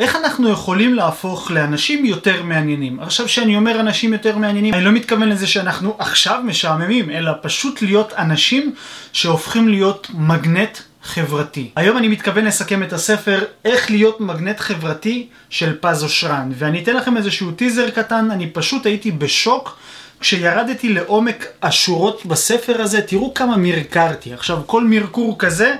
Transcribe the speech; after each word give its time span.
איך 0.00 0.16
אנחנו 0.16 0.48
יכולים 0.48 0.94
להפוך 0.94 1.50
לאנשים 1.50 2.04
יותר 2.04 2.42
מעניינים? 2.42 3.00
עכשיו 3.00 3.28
שאני 3.28 3.56
אומר 3.56 3.80
אנשים 3.80 4.12
יותר 4.12 4.38
מעניינים, 4.38 4.74
אני 4.74 4.84
לא 4.84 4.92
מתכוון 4.92 5.28
לזה 5.28 5.46
שאנחנו 5.46 5.96
עכשיו 5.98 6.40
משעממים, 6.44 7.10
אלא 7.10 7.32
פשוט 7.42 7.82
להיות 7.82 8.12
אנשים 8.12 8.74
שהופכים 9.12 9.68
להיות 9.68 10.06
מגנט 10.14 10.78
חברתי. 11.02 11.70
היום 11.76 11.98
אני 11.98 12.08
מתכוון 12.08 12.44
לסכם 12.44 12.82
את 12.82 12.92
הספר 12.92 13.44
איך 13.64 13.90
להיות 13.90 14.20
מגנט 14.20 14.60
חברתי 14.60 15.28
של 15.50 15.78
פז 15.80 16.02
אושרן, 16.02 16.52
ואני 16.54 16.82
אתן 16.82 16.96
לכם 16.96 17.16
איזשהו 17.16 17.52
טיזר 17.52 17.90
קטן, 17.90 18.30
אני 18.30 18.50
פשוט 18.50 18.86
הייתי 18.86 19.10
בשוק 19.10 19.78
כשירדתי 20.20 20.88
לעומק 20.88 21.46
השורות 21.62 22.26
בספר 22.26 22.82
הזה, 22.82 23.02
תראו 23.02 23.34
כמה 23.34 23.56
מרקרתי. 23.56 24.34
עכשיו 24.34 24.58
כל 24.66 24.84
מרקור 24.84 25.38
כזה 25.38 25.74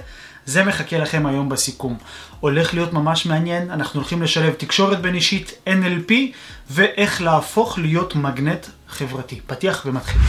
זה 0.46 0.64
מחכה 0.64 0.98
לכם 0.98 1.26
היום 1.26 1.48
בסיכום. 1.48 1.96
הולך 2.44 2.74
להיות 2.74 2.92
ממש 2.92 3.26
מעניין, 3.26 3.70
אנחנו 3.70 4.00
הולכים 4.00 4.22
לשלב 4.22 4.52
תקשורת 4.54 5.00
בין 5.00 5.14
אישית, 5.14 5.52
NLP, 5.66 6.12
ואיך 6.70 7.22
להפוך 7.22 7.78
להיות 7.78 8.14
מגנט 8.16 8.66
חברתי. 8.88 9.40
פתיח 9.46 9.86
ומתחיל. 9.86 10.20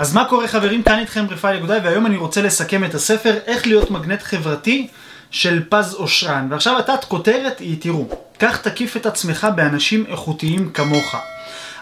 אז 0.00 0.14
מה 0.14 0.24
קורה 0.28 0.48
חברים? 0.48 0.82
כאן 0.82 0.98
איתכם 0.98 1.26
רפאל 1.30 1.56
יגודאי, 1.56 1.80
והיום 1.84 2.06
אני 2.06 2.16
רוצה 2.16 2.42
לסכם 2.42 2.84
את 2.84 2.94
הספר 2.94 3.38
איך 3.46 3.66
להיות 3.66 3.90
מגנט 3.90 4.22
חברתי 4.22 4.88
של 5.30 5.62
פז 5.68 5.94
אושרן. 5.94 6.46
ועכשיו 6.50 6.78
התת 6.78 7.04
כותרת 7.04 7.58
היא, 7.58 7.76
תראו, 7.80 8.27
כך 8.38 8.62
תקיף 8.62 8.96
את 8.96 9.06
עצמך 9.06 9.46
באנשים 9.56 10.04
איכותיים 10.08 10.70
כמוך. 10.70 11.14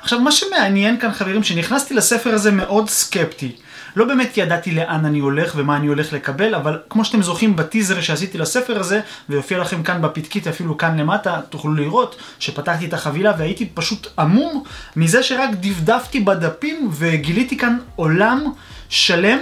עכשיו, 0.03 0.21
מה 0.21 0.33
שמעניין 0.33 1.01
כאן, 1.01 1.13
חברים, 1.13 1.43
שנכנסתי 1.43 1.95
לספר 1.95 2.35
הזה 2.35 2.51
מאוד 2.51 2.89
סקפטי. 2.89 3.53
לא 3.97 4.05
באמת 4.05 4.37
ידעתי 4.37 4.71
לאן 4.71 5.05
אני 5.05 5.19
הולך 5.19 5.53
ומה 5.57 5.77
אני 5.77 5.87
הולך 5.87 6.13
לקבל, 6.13 6.55
אבל 6.55 6.79
כמו 6.91 7.05
שאתם 7.05 7.23
זוכרים 7.23 7.57
בטיזר 7.57 8.01
שעשיתי 8.01 8.39
לספר 8.39 8.79
הזה, 8.79 9.01
ויופיע 9.29 9.59
לכם 9.59 9.83
כאן 9.83 10.03
בפתקית, 10.03 10.47
אפילו 10.47 10.79
כאן 10.79 10.99
למטה, 11.01 11.41
תוכלו 11.51 11.75
לראות 11.75 12.17
שפתחתי 12.39 12.87
את 12.87 12.95
החבילה 12.95 13.33
והייתי 13.39 13.67
פשוט 13.75 14.07
עמום 14.19 14.63
מזה 14.97 15.23
שרק 15.23 15.51
דפדפתי 15.61 16.21
בדפים 16.21 16.91
וגיליתי 16.93 17.59
כאן 17.59 17.79
עולם 17.97 18.45
שלם 18.89 19.39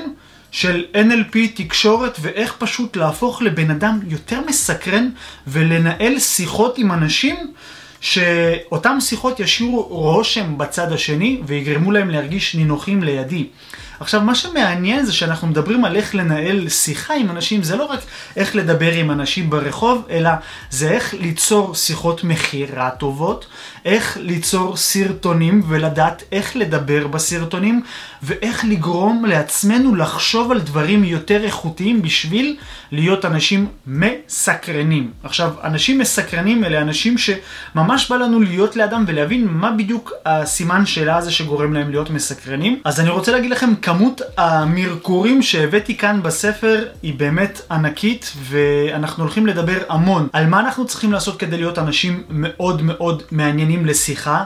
של 0.55 0.85
NLP 0.95 1.39
תקשורת 1.55 2.19
ואיך 2.21 2.55
פשוט 2.59 2.97
להפוך 2.97 3.43
לבן 3.43 3.71
אדם 3.71 4.01
יותר 4.09 4.41
מסקרן 4.47 5.09
ולנהל 5.47 6.19
שיחות 6.19 6.79
עם 6.79 6.93
אנשים 6.93 7.37
שאותם 8.01 8.97
שיחות 9.01 9.41
ישאירו 9.41 9.83
רושם 9.83 10.59
בצד 10.59 10.93
השני 10.93 11.41
ויגרמו 11.47 11.93
להם 11.93 12.11
להרגיש 12.11 12.55
נינוחים 12.55 13.03
לידי. 13.03 13.47
עכשיו, 14.01 14.21
מה 14.21 14.35
שמעניין 14.35 15.07
זה 15.07 15.13
שאנחנו 15.13 15.49
מדברים 15.49 15.85
על 15.85 15.97
איך 15.97 16.15
לנהל 16.15 16.69
שיחה 16.69 17.15
עם 17.15 17.31
אנשים, 17.31 17.63
זה 17.63 17.77
לא 17.77 17.85
רק 17.85 18.01
איך 18.37 18.57
לדבר 18.57 18.93
עם 18.93 19.11
אנשים 19.11 19.51
ברחוב, 19.51 20.07
אלא 20.11 20.31
זה 20.71 20.91
איך 20.91 21.15
ליצור 21.15 21.75
שיחות 21.75 22.25
מכירה 22.25 22.91
טובות, 22.91 23.47
איך 23.85 24.19
ליצור 24.21 24.77
סרטונים 24.77 25.63
ולדעת 25.69 26.23
איך 26.33 26.57
לדבר 26.57 27.07
בסרטונים, 27.07 27.83
ואיך 28.23 28.65
לגרום 28.65 29.25
לעצמנו 29.25 29.95
לחשוב 29.95 30.53
על 30.53 30.61
דברים 30.61 31.05
יותר 31.05 31.45
איכותיים 31.45 32.03
בשביל 32.03 32.57
להיות 32.93 33.25
אנשים 33.25 33.67
מסקרנים. 33.87 35.11
עכשיו, 35.23 35.51
אנשים 35.65 35.99
מסקרנים 35.99 36.65
אלה 36.65 36.81
אנשים 36.81 37.17
שממש 37.19 38.11
בא 38.11 38.17
לנו 38.17 38.41
להיות 38.41 38.77
לידם 38.77 39.05
ולהבין 39.07 39.49
מה 39.51 39.71
בדיוק 39.73 40.13
הסימן 40.27 40.87
שאלה 40.87 41.17
הזה 41.17 41.33
שגורם 41.33 41.73
להם 41.73 41.91
להיות 41.91 42.11
מסקרנים. 42.11 42.81
אז 42.85 43.01
אני 43.01 43.11
רוצה 43.11 43.33
להגיד 43.33 43.51
לכם 43.51 43.75
כמות 43.85 44.21
המרקורים 44.37 45.43
שהבאתי 45.43 45.97
כאן 45.97 46.23
בספר 46.23 46.85
היא 47.03 47.15
באמת 47.15 47.61
ענקית, 47.71 48.33
ואנחנו 48.43 49.25
הולכים 49.25 49.47
לדבר 49.47 49.79
המון 49.89 50.29
על 50.33 50.47
מה 50.47 50.61
אנחנו 50.61 50.87
צריכים 50.87 51.13
לעשות 51.13 51.41
כדי 51.41 51.57
להיות 51.57 51.79
אנשים 51.79 52.23
מאוד 52.31 52.83
מאוד 52.83 53.23
מעניינים 53.31 53.87
לשיחה, 53.87 54.45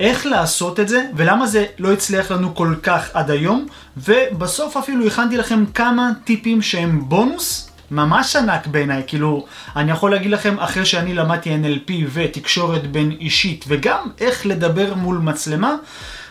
איך 0.00 0.26
לעשות 0.26 0.80
את 0.80 0.88
זה, 0.88 1.04
ולמה 1.16 1.46
זה 1.46 1.66
לא 1.78 1.92
הצליח 1.92 2.30
לנו 2.30 2.54
כל 2.54 2.74
כך 2.82 3.10
עד 3.14 3.30
היום, 3.30 3.66
ובסוף 3.96 4.76
אפילו 4.76 5.06
הכנתי 5.06 5.36
לכם 5.36 5.64
כמה 5.74 6.10
טיפים 6.24 6.62
שהם 6.62 7.08
בונוס. 7.08 7.70
ממש 7.90 8.36
ענק 8.36 8.66
בעיניי, 8.66 9.02
כאילו, 9.06 9.46
אני 9.76 9.90
יכול 9.90 10.10
להגיד 10.10 10.30
לכם, 10.30 10.58
אחרי 10.58 10.86
שאני 10.86 11.14
למדתי 11.14 11.50
NLP 11.50 11.92
ותקשורת 12.12 12.92
בין 12.92 13.10
אישית, 13.20 13.64
וגם 13.68 14.08
איך 14.20 14.46
לדבר 14.46 14.94
מול 14.94 15.18
מצלמה, 15.18 15.74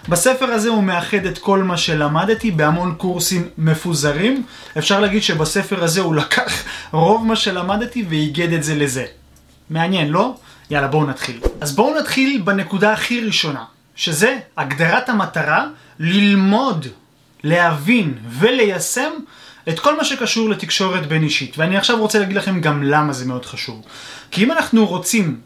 בספר 0.07 0.45
הזה 0.45 0.69
הוא 0.69 0.83
מאחד 0.83 1.25
את 1.25 1.37
כל 1.37 1.63
מה 1.63 1.77
שלמדתי 1.77 2.51
בהמון 2.51 2.95
קורסים 2.97 3.49
מפוזרים. 3.57 4.43
אפשר 4.77 4.99
להגיד 4.99 5.23
שבספר 5.23 5.83
הזה 5.83 6.01
הוא 6.01 6.15
לקח 6.15 6.63
רוב 6.91 7.25
מה 7.25 7.35
שלמדתי 7.35 8.05
ואיגד 8.09 8.53
את 8.53 8.63
זה 8.63 8.75
לזה. 8.75 9.05
מעניין, 9.69 10.09
לא? 10.09 10.35
יאללה, 10.69 10.87
בואו 10.87 11.05
נתחיל. 11.05 11.39
אז 11.61 11.75
בואו 11.75 11.99
נתחיל 11.99 12.41
בנקודה 12.43 12.93
הכי 12.93 13.21
ראשונה, 13.21 13.63
שזה 13.95 14.37
הגדרת 14.57 15.09
המטרה, 15.09 15.65
ללמוד, 15.99 16.87
להבין 17.43 18.13
וליישם 18.29 19.11
את 19.69 19.79
כל 19.79 19.97
מה 19.97 20.03
שקשור 20.03 20.49
לתקשורת 20.49 21.07
בין 21.07 21.23
אישית. 21.23 21.57
ואני 21.57 21.77
עכשיו 21.77 21.99
רוצה 21.99 22.19
להגיד 22.19 22.35
לכם 22.35 22.61
גם 22.61 22.83
למה 22.83 23.13
זה 23.13 23.25
מאוד 23.25 23.45
חשוב. 23.45 23.81
כי 24.31 24.43
אם 24.43 24.51
אנחנו 24.51 24.85
רוצים 24.85 25.39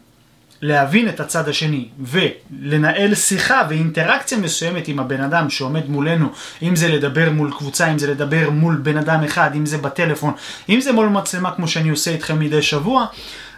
להבין 0.66 1.08
את 1.08 1.20
הצד 1.20 1.48
השני 1.48 1.88
ולנהל 2.00 3.14
שיחה 3.14 3.62
ואינטראקציה 3.68 4.38
מסוימת 4.38 4.88
עם 4.88 4.98
הבן 4.98 5.20
אדם 5.20 5.50
שעומד 5.50 5.88
מולנו, 5.88 6.28
אם 6.62 6.76
זה 6.76 6.88
לדבר 6.88 7.30
מול 7.30 7.52
קבוצה, 7.58 7.92
אם 7.92 7.98
זה 7.98 8.10
לדבר 8.10 8.50
מול 8.50 8.76
בן 8.76 8.96
אדם 8.96 9.24
אחד, 9.24 9.50
אם 9.54 9.66
זה 9.66 9.78
בטלפון, 9.78 10.34
אם 10.68 10.80
זה 10.80 10.92
מול 10.92 11.08
מצלמה 11.08 11.50
כמו 11.50 11.68
שאני 11.68 11.88
עושה 11.88 12.10
איתכם 12.10 12.38
מדי 12.38 12.62
שבוע, 12.62 13.06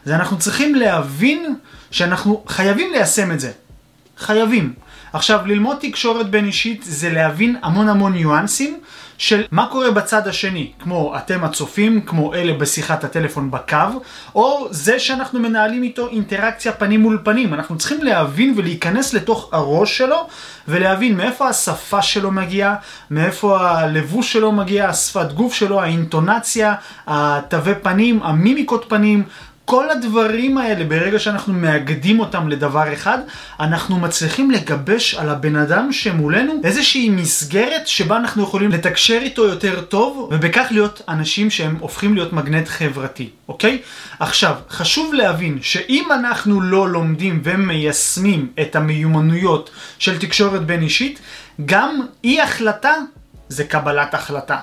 אז 0.06 0.12
אנחנו 0.12 0.38
צריכים 0.38 0.74
להבין 0.74 1.56
שאנחנו 1.90 2.44
חייבים 2.48 2.92
ליישם 2.92 3.32
את 3.32 3.40
זה. 3.40 3.50
חייבים. 4.18 4.72
עכשיו, 5.12 5.46
ללמוד 5.46 5.76
תקשורת 5.80 6.30
בין 6.30 6.44
אישית 6.44 6.82
זה 6.82 7.10
להבין 7.10 7.56
המון 7.62 7.88
המון 7.88 8.12
ניואנסים 8.12 8.80
של 9.18 9.44
מה 9.50 9.66
קורה 9.66 9.90
בצד 9.90 10.28
השני, 10.28 10.72
כמו 10.78 11.16
אתם 11.16 11.44
הצופים, 11.44 12.00
כמו 12.00 12.34
אלה 12.34 12.52
בשיחת 12.52 13.04
הטלפון 13.04 13.50
בקו, 13.50 14.00
או 14.34 14.68
זה 14.70 14.98
שאנחנו 14.98 15.40
מנהלים 15.40 15.82
איתו 15.82 16.08
אינטראקציה 16.08 16.72
פנים 16.72 17.00
מול 17.00 17.20
פנים. 17.24 17.54
אנחנו 17.54 17.78
צריכים 17.78 18.02
להבין 18.02 18.54
ולהיכנס 18.56 19.14
לתוך 19.14 19.48
הראש 19.52 19.98
שלו, 19.98 20.28
ולהבין 20.68 21.16
מאיפה 21.16 21.48
השפה 21.48 22.02
שלו 22.02 22.30
מגיעה, 22.30 22.74
מאיפה 23.10 23.70
הלבוש 23.70 24.32
שלו 24.32 24.52
מגיע, 24.52 24.88
השפת 24.88 25.32
גוף 25.32 25.54
שלו, 25.54 25.82
האינטונציה, 25.82 26.74
התווי 27.06 27.74
פנים, 27.82 28.22
המימיקות 28.22 28.84
פנים. 28.88 29.24
כל 29.66 29.90
הדברים 29.90 30.58
האלה, 30.58 30.84
ברגע 30.84 31.18
שאנחנו 31.18 31.52
מאגדים 31.52 32.20
אותם 32.20 32.48
לדבר 32.48 32.92
אחד, 32.92 33.18
אנחנו 33.60 33.98
מצליחים 33.98 34.50
לגבש 34.50 35.14
על 35.14 35.28
הבן 35.28 35.56
אדם 35.56 35.92
שמולנו 35.92 36.52
איזושהי 36.64 37.08
מסגרת 37.08 37.86
שבה 37.86 38.16
אנחנו 38.16 38.42
יכולים 38.42 38.70
לתקשר 38.70 39.18
איתו 39.22 39.44
יותר 39.44 39.80
טוב, 39.80 40.28
ובכך 40.32 40.66
להיות 40.70 41.02
אנשים 41.08 41.50
שהם 41.50 41.76
הופכים 41.80 42.14
להיות 42.14 42.32
מגנט 42.32 42.68
חברתי, 42.68 43.30
אוקיי? 43.48 43.78
עכשיו, 44.18 44.54
חשוב 44.70 45.14
להבין 45.14 45.58
שאם 45.62 46.08
אנחנו 46.12 46.60
לא 46.60 46.88
לומדים 46.88 47.40
ומיישמים 47.44 48.48
את 48.60 48.76
המיומנויות 48.76 49.70
של 49.98 50.18
תקשורת 50.18 50.66
בין 50.66 50.82
אישית, 50.82 51.20
גם 51.64 52.00
אי 52.24 52.40
החלטה 52.40 52.94
זה 53.48 53.64
קבלת 53.64 54.14
החלטה. 54.14 54.58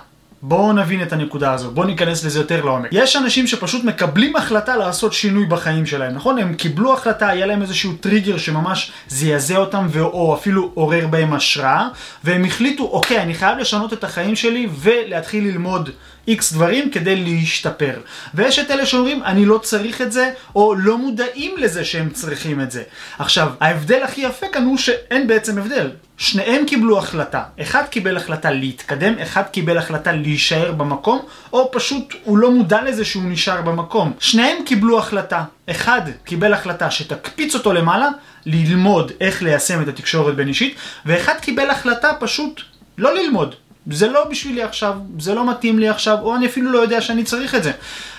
בואו 0.45 0.73
נבין 0.73 1.01
את 1.01 1.13
הנקודה 1.13 1.53
הזו, 1.53 1.71
בואו 1.71 1.87
ניכנס 1.87 2.25
לזה 2.25 2.39
יותר 2.39 2.65
לעומק. 2.65 2.89
יש 2.91 3.15
אנשים 3.15 3.47
שפשוט 3.47 3.83
מקבלים 3.83 4.35
החלטה 4.35 4.77
לעשות 4.77 5.13
שינוי 5.13 5.45
בחיים 5.45 5.85
שלהם, 5.85 6.13
נכון? 6.15 6.37
הם 6.37 6.53
קיבלו 6.53 6.93
החלטה, 6.93 7.27
היה 7.27 7.45
להם 7.45 7.61
איזשהו 7.61 7.93
טריגר 7.93 8.37
שממש 8.37 8.91
זעזע 9.07 9.57
אותם, 9.57 9.87
או 9.99 10.35
אפילו 10.35 10.71
עורר 10.73 11.07
בהם 11.07 11.33
השראה, 11.33 11.87
והם 12.23 12.45
החליטו, 12.45 12.83
אוקיי, 12.83 13.21
אני 13.21 13.33
חייב 13.33 13.57
לשנות 13.57 13.93
את 13.93 14.03
החיים 14.03 14.35
שלי 14.35 14.67
ולהתחיל 14.79 15.43
ללמוד 15.43 15.89
איקס 16.27 16.53
דברים 16.53 16.91
כדי 16.91 17.15
להשתפר. 17.15 17.99
ויש 18.33 18.59
את 18.59 18.71
אלה 18.71 18.85
שאומרים, 18.85 19.23
אני 19.23 19.45
לא 19.45 19.57
צריך 19.57 20.01
את 20.01 20.11
זה, 20.11 20.31
או 20.55 20.75
לא 20.75 20.97
מודעים 20.97 21.57
לזה 21.57 21.85
שהם 21.85 22.09
צריכים 22.09 22.61
את 22.61 22.71
זה. 22.71 22.83
עכשיו, 23.19 23.49
ההבדל 23.59 24.03
הכי 24.03 24.21
יפה 24.21 24.45
כאן 24.51 24.65
הוא 24.65 24.77
שאין 24.77 25.27
בעצם 25.27 25.57
הבדל. 25.57 25.89
שניהם 26.23 26.65
קיבלו 26.65 26.97
החלטה. 26.97 27.43
אחד 27.61 27.83
קיבל 27.89 28.17
החלטה 28.17 28.51
להתקדם, 28.51 29.13
אחד 29.23 29.43
קיבל 29.51 29.77
החלטה 29.77 30.11
להישאר 30.11 30.71
במקום, 30.71 31.19
או 31.53 31.69
פשוט 31.71 32.13
הוא 32.23 32.37
לא 32.37 32.51
מודע 32.51 32.83
לזה 32.83 33.05
שהוא 33.05 33.23
נשאר 33.25 33.61
במקום. 33.61 34.13
שניהם 34.19 34.57
קיבלו 34.65 34.99
החלטה. 34.99 35.43
אחד 35.69 36.01
קיבל 36.23 36.53
החלטה 36.53 36.91
שתקפיץ 36.91 37.55
אותו 37.55 37.73
למעלה, 37.73 38.09
ללמוד 38.45 39.11
איך 39.21 39.43
ליישם 39.43 39.81
את 39.81 39.87
התקשורת 39.87 40.35
בין 40.35 40.47
אישית, 40.47 40.75
ואחד 41.05 41.33
קיבל 41.41 41.69
החלטה 41.69 42.11
פשוט 42.19 42.61
לא 42.97 43.15
ללמוד, 43.15 43.55
זה 43.91 44.07
לא 44.07 44.23
בשבילי 44.29 44.63
עכשיו, 44.63 44.93
זה 45.19 45.33
לא 45.33 45.49
מתאים 45.49 45.79
לי 45.79 45.89
עכשיו, 45.89 46.17
או 46.21 46.35
אני 46.35 46.45
אפילו 46.45 46.71
לא 46.71 46.79
יודע 46.79 47.01
שאני 47.01 47.23
צריך 47.23 47.55
את 47.55 47.63
זה. 47.63 47.71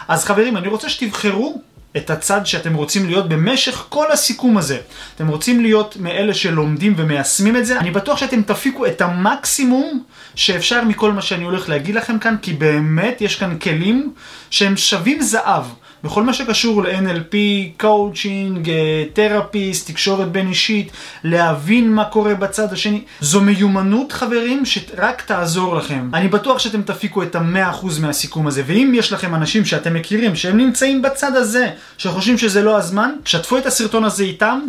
אז 0.08 0.24
חברים, 0.24 0.56
אני 0.56 0.68
רוצה 0.68 0.88
שתבחרו 0.88 1.62
את 1.96 2.10
הצד 2.10 2.46
שאתם 2.46 2.74
רוצים 2.74 3.06
להיות 3.06 3.28
במשך 3.28 3.84
כל 3.88 4.12
הסיכום 4.12 4.56
הזה. 4.58 4.78
אתם 5.16 5.28
רוצים 5.28 5.60
להיות 5.60 5.96
מאלה 6.00 6.34
שלומדים 6.34 6.94
ומיישמים 6.96 7.56
את 7.56 7.66
זה, 7.66 7.78
אני 7.78 7.90
בטוח 7.90 8.18
שאתם 8.18 8.42
תפיקו 8.42 8.86
את 8.86 9.00
המקסימום 9.00 10.02
שאפשר 10.34 10.84
מכל 10.84 11.12
מה 11.12 11.22
שאני 11.22 11.44
הולך 11.44 11.68
להגיד 11.68 11.94
לכם 11.94 12.18
כאן, 12.18 12.36
כי 12.42 12.52
באמת 12.52 13.20
יש 13.20 13.36
כאן 13.36 13.58
כלים 13.58 14.12
שהם 14.50 14.76
שווים 14.76 15.22
זהב. 15.22 15.64
בכל 16.04 16.22
מה 16.22 16.34
שקשור 16.34 16.82
ל-NLP, 16.82 17.34
קואוצ'ינג, 17.80 18.70
תרפיסט, 19.12 19.90
תקשורת 19.90 20.32
בין 20.32 20.48
אישית, 20.48 20.92
להבין 21.24 21.92
מה 21.92 22.04
קורה 22.04 22.34
בצד 22.34 22.72
השני. 22.72 23.02
זו 23.20 23.40
מיומנות 23.40 24.12
חברים 24.12 24.64
שרק 24.64 25.22
תעזור 25.22 25.76
לכם. 25.76 26.10
אני 26.14 26.28
בטוח 26.28 26.58
שאתם 26.58 26.82
תפיקו 26.82 27.22
את 27.22 27.34
המאה 27.34 27.70
אחוז 27.70 27.98
מהסיכום 27.98 28.46
הזה, 28.46 28.62
ואם 28.66 28.92
יש 28.94 29.12
לכם 29.12 29.34
אנשים 29.34 29.64
שאתם 29.64 29.94
מכירים 29.94 30.36
שהם 30.36 30.56
נמצאים 30.56 31.02
בצד 31.02 31.36
הזה, 31.36 31.70
שחושבים 31.98 32.38
שזה 32.38 32.62
לא 32.62 32.76
הזמן, 32.76 33.10
שתפו 33.24 33.58
את 33.58 33.66
הסרטון 33.66 34.04
הזה 34.04 34.24
איתם, 34.24 34.60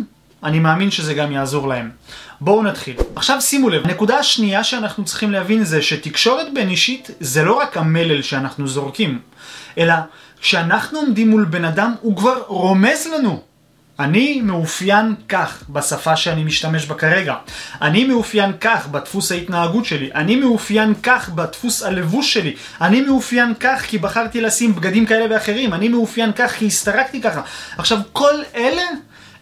אני 0.44 0.58
מאמין 0.58 0.90
שזה 0.90 1.14
גם 1.14 1.32
יעזור 1.32 1.68
להם. 1.68 1.90
בואו 2.40 2.62
נתחיל. 2.62 2.96
עכשיו 3.16 3.40
שימו 3.40 3.68
לב, 3.68 3.84
הנקודה 3.84 4.18
השנייה 4.18 4.64
שאנחנו 4.64 5.04
צריכים 5.04 5.32
להבין 5.32 5.64
זה 5.64 5.82
שתקשורת 5.82 6.46
בין 6.54 6.68
אישית 6.68 7.10
זה 7.20 7.44
לא 7.44 7.52
רק 7.52 7.76
המלל 7.76 8.22
שאנחנו 8.22 8.68
זורקים, 8.68 9.18
אלא 9.78 9.94
כשאנחנו 10.40 10.98
עומדים 10.98 11.30
מול 11.30 11.44
בן 11.44 11.64
אדם, 11.64 11.94
הוא 12.00 12.16
כבר 12.16 12.42
רומז 12.46 13.06
לנו. 13.06 13.42
אני 13.98 14.40
מאופיין 14.40 15.14
כך 15.28 15.62
בשפה 15.68 16.16
שאני 16.16 16.44
משתמש 16.44 16.86
בה 16.86 16.94
כרגע. 16.94 17.34
אני 17.82 18.04
מאופיין 18.04 18.52
כך 18.60 18.86
בדפוס 18.88 19.32
ההתנהגות 19.32 19.84
שלי. 19.84 20.10
אני 20.14 20.36
מאופיין 20.36 20.94
כך 21.02 21.28
בדפוס 21.28 21.82
הלבוש 21.82 22.32
שלי. 22.32 22.54
אני 22.80 23.00
מאופיין 23.00 23.54
כך 23.60 23.82
כי 23.82 23.98
בחרתי 23.98 24.40
לשים 24.40 24.74
בגדים 24.74 25.06
כאלה 25.06 25.34
ואחרים. 25.34 25.74
אני 25.74 25.88
מאופיין 25.88 26.32
כך 26.32 26.52
כי 26.52 26.66
הסתרקתי 26.66 27.20
ככה. 27.20 27.40
עכשיו, 27.78 27.98
כל 28.12 28.34
אלה 28.54 28.82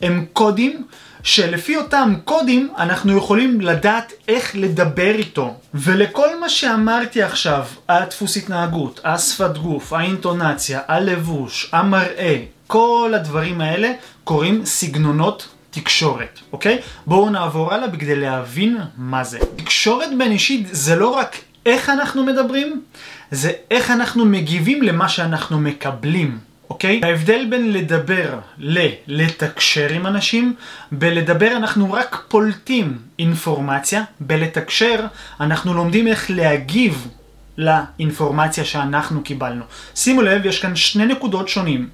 הם 0.02 0.24
קודים 0.32 0.86
שלפי 1.24 1.76
אותם 1.76 2.14
קודים 2.24 2.68
אנחנו 2.78 3.16
יכולים 3.16 3.60
לדעת 3.60 4.12
איך 4.28 4.50
לדבר 4.54 5.14
איתו. 5.14 5.54
ולכל 5.74 6.40
מה 6.40 6.48
שאמרתי 6.48 7.22
עכשיו, 7.22 7.66
הדפוס 7.88 8.36
התנהגות, 8.36 9.00
השפת 9.04 9.58
גוף, 9.58 9.92
האינטונציה, 9.92 10.80
הלבוש, 10.88 11.70
המראה, 11.72 12.36
כל 12.66 13.12
הדברים 13.16 13.60
האלה 13.60 13.92
קוראים 14.24 14.64
סגנונות 14.64 15.48
תקשורת, 15.70 16.40
אוקיי? 16.52 16.78
בואו 17.06 17.30
נעבור 17.30 17.74
הלאה 17.74 17.88
בכדי 17.88 18.16
להבין 18.16 18.78
מה 18.96 19.24
זה. 19.24 19.38
תקשורת 19.56 20.08
בין 20.18 20.32
אישית 20.32 20.66
זה 20.70 20.96
לא 20.96 21.08
רק 21.08 21.36
איך 21.66 21.90
אנחנו 21.90 22.24
מדברים, 22.24 22.82
זה 23.30 23.52
איך 23.70 23.90
אנחנו 23.90 24.24
מגיבים 24.24 24.82
למה 24.82 25.08
שאנחנו 25.08 25.60
מקבלים. 25.60 26.38
אוקיי? 26.74 27.00
ההבדל 27.04 27.46
בין 27.50 27.72
לדבר 27.72 28.38
ללתקשר 28.58 29.88
עם 29.88 30.06
אנשים, 30.06 30.54
בלדבר 30.92 31.52
אנחנו 31.56 31.92
רק 31.92 32.24
פולטים 32.28 32.98
אינפורמציה, 33.18 34.02
בלתקשר 34.20 35.06
אנחנו 35.40 35.74
לומדים 35.74 36.06
איך 36.06 36.30
להגיב 36.30 37.08
לאינפורמציה 37.58 38.64
שאנחנו 38.64 39.22
קיבלנו. 39.22 39.64
שימו 39.94 40.22
לב, 40.22 40.46
יש 40.46 40.62
כאן 40.62 40.76
שני 40.76 41.06
נקודות 41.06 41.48
שונים. 41.48 41.88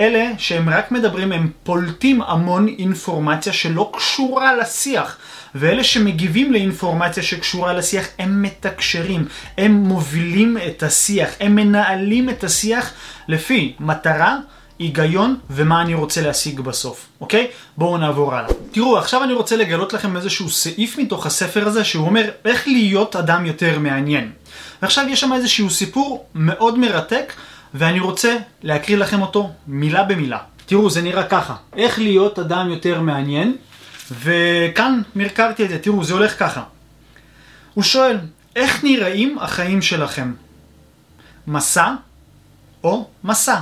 אלה 0.00 0.30
שהם 0.38 0.68
רק 0.68 0.92
מדברים, 0.92 1.32
הם 1.32 1.50
פולטים 1.62 2.22
המון 2.22 2.68
אינפורמציה 2.68 3.52
שלא 3.52 3.92
קשורה 3.96 4.56
לשיח. 4.56 5.16
ואלה 5.54 5.84
שמגיבים 5.84 6.52
לאינפורמציה 6.52 7.22
שקשורה 7.22 7.72
לשיח, 7.72 8.06
הם 8.18 8.42
מתקשרים, 8.42 9.26
הם 9.58 9.72
מובילים 9.72 10.56
את 10.66 10.82
השיח, 10.82 11.28
הם 11.40 11.54
מנהלים 11.54 12.30
את 12.30 12.44
השיח 12.44 12.92
לפי 13.28 13.74
מטרה, 13.80 14.36
היגיון 14.78 15.36
ומה 15.50 15.82
אני 15.82 15.94
רוצה 15.94 16.20
להשיג 16.20 16.60
בסוף, 16.60 17.06
אוקיי? 17.20 17.46
בואו 17.76 17.96
נעבור 17.98 18.34
הלאה. 18.34 18.50
תראו, 18.72 18.98
עכשיו 18.98 19.24
אני 19.24 19.32
רוצה 19.32 19.56
לגלות 19.56 19.92
לכם 19.92 20.16
איזשהו 20.16 20.50
סעיף 20.50 20.98
מתוך 20.98 21.26
הספר 21.26 21.66
הזה 21.66 21.84
שהוא 21.84 22.06
אומר 22.06 22.30
איך 22.44 22.68
להיות 22.68 23.16
אדם 23.16 23.46
יותר 23.46 23.78
מעניין. 23.78 24.30
ועכשיו 24.82 25.04
יש 25.08 25.20
שם 25.20 25.32
איזשהו 25.32 25.70
סיפור 25.70 26.24
מאוד 26.34 26.78
מרתק 26.78 27.32
ואני 27.74 28.00
רוצה 28.00 28.36
להקריא 28.62 28.96
לכם 28.96 29.22
אותו 29.22 29.50
מילה 29.66 30.02
במילה. 30.02 30.38
תראו, 30.66 30.90
זה 30.90 31.02
נראה 31.02 31.22
ככה. 31.22 31.54
איך 31.76 31.98
להיות 31.98 32.38
אדם 32.38 32.70
יותר 32.70 33.00
מעניין, 33.00 33.56
וכאן 34.10 35.02
מרקרתי 35.16 35.64
את 35.64 35.68
זה. 35.68 35.78
תראו, 35.78 36.04
זה 36.04 36.14
הולך 36.14 36.38
ככה. 36.38 36.62
הוא 37.74 37.84
שואל, 37.84 38.18
איך 38.56 38.84
נראים 38.84 39.38
החיים 39.38 39.82
שלכם? 39.82 40.32
מסע 41.46 41.94
או 42.84 43.08
מסע? 43.24 43.60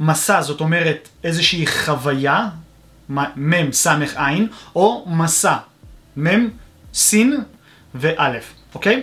מסע 0.00 0.42
זאת 0.42 0.60
אומרת 0.60 1.08
איזושהי 1.24 1.66
חוויה, 1.66 2.48
מ' 3.08 3.72
ס' 3.72 3.86
ע', 4.16 4.34
או 4.76 5.04
מסע, 5.08 5.56
מ' 6.18 6.48
סין 6.94 7.36
וא', 7.94 8.38
אוקיי? 8.74 9.02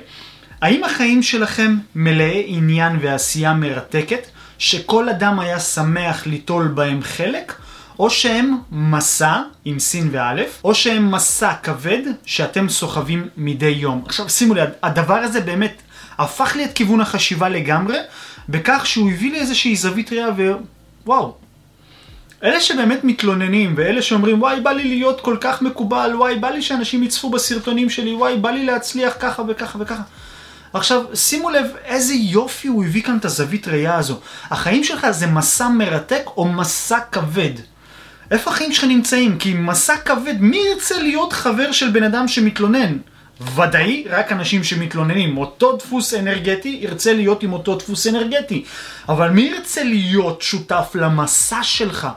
האם 0.62 0.84
החיים 0.84 1.24
שלכם 1.24 1.78
מלאי 1.96 2.44
עניין 2.48 2.98
ועשייה 3.02 3.54
מרתקת? 3.54 4.28
שכל 4.58 5.10
אדם 5.10 5.40
היה 5.40 5.60
שמח 5.60 6.28
ליטול 6.28 6.68
בהם 6.68 7.02
חלק, 7.02 7.54
או 8.00 8.10
שהם 8.10 8.58
מסע 8.72 9.42
עם 9.66 9.80
סין 9.80 10.10
ואלף, 10.12 10.62
או 10.64 10.76
שהם 10.76 11.12
מסע 11.12 11.54
כבד 11.64 12.02
שאתם 12.26 12.70
סוחבים 12.70 13.28
מדי 13.38 13.66
יום. 13.66 14.04
עכשיו 14.06 14.30
שימו 14.30 14.54
לב, 14.54 14.70
הדבר 14.84 15.18
הזה 15.18 15.42
באמת 15.42 15.82
הפך 16.18 16.56
לי 16.56 16.66
את 16.66 16.74
כיוון 16.74 17.02
החשיבה 17.02 17.50
לגמרי, 17.50 17.98
בכך 18.50 18.86
שהוא 18.86 19.12
הביא 19.12 19.32
לי 19.32 19.40
איזושהי 19.40 19.76
זווית 19.76 20.12
ראייה 20.12 20.30
ווואו. 21.06 21.36
אלה 22.44 22.60
שבאמת 22.60 23.04
מתלוננים, 23.04 23.74
ואלה 23.78 24.02
שאומרים 24.02 24.42
וואי 24.42 24.62
בא 24.62 24.72
לי 24.72 24.84
להיות 24.84 25.22
כל 25.22 25.38
כך 25.42 25.62
מקובל, 25.62 26.12
וואי 26.16 26.36
בא 26.36 26.50
לי 26.50 26.62
שאנשים 26.62 27.04
יצפו 27.04 27.30
בסרטונים 27.30 27.90
שלי, 27.90 28.14
וואי 28.14 28.38
בא 28.38 28.52
לי 28.52 28.66
להצליח 28.66 29.14
ככה 29.20 29.44
וככה 29.48 29.78
וככה. 29.82 30.02
עכשיו, 30.74 31.04
שימו 31.14 31.50
לב 31.50 31.66
איזה 31.86 32.14
יופי 32.14 32.68
הוא 32.68 32.86
הביא 32.86 33.04
כאן 33.04 33.18
את 33.18 33.26
הזווית 33.26 33.68
ראייה 33.68 33.96
הזו. 33.96 34.20
החיים 34.50 34.84
שלך 34.84 35.12
זה 35.12 35.28
מסע 35.28 35.68
מרתק 35.68 36.24
או 36.38 36.46
מסע 36.46 37.00
כבד? 37.12 37.54
איפה 38.34 38.52
החיים 38.52 38.72
שלך 38.72 38.84
נמצאים? 38.84 39.38
כי 39.38 39.54
מסע 39.54 39.98
כבד, 39.98 40.36
מי 40.40 40.62
ירצה 40.72 41.00
להיות 41.00 41.34
חבר 41.34 41.72
של 41.72 41.90
בן 41.90 42.04
אדם 42.04 42.28
שמתלונן? 42.28 42.98
ודאי, 43.56 44.04
רק 44.10 44.32
אנשים 44.32 44.64
שמתלוננים. 44.64 45.38
אותו 45.38 45.78
דפוס 45.78 46.14
אנרגטי 46.14 46.80
ירצה 46.82 47.14
להיות 47.14 47.44
עם 47.44 47.54
אותו 47.54 47.76
דפוס 47.76 48.08
אנרגטי. 48.08 48.64
אבל 49.10 49.30
מי 49.30 49.42
ירצה 49.42 49.84
להיות 49.84 50.42
שותף 50.42 50.92
למסע 50.96 51.64
שלך? 51.64 52.08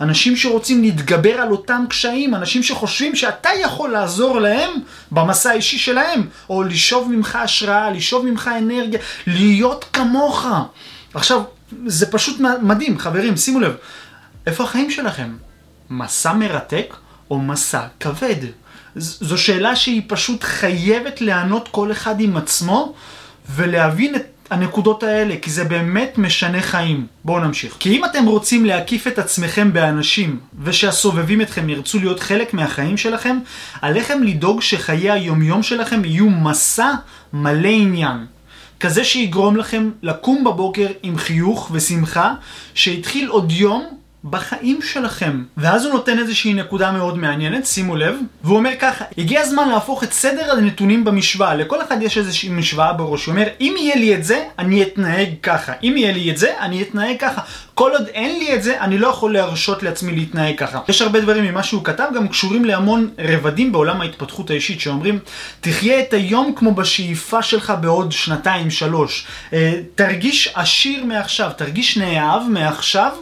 אנשים 0.00 0.36
שרוצים 0.36 0.82
להתגבר 0.82 1.40
על 1.40 1.50
אותם 1.50 1.84
קשיים, 1.88 2.34
אנשים 2.34 2.62
שחושבים 2.62 3.16
שאתה 3.16 3.50
יכול 3.62 3.90
לעזור 3.90 4.40
להם 4.40 4.70
במסע 5.10 5.50
האישי 5.50 5.78
שלהם, 5.78 6.26
או 6.50 6.62
לשאוב 6.62 7.12
ממך 7.12 7.36
השראה, 7.36 7.90
לשאוב 7.90 8.26
ממך 8.26 8.50
אנרגיה, 8.58 9.00
להיות 9.26 9.84
כמוך. 9.92 10.46
עכשיו, 11.14 11.42
זה 11.86 12.06
פשוט 12.10 12.40
מדהים, 12.62 12.98
חברים, 12.98 13.36
שימו 13.36 13.60
לב. 13.60 13.76
איפה 14.46 14.64
החיים 14.64 14.90
שלכם? 14.90 15.45
מסע 15.90 16.32
מרתק 16.32 16.96
או 17.30 17.38
מסע 17.38 17.80
כבד? 18.00 18.36
זו 18.96 19.38
שאלה 19.38 19.76
שהיא 19.76 20.02
פשוט 20.06 20.44
חייבת 20.44 21.20
לענות 21.20 21.68
כל 21.68 21.92
אחד 21.92 22.20
עם 22.20 22.36
עצמו 22.36 22.94
ולהבין 23.50 24.14
את 24.14 24.26
הנקודות 24.50 25.02
האלה, 25.02 25.34
כי 25.42 25.50
זה 25.50 25.64
באמת 25.64 26.18
משנה 26.18 26.62
חיים. 26.62 27.06
בואו 27.24 27.40
נמשיך. 27.40 27.76
כי 27.78 27.96
אם 27.96 28.04
אתם 28.04 28.26
רוצים 28.26 28.64
להקיף 28.64 29.06
את 29.06 29.18
עצמכם 29.18 29.72
באנשים 29.72 30.40
ושהסובבים 30.62 31.40
אתכם 31.40 31.68
ירצו 31.68 31.98
להיות 31.98 32.20
חלק 32.20 32.54
מהחיים 32.54 32.96
שלכם, 32.96 33.38
עליכם 33.82 34.22
לדאוג 34.22 34.62
שחיי 34.62 35.10
היומיום 35.10 35.62
שלכם 35.62 36.04
יהיו 36.04 36.30
מסע 36.30 36.92
מלא 37.32 37.68
עניין. 37.68 38.26
כזה 38.80 39.04
שיגרום 39.04 39.56
לכם 39.56 39.90
לקום 40.02 40.44
בבוקר 40.44 40.86
עם 41.02 41.18
חיוך 41.18 41.70
ושמחה, 41.72 42.34
שהתחיל 42.74 43.28
עוד 43.28 43.52
יום 43.52 43.86
בחיים 44.30 44.82
שלכם. 44.82 45.44
ואז 45.56 45.84
הוא 45.84 45.92
נותן 45.92 46.18
איזושהי 46.18 46.54
נקודה 46.54 46.92
מאוד 46.92 47.18
מעניינת, 47.18 47.66
שימו 47.66 47.96
לב, 47.96 48.16
והוא 48.44 48.56
אומר 48.56 48.70
ככה, 48.78 49.04
הגיע 49.18 49.40
הזמן 49.40 49.68
להפוך 49.68 50.04
את 50.04 50.12
סדר 50.12 50.52
הנתונים 50.52 51.04
במשוואה, 51.04 51.54
לכל 51.54 51.82
אחד 51.82 52.02
יש 52.02 52.18
איזושהי 52.18 52.48
משוואה 52.48 52.92
בראש, 52.92 53.26
הוא 53.26 53.32
אומר, 53.32 53.46
אם 53.60 53.74
יהיה 53.78 53.96
לי 53.96 54.14
את 54.14 54.24
זה, 54.24 54.44
אני 54.58 54.82
אתנהג 54.82 55.28
ככה, 55.42 55.72
אם 55.82 55.94
יהיה 55.96 56.12
לי 56.12 56.30
את 56.30 56.36
זה, 56.36 56.60
אני 56.60 56.82
אתנהג 56.82 57.16
ככה. 57.18 57.42
כל 57.74 57.92
עוד 57.92 58.06
אין 58.06 58.38
לי 58.38 58.54
את 58.54 58.62
זה, 58.62 58.80
אני 58.80 58.98
לא 58.98 59.08
יכול 59.08 59.32
להרשות 59.32 59.82
לעצמי 59.82 60.12
להתנהג 60.12 60.58
ככה. 60.58 60.80
יש 60.88 61.02
הרבה 61.02 61.20
דברים 61.20 61.44
ממה 61.44 61.62
שהוא 61.62 61.84
כתב, 61.84 62.08
גם 62.14 62.28
קשורים 62.28 62.64
להמון 62.64 63.10
רבדים 63.18 63.72
בעולם 63.72 64.00
ההתפתחות 64.00 64.50
האישית, 64.50 64.80
שאומרים, 64.80 65.18
תחיה 65.60 66.00
את 66.00 66.12
היום 66.12 66.52
כמו 66.56 66.74
בשאיפה 66.74 67.42
שלך 67.42 67.72
בעוד 67.80 68.12
שנתיים, 68.12 68.70
שלוש. 68.70 69.26
אה, 69.52 69.72
תרגיש 69.94 70.52
עשיר 70.54 71.04
מעכשיו, 71.04 71.50
תרגיש 71.56 71.96
נאהב 71.96 72.42
מעכשיו. 72.48 73.12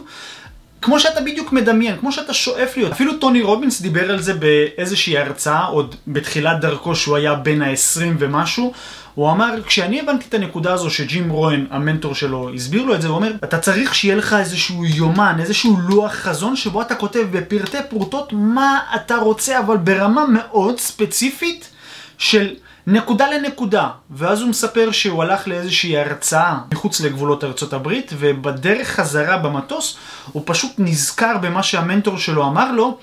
כמו 0.81 0.99
שאתה 0.99 1.21
בדיוק 1.21 1.51
מדמיין, 1.51 1.97
כמו 1.97 2.11
שאתה 2.11 2.33
שואף 2.33 2.77
להיות. 2.77 2.91
אפילו 2.91 3.17
טוני 3.17 3.41
רובינס 3.41 3.81
דיבר 3.81 4.11
על 4.11 4.21
זה 4.21 4.33
באיזושהי 4.33 5.17
הרצאה, 5.17 5.65
עוד 5.65 5.95
בתחילת 6.07 6.59
דרכו 6.59 6.95
שהוא 6.95 7.15
היה 7.17 7.35
בין 7.35 7.61
ה-20 7.61 8.01
ומשהו. 8.19 8.73
הוא 9.15 9.31
אמר, 9.31 9.63
כשאני 9.65 9.99
הבנתי 9.99 10.25
את 10.29 10.33
הנקודה 10.33 10.73
הזו 10.73 10.89
שג'ים 10.89 11.29
רואן, 11.29 11.65
המנטור 11.69 12.15
שלו, 12.15 12.53
הסביר 12.53 12.83
לו 12.83 12.95
את 12.95 13.01
זה, 13.01 13.07
הוא 13.07 13.15
אומר, 13.15 13.31
אתה 13.43 13.59
צריך 13.59 13.95
שיהיה 13.95 14.15
לך 14.15 14.35
איזשהו 14.39 14.85
יומן, 14.85 15.35
איזשהו 15.39 15.77
לוח 15.89 16.11
חזון, 16.11 16.55
שבו 16.55 16.81
אתה 16.81 16.95
כותב 16.95 17.27
בפרטי 17.31 17.77
פרוטות 17.89 18.33
מה 18.33 18.79
אתה 18.95 19.15
רוצה, 19.15 19.59
אבל 19.59 19.77
ברמה 19.77 20.25
מאוד 20.27 20.79
ספציפית 20.79 21.69
של 22.17 22.53
נקודה 22.87 23.27
לנקודה. 23.29 23.89
ואז 24.11 24.41
הוא 24.41 24.49
מספר 24.49 24.91
שהוא 24.91 25.23
הלך 25.23 25.47
לאיזושהי 25.47 25.97
הרצאה 25.97 26.57
מחוץ 26.71 27.01
לגבולות 27.01 27.43
ארצות 27.43 27.73
הברית, 27.73 28.13
ובדרך 28.19 28.87
חזרה 28.87 29.37
במטוס, 29.37 29.97
הוא 30.31 30.43
פשוט 30.45 30.71
נזכר 30.77 31.37
במה 31.37 31.63
שהמנטור 31.63 32.17
שלו 32.17 32.47
אמר 32.47 32.71
לו, 32.71 32.97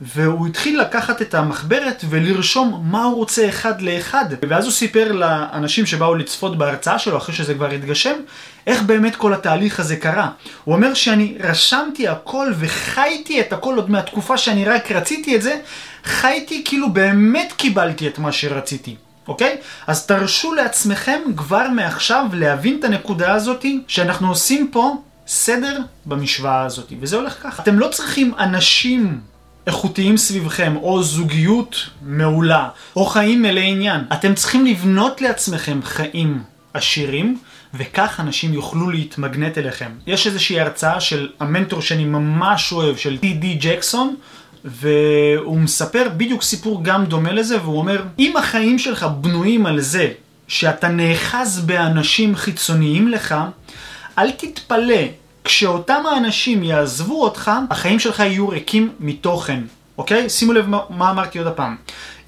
והוא 0.00 0.46
התחיל 0.46 0.80
לקחת 0.80 1.22
את 1.22 1.34
המחברת 1.34 2.04
ולרשום 2.08 2.82
מה 2.84 3.04
הוא 3.04 3.14
רוצה 3.14 3.48
אחד 3.48 3.82
לאחד. 3.82 4.24
ואז 4.48 4.64
הוא 4.64 4.72
סיפר 4.72 5.12
לאנשים 5.12 5.86
שבאו 5.86 6.14
לצפות 6.14 6.58
בהרצאה 6.58 6.98
שלו, 6.98 7.16
אחרי 7.16 7.34
שזה 7.34 7.54
כבר 7.54 7.70
התגשם, 7.70 8.14
איך 8.66 8.82
באמת 8.82 9.16
כל 9.16 9.34
התהליך 9.34 9.80
הזה 9.80 9.96
קרה. 9.96 10.30
הוא 10.64 10.74
אומר 10.74 10.94
שאני 10.94 11.36
רשמתי 11.40 12.08
הכל 12.08 12.52
וחייתי 12.58 13.40
את 13.40 13.52
הכל 13.52 13.76
עוד 13.76 13.90
מהתקופה 13.90 14.36
שאני 14.36 14.64
רק 14.64 14.92
רציתי 14.92 15.36
את 15.36 15.42
זה, 15.42 15.60
חייתי 16.04 16.62
כאילו 16.64 16.92
באמת 16.92 17.52
קיבלתי 17.56 18.08
את 18.08 18.18
מה 18.18 18.32
שרציתי. 18.32 18.96
אוקיי? 19.28 19.56
אז 19.86 20.06
תרשו 20.06 20.54
לעצמכם 20.54 21.20
כבר 21.36 21.68
מעכשיו 21.74 22.26
להבין 22.32 22.76
את 22.78 22.84
הנקודה 22.84 23.32
הזאתי 23.32 23.80
שאנחנו 23.88 24.28
עושים 24.28 24.68
פה 24.72 24.96
סדר 25.26 25.80
במשוואה 26.06 26.64
הזאתי, 26.64 26.96
וזה 27.00 27.16
הולך 27.16 27.42
ככה. 27.42 27.62
אתם 27.62 27.78
לא 27.78 27.88
צריכים 27.88 28.32
אנשים 28.38 29.20
איכותיים 29.66 30.16
סביבכם, 30.16 30.76
או 30.76 31.02
זוגיות 31.02 31.76
מעולה, 32.02 32.68
או 32.96 33.06
חיים 33.06 33.42
מלאי 33.42 33.70
עניין. 33.70 34.00
אתם 34.12 34.34
צריכים 34.34 34.66
לבנות 34.66 35.20
לעצמכם 35.20 35.80
חיים 35.84 36.42
עשירים, 36.74 37.38
וכך 37.74 38.20
אנשים 38.20 38.54
יוכלו 38.54 38.90
להתמגנט 38.90 39.58
אליכם. 39.58 39.90
יש 40.06 40.26
איזושהי 40.26 40.60
הרצאה 40.60 41.00
של 41.00 41.28
המנטור 41.40 41.80
שאני 41.82 42.04
ממש 42.04 42.72
אוהב, 42.72 42.96
של 42.96 43.18
טי.די 43.18 43.54
ג'קסון, 43.60 44.16
והוא 44.66 45.58
מספר 45.58 46.08
בדיוק 46.16 46.42
סיפור 46.42 46.84
גם 46.84 47.04
דומה 47.04 47.32
לזה, 47.32 47.60
והוא 47.60 47.78
אומר, 47.78 48.02
אם 48.18 48.36
החיים 48.36 48.78
שלך 48.78 49.06
בנויים 49.20 49.66
על 49.66 49.80
זה 49.80 50.12
שאתה 50.48 50.88
נאחז 50.88 51.60
באנשים 51.60 52.36
חיצוניים 52.36 53.08
לך, 53.08 53.34
אל 54.18 54.30
תתפלא 54.30 55.02
כשאותם 55.44 56.02
האנשים 56.06 56.62
יעזבו 56.62 57.22
אותך, 57.22 57.50
החיים 57.70 57.98
שלך 57.98 58.20
יהיו 58.20 58.48
ריקים 58.48 58.92
מתוכן, 59.00 59.60
אוקיי? 59.98 60.30
שימו 60.30 60.52
לב 60.52 60.68
מה, 60.68 60.78
מה 60.90 61.10
אמרתי 61.10 61.38
עוד 61.38 61.46
הפעם. 61.46 61.76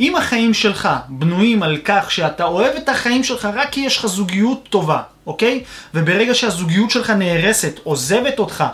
אם 0.00 0.16
החיים 0.16 0.54
שלך 0.54 0.88
בנויים 1.09 1.62
על 1.62 1.78
כך 1.85 2.11
שאתה 2.11 2.45
אוהב 2.45 2.76
את 2.76 2.88
החיים 2.88 3.25
שלך 3.25 3.49
רק 3.54 3.71
כי 3.71 3.80
יש 3.80 3.99
לך 3.99 4.07
זוגיות 4.07 4.66
טובה, 4.71 5.02
אוקיי? 5.26 5.64
וברגע 5.95 6.35
שהזוגיות 6.35 6.90
שלך 6.90 7.11
נהרסת, 7.11 7.80
עוזבת 7.85 8.38
אותך, 8.38 8.64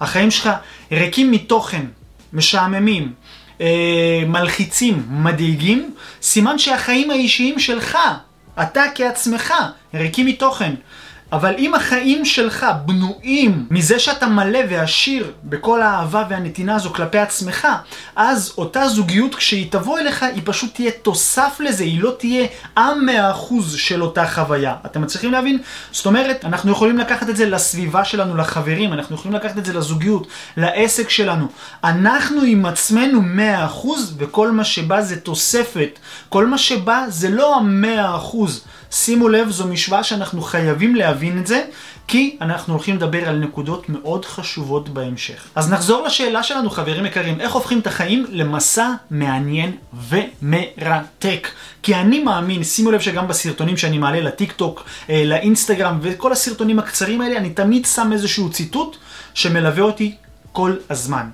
החיים 0.00 0.30
שלך 0.30 0.50
ריקים 0.92 1.30
מתוכן, 1.30 1.86
משעממים, 2.32 3.12
אה, 3.60 4.22
מלחיצים, 4.26 5.06
מדאיגים, 5.10 5.94
סימן 6.22 6.58
שהחיים 6.58 7.10
האישיים 7.10 7.58
שלך, 7.58 7.98
אתה 8.62 8.84
כעצמך, 8.94 9.54
ריקים 9.94 10.26
מתוכן. 10.26 10.74
אבל 11.32 11.54
אם 11.58 11.74
החיים 11.74 12.24
שלך 12.24 12.66
בנויים 12.86 13.66
מזה 13.70 13.98
שאתה 13.98 14.26
מלא 14.26 14.58
ועשיר 14.70 15.32
בכל 15.44 15.82
האהבה 15.82 16.24
והנתינה 16.28 16.74
הזו 16.74 16.90
כלפי 16.90 17.18
עצמך, 17.18 17.68
אז 18.16 18.52
אותה 18.58 18.88
זוגיות 18.88 19.34
כשהיא 19.34 19.70
תבוא 19.70 19.98
אליך, 19.98 20.22
היא 20.22 20.42
פשוט 20.44 20.74
תהיה 20.74 20.90
תוסף 20.90 21.60
לזה, 21.60 21.84
היא 21.84 22.02
לא 22.02 22.14
תהיה 22.18 22.46
המאה 22.76 23.30
אחוז 23.30 23.74
של 23.74 24.02
אותה 24.02 24.26
חוויה. 24.26 24.74
אתם 24.86 25.02
מצליחים 25.02 25.32
להבין? 25.32 25.58
זאת 25.92 26.06
אומרת, 26.06 26.44
אנחנו 26.44 26.72
יכולים 26.72 26.98
לקחת 26.98 27.28
את 27.28 27.36
זה 27.36 27.50
לסביבה 27.50 28.04
שלנו, 28.04 28.36
לחברים, 28.36 28.92
אנחנו 28.92 29.16
יכולים 29.16 29.36
לקחת 29.36 29.58
את 29.58 29.64
זה 29.64 29.72
לזוגיות, 29.72 30.26
לעסק 30.56 31.10
שלנו. 31.10 31.46
אנחנו 31.84 32.42
עם 32.42 32.66
עצמנו 32.66 33.22
מאה 33.22 33.64
אחוז, 33.64 34.14
וכל 34.18 34.50
מה 34.50 34.64
שבא 34.64 35.02
זה 35.02 35.20
תוספת. 35.20 35.98
כל 36.28 36.46
מה 36.46 36.58
שבא 36.58 37.04
זה 37.08 37.30
לא 37.30 37.56
המאה 37.56 38.16
אחוז. 38.16 38.64
שימו 38.92 39.28
לב, 39.28 39.50
זו 39.50 39.66
משוואה 39.66 40.04
שאנחנו 40.04 40.42
חייבים 40.42 40.94
להבין 40.94 41.38
את 41.38 41.46
זה, 41.46 41.64
כי 42.08 42.36
אנחנו 42.40 42.74
הולכים 42.74 42.96
לדבר 42.96 43.28
על 43.28 43.36
נקודות 43.36 43.88
מאוד 43.88 44.24
חשובות 44.24 44.88
בהמשך. 44.88 45.46
אז 45.54 45.72
נחזור 45.72 46.06
לשאלה 46.06 46.42
שלנו, 46.42 46.70
חברים 46.70 47.06
יקרים, 47.06 47.40
איך 47.40 47.52
הופכים 47.52 47.78
את 47.78 47.86
החיים 47.86 48.26
למסע 48.28 48.90
מעניין 49.10 49.76
ומרתק? 50.08 51.48
כי 51.82 51.94
אני 51.94 52.18
מאמין, 52.22 52.64
שימו 52.64 52.90
לב 52.90 53.00
שגם 53.00 53.28
בסרטונים 53.28 53.76
שאני 53.76 53.98
מעלה 53.98 54.20
לטיק 54.20 54.52
טוק, 54.52 54.84
אה, 55.10 55.24
לאינסטגרם 55.24 55.98
וכל 56.02 56.32
הסרטונים 56.32 56.78
הקצרים 56.78 57.20
האלה, 57.20 57.36
אני 57.36 57.50
תמיד 57.50 57.86
שם 57.86 58.10
איזשהו 58.12 58.50
ציטוט 58.50 58.96
שמלווה 59.34 59.82
אותי 59.82 60.14
כל 60.52 60.76
הזמן. 60.90 61.28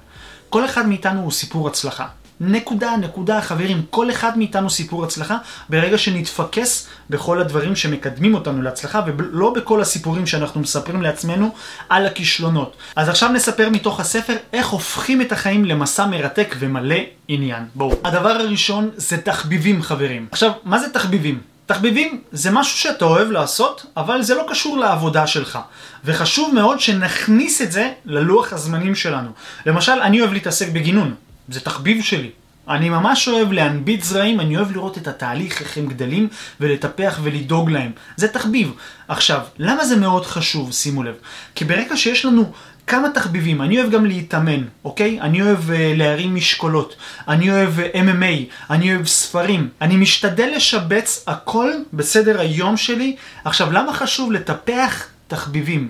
כל 0.48 0.64
אחד 0.64 0.88
מאיתנו 0.88 1.20
הוא 1.20 1.32
סיפור 1.32 1.68
הצלחה. 1.68 2.06
נקודה, 2.40 2.96
נקודה, 2.96 3.40
חברים, 3.40 3.82
כל 3.90 4.10
אחד 4.10 4.38
מאיתנו 4.38 4.70
סיפור 4.70 5.04
הצלחה 5.04 5.38
ברגע 5.68 5.98
שנתפקס 5.98 6.88
בכל 7.10 7.40
הדברים 7.40 7.76
שמקדמים 7.76 8.34
אותנו 8.34 8.62
להצלחה 8.62 9.02
ולא 9.06 9.50
בכל 9.50 9.80
הסיפורים 9.80 10.26
שאנחנו 10.26 10.60
מספרים 10.60 11.02
לעצמנו 11.02 11.50
על 11.88 12.06
הכישלונות. 12.06 12.76
אז 12.96 13.08
עכשיו 13.08 13.28
נספר 13.32 13.68
מתוך 13.70 14.00
הספר 14.00 14.36
איך 14.52 14.68
הופכים 14.68 15.20
את 15.20 15.32
החיים 15.32 15.64
למסע 15.64 16.06
מרתק 16.06 16.54
ומלא 16.58 16.96
עניין. 17.28 17.64
בואו. 17.74 17.96
הדבר 18.04 18.28
הראשון 18.30 18.90
זה 18.96 19.16
תחביבים, 19.16 19.82
חברים. 19.82 20.26
עכשיו, 20.30 20.52
מה 20.64 20.78
זה 20.78 20.88
תחביבים? 20.88 21.40
תחביבים 21.66 22.20
זה 22.32 22.50
משהו 22.50 22.78
שאתה 22.78 23.04
אוהב 23.04 23.30
לעשות, 23.30 23.86
אבל 23.96 24.22
זה 24.22 24.34
לא 24.34 24.46
קשור 24.48 24.78
לעבודה 24.78 25.26
שלך. 25.26 25.58
וחשוב 26.04 26.54
מאוד 26.54 26.80
שנכניס 26.80 27.62
את 27.62 27.72
זה 27.72 27.90
ללוח 28.04 28.52
הזמנים 28.52 28.94
שלנו. 28.94 29.30
למשל, 29.66 29.92
אני 29.92 30.20
אוהב 30.20 30.32
להתעסק 30.32 30.68
בגינון. 30.68 31.14
זה 31.48 31.60
תחביב 31.60 32.02
שלי. 32.02 32.30
אני 32.68 32.88
ממש 32.88 33.28
אוהב 33.28 33.52
להנביט 33.52 34.02
זרעים, 34.02 34.40
אני 34.40 34.56
אוהב 34.56 34.72
לראות 34.72 34.98
את 34.98 35.06
התהליך, 35.08 35.60
איך 35.60 35.78
הם 35.78 35.86
גדלים, 35.86 36.28
ולטפח 36.60 37.18
ולדאוג 37.22 37.70
להם. 37.70 37.90
זה 38.16 38.28
תחביב. 38.28 38.72
עכשיו, 39.08 39.40
למה 39.58 39.84
זה 39.84 39.96
מאוד 39.96 40.26
חשוב, 40.26 40.72
שימו 40.72 41.02
לב? 41.02 41.14
כי 41.54 41.64
ברגע 41.64 41.96
שיש 41.96 42.24
לנו 42.24 42.52
כמה 42.86 43.08
תחביבים, 43.10 43.62
אני 43.62 43.80
אוהב 43.80 43.90
גם 43.90 44.06
להתאמן, 44.06 44.64
אוקיי? 44.84 45.20
אני 45.20 45.42
אוהב 45.42 45.70
uh, 45.70 45.72
להרים 45.72 46.34
משקולות, 46.34 46.96
אני 47.28 47.50
אוהב 47.50 47.78
uh, 47.78 47.82
אה, 47.94 48.00
MMA, 48.02 48.70
אני 48.70 48.94
אוהב 48.94 49.06
ספרים. 49.06 49.68
אני 49.80 49.96
משתדל 49.96 50.52
לשבץ 50.56 51.24
הכל 51.26 51.70
בסדר 51.92 52.40
היום 52.40 52.76
שלי. 52.76 53.16
עכשיו, 53.44 53.72
למה 53.72 53.92
חשוב 53.92 54.32
לטפח 54.32 55.06
תחביבים? 55.28 55.88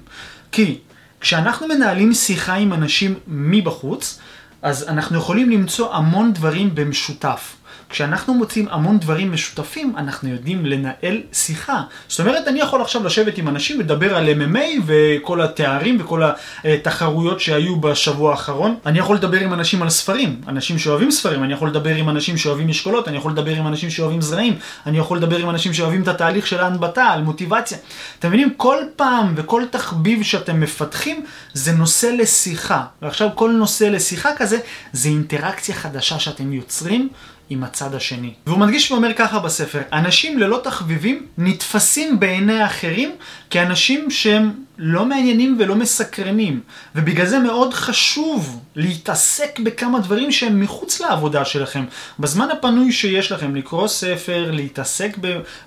כי 0.52 0.78
כשאנחנו 1.20 1.66
מנהלים 1.68 2.14
שיחה 2.14 2.54
עם 2.54 2.72
אנשים 2.72 3.14
מבחוץ, 3.26 4.18
אז 4.62 4.88
אנחנו 4.88 5.18
יכולים 5.18 5.50
למצוא 5.50 5.94
המון 5.94 6.32
דברים 6.32 6.74
במשותף. 6.74 7.56
כשאנחנו 7.90 8.34
מוצאים 8.34 8.68
המון 8.70 8.98
דברים 8.98 9.32
משותפים, 9.32 9.92
אנחנו 9.96 10.28
יודעים 10.28 10.66
לנהל 10.66 11.22
שיחה. 11.32 11.82
זאת 12.08 12.20
אומרת, 12.20 12.48
אני 12.48 12.60
יכול 12.60 12.82
עכשיו 12.82 13.04
לשבת 13.04 13.38
עם 13.38 13.48
אנשים 13.48 13.78
ולדבר 13.78 14.16
על 14.16 14.28
MMA 14.28 14.80
וכל 14.86 15.40
התארים 15.40 15.96
וכל 16.00 16.22
התחרויות 16.64 17.40
שהיו 17.40 17.80
בשבוע 17.80 18.30
האחרון. 18.30 18.76
אני 18.86 18.98
יכול 18.98 19.16
לדבר 19.16 19.40
עם 19.40 19.52
אנשים 19.52 19.82
על 19.82 19.90
ספרים, 19.90 20.40
אנשים 20.48 20.78
שאוהבים 20.78 21.10
ספרים, 21.10 21.44
אני 21.44 21.52
יכול 21.52 21.68
לדבר 21.68 21.94
עם 21.94 22.08
אנשים 22.08 22.36
שאוהבים 22.36 22.68
משקולות, 22.68 23.08
אני 23.08 23.16
יכול 23.16 23.32
לדבר 23.32 23.54
עם 23.54 23.66
אנשים 23.66 23.90
שאוהבים 23.90 24.20
זרעים, 24.20 24.56
אני 24.86 24.98
יכול 24.98 25.16
לדבר 25.16 25.38
עם 25.38 25.50
אנשים 25.50 25.74
שאוהבים 25.74 26.02
את 26.02 26.08
התהליך 26.08 26.46
של 26.46 26.60
ההנבטה, 26.60 27.04
על 27.04 27.22
מוטיבציה. 27.22 27.78
אתם 28.18 28.28
מבינים, 28.28 28.54
כל 28.56 28.76
פעם 28.96 29.32
וכל 29.36 29.62
תחביב 29.70 30.22
שאתם 30.22 30.60
מפתחים 30.60 31.24
זה 31.52 31.72
נושא 31.72 32.06
לשיחה. 32.06 32.84
ועכשיו 33.02 33.28
כל 33.34 33.50
נושא 33.50 33.84
לשיחה 33.84 34.28
כזה 34.36 34.58
זה 34.92 35.08
אינטראקציה 35.08 35.74
חדשה 35.74 36.18
שאתם 36.18 36.52
יוצרים. 36.52 37.08
עם 37.50 37.64
הצד 37.64 37.94
השני. 37.94 38.32
והוא 38.46 38.58
מדגיש 38.58 38.90
ואומר 38.90 39.12
ככה 39.12 39.38
בספר, 39.38 39.80
אנשים 39.92 40.38
ללא 40.38 40.60
תחביבים 40.64 41.26
נתפסים 41.38 42.20
בעיני 42.20 42.60
האחרים 42.60 43.12
כאנשים 43.50 44.10
שהם 44.10 44.52
לא 44.78 45.04
מעניינים 45.06 45.56
ולא 45.58 45.76
מסקרנים. 45.76 46.60
ובגלל 46.94 47.26
זה 47.26 47.38
מאוד 47.38 47.74
חשוב 47.74 48.60
להתעסק 48.76 49.58
בכמה 49.60 50.00
דברים 50.00 50.32
שהם 50.32 50.60
מחוץ 50.60 51.00
לעבודה 51.00 51.44
שלכם. 51.44 51.84
בזמן 52.18 52.48
הפנוי 52.50 52.92
שיש 52.92 53.32
לכם, 53.32 53.56
לקרוא 53.56 53.88
ספר, 53.88 54.50
להתעסק 54.50 55.16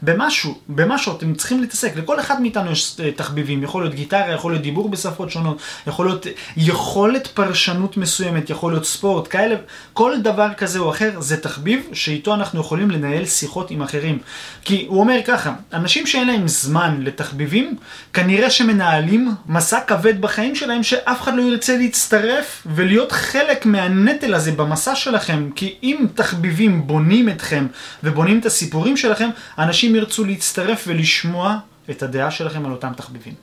במשהו, 0.02 0.60
במשהו, 0.70 1.18
אתם 1.18 1.34
צריכים 1.34 1.62
להתעסק. 1.62 1.96
לכל 1.96 2.20
אחד 2.20 2.42
מאיתנו 2.42 2.72
יש 2.72 2.96
אה, 3.00 3.12
תחביבים, 3.12 3.64
יכול 3.64 3.84
להיות 3.84 3.96
גיטרה, 3.96 4.32
יכול 4.32 4.52
להיות 4.52 4.64
דיבור 4.64 4.90
בשפות 4.90 5.32
שונות, 5.32 5.62
יכול 5.88 6.06
להיות 6.06 6.28
יכולת 6.58 7.28
פרשנות 7.28 7.98
מסוימת, 7.98 8.50
יכול 8.50 8.72
להיות 8.72 8.86
ספורט, 8.86 9.28
כאלה, 9.30 9.56
כל 9.94 10.22
דבר 10.24 10.48
כזה 10.58 10.80
או 10.80 10.90
אחר 10.90 11.22
זה 11.22 11.38
תחביב 11.38 11.88
שאיתו 11.94 12.34
אנחנו 12.34 12.60
יכולים 12.60 12.92
לנהל 12.92 13.26
שיחות 13.26 13.72
עם 13.72 13.82
אחרים. 13.82 14.20
כי 14.64 14.86
הוא 14.90 15.00
אומר 15.00 15.20
ככה, 15.26 15.54
אנשים 15.74 16.08
שאין 16.08 16.28
להם 16.28 16.48
זמן 16.48 16.98
לתחביבים, 17.02 17.76
כנראה 18.14 18.50
שמנהלים 18.50 19.01
מנהלים 19.02 19.32
מסע 19.48 19.80
כבד 19.80 20.22
בחיים 20.22 20.56
שלהם 20.56 20.84
שאף 20.84 21.22
אחד 21.22 21.36
לא 21.36 21.42
ירצה 21.42 21.78
להצטרף 21.78 22.64
ולהיות 22.66 23.12
חלק 23.12 23.66
מהנטל 23.66 24.34
הזה 24.34 24.52
במסע 24.52 24.96
שלכם 24.96 25.50
כי 25.56 25.76
אם 25.84 26.06
תחביבים 26.16 26.88
בונים 26.88 27.30
אתכם 27.30 27.68
ובונים 28.04 28.40
את 28.40 28.46
הסיפורים 28.46 28.98
שלכם 28.98 29.30
אנשים 29.58 29.96
ירצו 29.96 30.26
להצטרף 30.26 30.84
ולשמוע 30.88 31.58
את 31.90 32.04
הדעה 32.04 32.32
שלכם 32.32 32.66
על 32.66 32.72
אותם 32.72 32.92
תחביבים. 32.96 33.34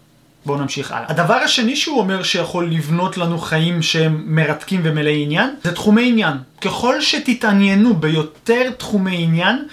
בואו 0.46 0.58
נמשיך 0.58 0.92
הלאה. 0.92 1.04
הדבר 1.08 1.34
השני 1.34 1.76
שהוא 1.76 1.98
אומר 1.98 2.22
שיכול 2.22 2.70
לבנות 2.70 3.16
לנו 3.16 3.38
חיים 3.38 3.82
שהם 3.82 4.22
מרתקים 4.26 4.80
ומלאי 4.84 5.22
עניין, 5.22 5.50
זה 5.64 5.74
תחומי 5.74 6.08
עניין. 6.08 6.36
ככל 6.60 7.00
שתתעניינו 7.00 7.94
ביותר 7.94 8.70
תחומי 8.76 9.22
עניין, 9.22 9.64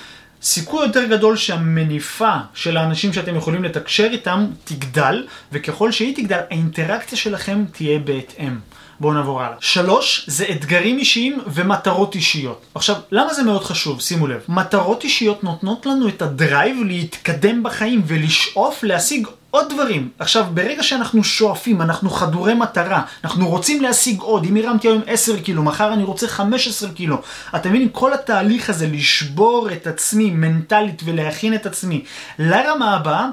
סיכוי 0.46 0.86
יותר 0.86 1.06
גדול 1.06 1.38
שהמניפה 1.38 2.36
של 2.54 2.78
האנשים 2.78 3.14
שאתם 3.14 3.36
יכולים 3.36 3.64
לתקשר 3.64 4.08
איתם 4.12 4.46
תגדל, 4.64 5.28
וככל 5.52 5.92
שהיא 5.92 6.16
תגדל, 6.16 6.40
האינטראקציה 6.50 7.18
שלכם 7.18 7.64
תהיה 7.72 8.00
בהתאם. 8.00 8.56
בואו 9.00 9.14
נעבור 9.14 9.42
הלאה. 9.42 9.58
שלוש, 9.60 10.24
זה 10.28 10.46
אתגרים 10.52 10.98
אישיים 10.98 11.40
ומטרות 11.48 12.16
אישיות. 12.16 12.66
עכשיו, 12.75 12.96
למה 13.12 13.34
זה 13.34 13.44
מאוד 13.44 13.64
חשוב? 13.64 14.02
שימו 14.02 14.28
לב. 14.28 14.42
מטרות 14.50 15.04
אישיות 15.04 15.44
נותנות 15.44 15.86
לנו 15.86 16.08
את 16.08 16.22
הדרייב 16.22 16.78
להתקדם 16.86 17.64
בחיים 17.64 18.02
ולשאוף 18.08 18.84
להשיג 18.84 19.28
עוד 19.56 19.74
דברים. 19.74 20.10
עכשיו, 20.20 20.46
ברגע 20.54 20.84
שאנחנו 20.84 21.24
שואפים, 21.24 21.82
אנחנו 21.82 22.10
חדורי 22.10 22.54
מטרה, 22.54 23.02
אנחנו 23.24 23.50
רוצים 23.50 23.82
להשיג 23.82 24.22
עוד, 24.22 24.46
אם 24.46 24.56
הרמתי 24.56 24.88
היום 24.88 25.02
10 25.08 25.40
קילו, 25.40 25.64
מחר 25.64 25.94
אני 25.94 26.04
רוצה 26.04 26.28
15 26.28 26.90
קילו. 26.90 27.22
אתם 27.56 27.70
מבינים, 27.70 27.90
כל 27.90 28.14
התהליך 28.14 28.70
הזה, 28.70 28.88
לשבור 28.88 29.70
את 29.72 29.88
עצמי 29.88 30.32
מנטלית 30.32 31.02
ולהכין 31.06 31.54
את 31.54 31.66
עצמי 31.66 32.04
לרמה 32.40 32.96
הבאה, 32.96 33.28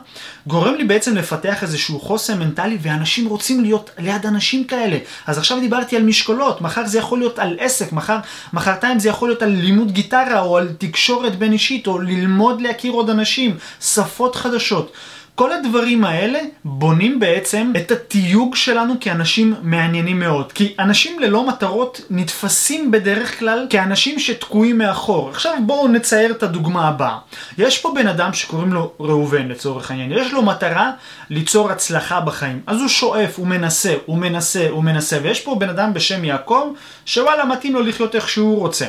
גורם 0.47 0.75
לי 0.75 0.85
בעצם 0.85 1.17
לפתח 1.17 1.63
איזשהו 1.63 2.01
חוסן 2.01 2.39
מנטלי, 2.39 2.79
ואנשים 2.83 3.27
רוצים 3.29 3.63
להיות 3.63 3.91
ליד 3.99 4.27
אנשים 4.27 4.65
כאלה. 4.65 4.99
אז 5.27 5.39
עכשיו 5.39 5.61
דיברתי 5.61 5.97
על 5.97 6.03
משקולות, 6.03 6.61
מחר 6.61 6.87
זה 6.87 6.99
יכול 6.99 7.19
להיות 7.19 7.39
על 7.39 7.57
עסק, 7.61 7.93
מחר, 7.93 8.19
מחרתיים 8.53 8.99
זה 8.99 9.09
יכול 9.09 9.29
להיות 9.29 9.43
על 9.43 9.51
לימוד 9.51 9.93
גיטרה, 9.93 10.41
או 10.41 10.59
על 10.59 10.69
תקשורת 10.79 11.39
בין 11.39 11.53
אישית, 11.53 11.87
או 11.87 11.99
ללמוד 11.99 12.61
להכיר 12.61 12.93
עוד 12.93 13.11
אנשים, 13.11 13.57
שפות 13.81 14.37
חדשות. 14.37 14.93
כל 15.35 15.53
הדברים 15.53 16.05
האלה 16.05 16.39
בונים 16.65 17.21
בעצם 17.21 17.73
את 17.77 17.91
התיוג 17.91 18.57
שלנו 18.57 18.95
כאנשים 19.01 19.55
מעניינים 19.63 20.21
מאוד. 20.21 20.53
כי 20.53 20.75
אנשים 20.79 21.19
ללא 21.19 21.47
מטרות 21.47 22.01
נתפסים 22.11 22.91
בדרך 22.91 23.39
כלל 23.39 23.67
כאנשים 23.71 24.19
שתקועים 24.19 24.79
מאחור. 24.79 25.31
עכשיו 25.31 25.55
בואו 25.67 25.89
נצייר 25.89 26.31
את 26.31 26.43
הדוגמה 26.43 26.89
הבאה. 26.89 27.19
יש 27.59 27.79
פה 27.79 27.93
בן 27.95 28.07
אדם 28.07 28.33
שקוראים 28.33 28.73
לו 28.73 28.93
ראובן 29.01 29.49
לצורך 29.49 29.91
העניין. 29.91 30.13
יש 30.13 30.33
לו 30.33 30.43
מטרה 30.43 30.91
ליצור 31.31 31.71
הצלחה 31.71 32.21
בחיים. 32.21 32.61
אז 32.67 32.81
הוא 32.81 32.89
שואף, 32.89 33.39
הוא 33.39 33.47
מנסה, 33.47 33.95
הוא 34.07 34.19
מנסה, 34.19 34.67
הוא 34.71 34.85
מנסה. 34.85 35.19
ויש 35.23 35.41
פה 35.41 35.55
בן 35.55 35.69
אדם 35.69 35.95
בשם 35.95 36.25
יעקב, 36.25 36.73
שוואלה 37.07 37.45
מתאים 37.45 37.75
לו 37.75 37.83
לחיות 37.83 38.15
איך 38.15 38.29
שהוא 38.29 38.59
רוצה. 38.59 38.87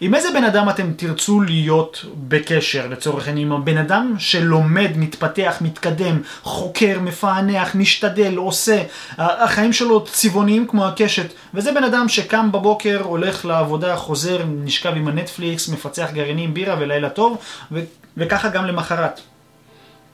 עם 0.00 0.14
איזה 0.14 0.28
בן 0.34 0.44
אדם 0.44 0.68
אתם 0.68 0.92
תרצו 0.96 1.40
להיות 1.40 2.04
בקשר, 2.28 2.86
לצורך 2.86 3.28
העניין, 3.28 3.46
עם 3.46 3.52
הבן 3.52 3.78
אדם 3.78 4.14
שלומד, 4.18 4.90
מתפתח, 4.96 5.56
מתקדם, 5.60 6.20
חוקר, 6.42 6.98
מפענח, 7.00 7.74
משתדל, 7.74 8.36
עושה, 8.36 8.82
החיים 9.18 9.72
שלו 9.72 10.04
צבעוניים 10.04 10.66
כמו 10.66 10.86
הקשת, 10.86 11.32
וזה 11.54 11.72
בן 11.72 11.84
אדם 11.84 12.08
שקם 12.08 12.52
בבוקר, 12.52 13.02
הולך 13.02 13.44
לעבודה, 13.44 13.96
חוזר, 13.96 14.42
נשכב 14.46 14.92
עם 14.96 15.08
הנטפליקס, 15.08 15.68
מפצח 15.68 16.08
גרעינים, 16.12 16.54
בירה 16.54 16.76
ולילה 16.78 17.10
טוב, 17.10 17.38
ו- 17.72 17.84
וככה 18.16 18.48
גם 18.48 18.66
למחרת. 18.66 19.20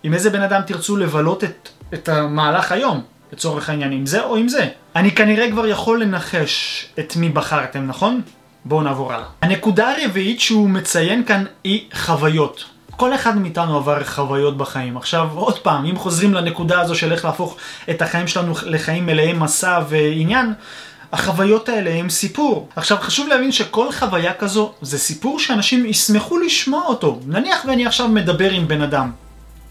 עם 0.03 0.15
איזה 0.15 0.31
בן 0.31 0.43
אדם 0.43 0.61
תרצו 0.67 0.97
לבלות 0.97 1.45
את, 1.45 1.69
את 1.95 2.09
המהלך 2.09 2.73
היום, 2.73 3.03
לצורך 3.33 3.69
העניין, 3.69 3.93
עם 3.93 4.07
זה 4.07 4.23
או 4.23 4.37
עם 4.37 4.49
זה? 4.49 4.69
אני 4.97 5.11
כנראה 5.11 5.51
כבר 5.51 5.67
יכול 5.67 6.03
לנחש 6.03 6.87
את 6.99 7.17
מי 7.17 7.29
בחרתם, 7.29 7.87
נכון? 7.87 8.21
בואו 8.65 8.83
נעבור 8.83 9.13
הלאה. 9.13 9.27
הנקודה 9.43 9.93
הרביעית 9.97 10.41
שהוא 10.41 10.71
מציין 10.71 11.25
כאן 11.25 11.45
היא 11.65 11.85
חוויות. 11.95 12.65
כל 12.97 13.15
אחד 13.15 13.39
מאיתנו 13.39 13.77
עבר 13.77 14.05
חוויות 14.05 14.57
בחיים. 14.57 14.97
עכשיו, 14.97 15.29
עוד 15.35 15.59
פעם, 15.59 15.85
אם 15.87 15.97
חוזרים 15.97 16.35
לנקודה 16.35 16.81
הזו 16.81 16.95
של 16.95 17.13
איך 17.13 17.25
להפוך 17.25 17.57
את 17.91 18.03
החיים 18.03 18.29
שלנו 18.29 18.55
לחיים 18.67 19.07
מלאי 19.07 19.33
מסע 19.33 19.81
ועניין, 19.89 20.53
החוויות 21.13 21.69
האלה 21.69 21.91
הם 21.91 22.11
סיפור. 22.11 22.69
עכשיו, 22.77 22.99
חשוב 23.01 23.29
להבין 23.29 23.53
שכל 23.53 23.93
חוויה 23.93 24.35
כזו 24.35 24.73
זה 24.83 24.99
סיפור 24.99 25.39
שאנשים 25.39 25.87
ישמחו 25.87 26.39
לשמוע 26.39 26.83
אותו. 26.83 27.21
נניח 27.27 27.65
ואני 27.69 27.87
עכשיו 27.87 28.09
מדבר 28.09 28.51
עם 28.51 28.69
בן 28.69 28.83
אדם. 28.83 29.11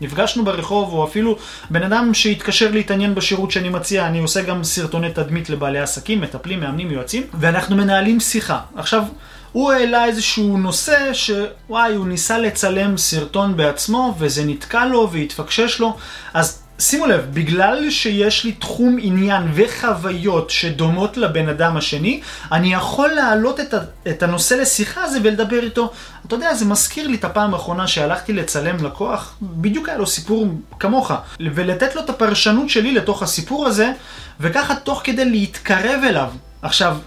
נפגשנו 0.01 0.45
ברחוב, 0.45 0.93
או 0.93 1.05
אפילו 1.05 1.37
בן 1.69 1.83
אדם 1.83 2.13
שהתקשר 2.13 2.71
להתעניין 2.71 3.15
בשירות 3.15 3.51
שאני 3.51 3.69
מציע, 3.69 4.07
אני 4.07 4.19
עושה 4.19 4.41
גם 4.41 4.63
סרטוני 4.63 5.11
תדמית 5.11 5.49
לבעלי 5.49 5.79
עסקים, 5.79 6.21
מטפלים, 6.21 6.59
מאמנים, 6.59 6.91
יועצים, 6.91 7.23
ואנחנו 7.33 7.75
מנהלים 7.75 8.19
שיחה. 8.19 8.59
עכשיו, 8.75 9.03
הוא 9.51 9.71
העלה 9.71 10.05
איזשהו 10.05 10.57
נושא 10.57 11.13
שוואי, 11.13 11.95
הוא 11.95 12.07
ניסה 12.07 12.37
לצלם 12.37 12.97
סרטון 12.97 13.57
בעצמו, 13.57 14.15
וזה 14.19 14.43
נתקע 14.45 14.85
לו 14.85 15.09
והתפקשש 15.11 15.79
לו, 15.79 15.97
אז 16.33 16.58
שימו 16.79 17.05
לב, 17.05 17.27
בגלל 17.33 17.89
שיש 17.89 18.43
לי 18.43 18.51
תחום 18.51 18.97
עניין 19.01 19.43
וחוויות 19.53 20.49
שדומות 20.49 21.17
לבן 21.17 21.49
אדם 21.49 21.77
השני, 21.77 22.21
אני 22.51 22.73
יכול 22.73 23.09
להעלות 23.09 23.59
את, 23.59 23.73
את 24.07 24.23
הנושא 24.23 24.53
לשיחה 24.53 25.03
הזה 25.03 25.19
ולדבר 25.23 25.63
איתו. 25.63 25.91
אתה 26.27 26.35
יודע, 26.35 26.53
זה 26.53 26.65
מזכיר 26.65 27.07
לי 27.07 27.15
את 27.15 27.25
הפעם 27.25 27.53
האחרונה 27.53 27.87
שהלכתי 27.87 28.33
לצלם 28.33 28.85
לקוח, 28.85 29.35
בדיוק 29.41 29.89
היה 29.89 29.97
לו 29.97 30.07
סיפור 30.07 30.47
כמוך, 30.79 31.11
ולתת 31.39 31.95
לו 31.95 32.01
את 32.01 32.09
הפרשנות 32.09 32.69
שלי 32.69 32.93
לתוך 32.93 33.23
הסיפור 33.23 33.67
הזה, 33.67 33.91
וככה 34.39 34.75
תוך 34.75 35.01
כדי 35.03 35.25
להתקרב 35.25 36.01
אליו. 36.03 36.29
עכשיו, 36.61 36.97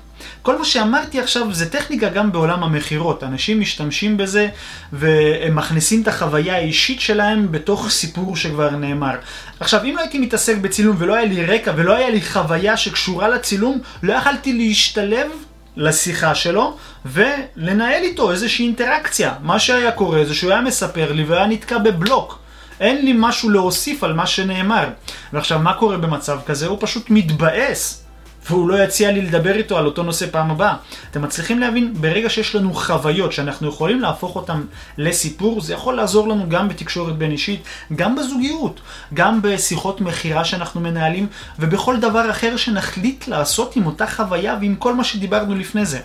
כל 0.43 0.59
מה 0.59 0.65
שאמרתי 0.65 1.21
עכשיו 1.21 1.55
זה 1.55 1.71
טכניקה 1.71 2.09
גם 2.09 2.33
בעולם 2.33 2.63
המכירות. 2.63 3.25
אנשים 3.25 3.61
משתמשים 3.61 4.17
בזה 4.17 4.49
והם 4.93 5.57
מכניסים 5.57 6.03
את 6.03 6.09
החוויה 6.09 6.57
האישית 6.57 7.01
שלהם 7.01 7.53
בתוך 7.53 7.91
סיפור 7.91 8.37
שכבר 8.37 8.71
נאמר. 8.71 9.15
עכשיו, 9.61 9.85
אם 9.85 9.95
לא 9.97 10.01
הייתי 10.01 10.19
מתעסק 10.19 10.57
בצילום 10.57 10.97
ולא 10.99 11.15
היה 11.15 11.25
לי 11.25 11.45
רקע 11.45 11.73
ולא 11.77 11.97
היה 11.97 12.11
לי 12.11 12.23
חוויה 12.23 12.77
שקשורה 12.77 13.29
לצילום, 13.29 13.79
לא 14.03 14.13
יכלתי 14.13 14.53
להשתלב 14.53 15.31
לשיחה 15.77 16.35
שלו 16.35 16.77
ולנהל 17.07 18.03
איתו 18.03 18.33
איזושהי 18.33 18.67
אינטראקציה. 18.67 19.35
מה 19.43 19.59
שהיה 19.59 19.93
קורה 19.93 20.25
זה 20.25 20.35
שהוא 20.35 20.53
היה 20.53 20.61
מספר 20.61 21.13
לי 21.13 21.25
והיה 21.25 21.47
נתקע 21.47 21.79
בבלוק. 21.79 22.39
אין 22.81 23.05
לי 23.05 23.13
משהו 23.17 23.51
להוסיף 23.51 24.05
על 24.05 24.13
מה 24.13 24.27
שנאמר. 24.27 24.89
ועכשיו, 25.33 25.59
מה 25.59 25.75
קורה 25.75 25.97
במצב 25.97 26.39
כזה? 26.47 26.67
הוא 26.67 26.79
פשוט 26.81 27.11
מתבאס. 27.11 28.02
והוא 28.51 28.69
לא 28.69 28.83
יציע 28.85 29.13
לי 29.13 29.23
לדבר 29.23 29.55
איתו 29.55 29.79
על 29.79 29.87
אותו 29.87 30.03
נושא 30.03 30.27
פעם 30.31 30.51
הבאה. 30.51 30.75
אתם 31.11 31.23
מצליחים 31.23 31.59
להבין, 31.59 31.95
ברגע 31.95 32.31
שיש 32.31 32.55
לנו 32.55 32.75
חוויות 32.75 33.33
שאנחנו 33.33 33.69
יכולים 33.69 34.01
להפוך 34.01 34.37
אותן 34.37 34.61
לסיפור, 34.99 35.61
זה 35.61 35.73
יכול 35.73 35.95
לעזור 35.95 36.29
לנו 36.29 36.49
גם 36.49 36.69
בתקשורת 36.69 37.17
בין 37.17 37.31
אישית, 37.31 37.63
גם 37.97 38.17
בזוגיות, 38.17 38.81
גם 39.15 39.43
בשיחות 39.43 40.01
מכירה 40.01 40.45
שאנחנו 40.45 40.81
מנהלים, 40.81 41.27
ובכל 41.59 41.97
דבר 41.97 42.31
אחר 42.31 42.57
שנחליט 42.57 43.29
לעשות 43.29 43.77
עם 43.77 43.87
אותה 43.87 44.07
חוויה 44.07 44.57
ועם 44.61 44.77
כל 44.77 44.95
מה 44.95 45.05
שדיברנו 45.05 45.55
לפני 45.55 45.87
זה. 45.87 46.01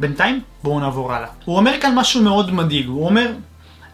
בינתיים, 0.00 0.40
בואו 0.62 0.80
נעבור 0.80 1.12
הלאה. 1.12 1.28
הוא 1.44 1.56
אומר 1.56 1.72
כאן 1.80 1.94
משהו 1.94 2.22
מאוד 2.22 2.54
מדאיג, 2.54 2.86
הוא 2.86 3.06
אומר... 3.06 3.32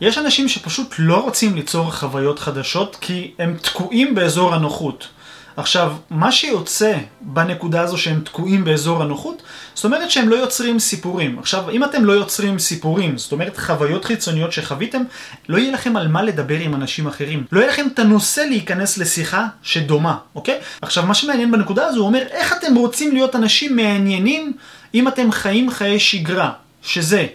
יש 0.00 0.18
אנשים 0.18 0.48
שפשוט 0.48 0.94
לא 0.98 1.22
רוצים 1.22 1.54
ליצור 1.54 1.92
חוויות 1.92 2.38
חדשות 2.38 2.96
כי 3.00 3.30
הם 3.38 3.56
תקועים 3.62 4.14
באזור 4.14 4.54
הנוחות. 4.54 5.08
עכשיו, 5.56 5.92
מה 6.10 6.32
שיוצא 6.32 6.94
בנקודה 7.20 7.80
הזו 7.80 7.98
שהם 7.98 8.20
תקועים 8.24 8.64
באזור 8.64 9.02
הנוחות, 9.02 9.42
זאת 9.74 9.84
אומרת 9.84 10.10
שהם 10.10 10.28
לא 10.28 10.36
יוצרים 10.36 10.78
סיפורים. 10.78 11.38
עכשיו, 11.38 11.70
אם 11.70 11.84
אתם 11.84 12.04
לא 12.04 12.12
יוצרים 12.12 12.58
סיפורים, 12.58 13.18
זאת 13.18 13.32
אומרת 13.32 13.56
חוויות 13.56 14.04
חיצוניות 14.04 14.52
שחוויתם, 14.52 15.02
לא 15.48 15.58
יהיה 15.58 15.72
לכם 15.72 15.96
על 15.96 16.08
מה 16.08 16.22
לדבר 16.22 16.58
עם 16.58 16.74
אנשים 16.74 17.06
אחרים. 17.06 17.44
לא 17.52 17.60
יהיה 17.60 17.70
לכם 17.70 17.86
את 17.94 17.98
הנושא 17.98 18.40
להיכנס 18.40 18.98
לשיחה 18.98 19.46
שדומה, 19.62 20.16
אוקיי? 20.34 20.58
עכשיו, 20.82 21.06
מה 21.06 21.14
שמעניין 21.14 21.50
בנקודה 21.50 21.86
הזו, 21.86 21.98
הוא 21.98 22.06
אומר, 22.06 22.22
איך 22.30 22.52
אתם 22.52 22.74
רוצים 22.74 23.12
להיות 23.12 23.36
אנשים 23.36 23.76
מעניינים 23.76 24.52
אם 24.94 25.08
אתם 25.08 25.32
חיים 25.32 25.70
חיי 25.70 26.00
שגרה, 26.00 26.50
שזה... 26.82 27.26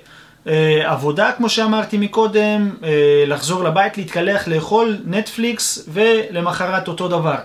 Uh, 0.45 0.49
עבודה, 0.85 1.31
כמו 1.31 1.49
שאמרתי 1.49 1.97
מקודם, 1.97 2.71
uh, 2.81 2.85
לחזור 3.27 3.63
לבית, 3.63 3.97
להתקלח, 3.97 4.47
לאכול, 4.47 4.97
נטפליקס, 5.05 5.89
ולמחרת 5.93 6.87
אותו 6.87 7.07
דבר. 7.07 7.35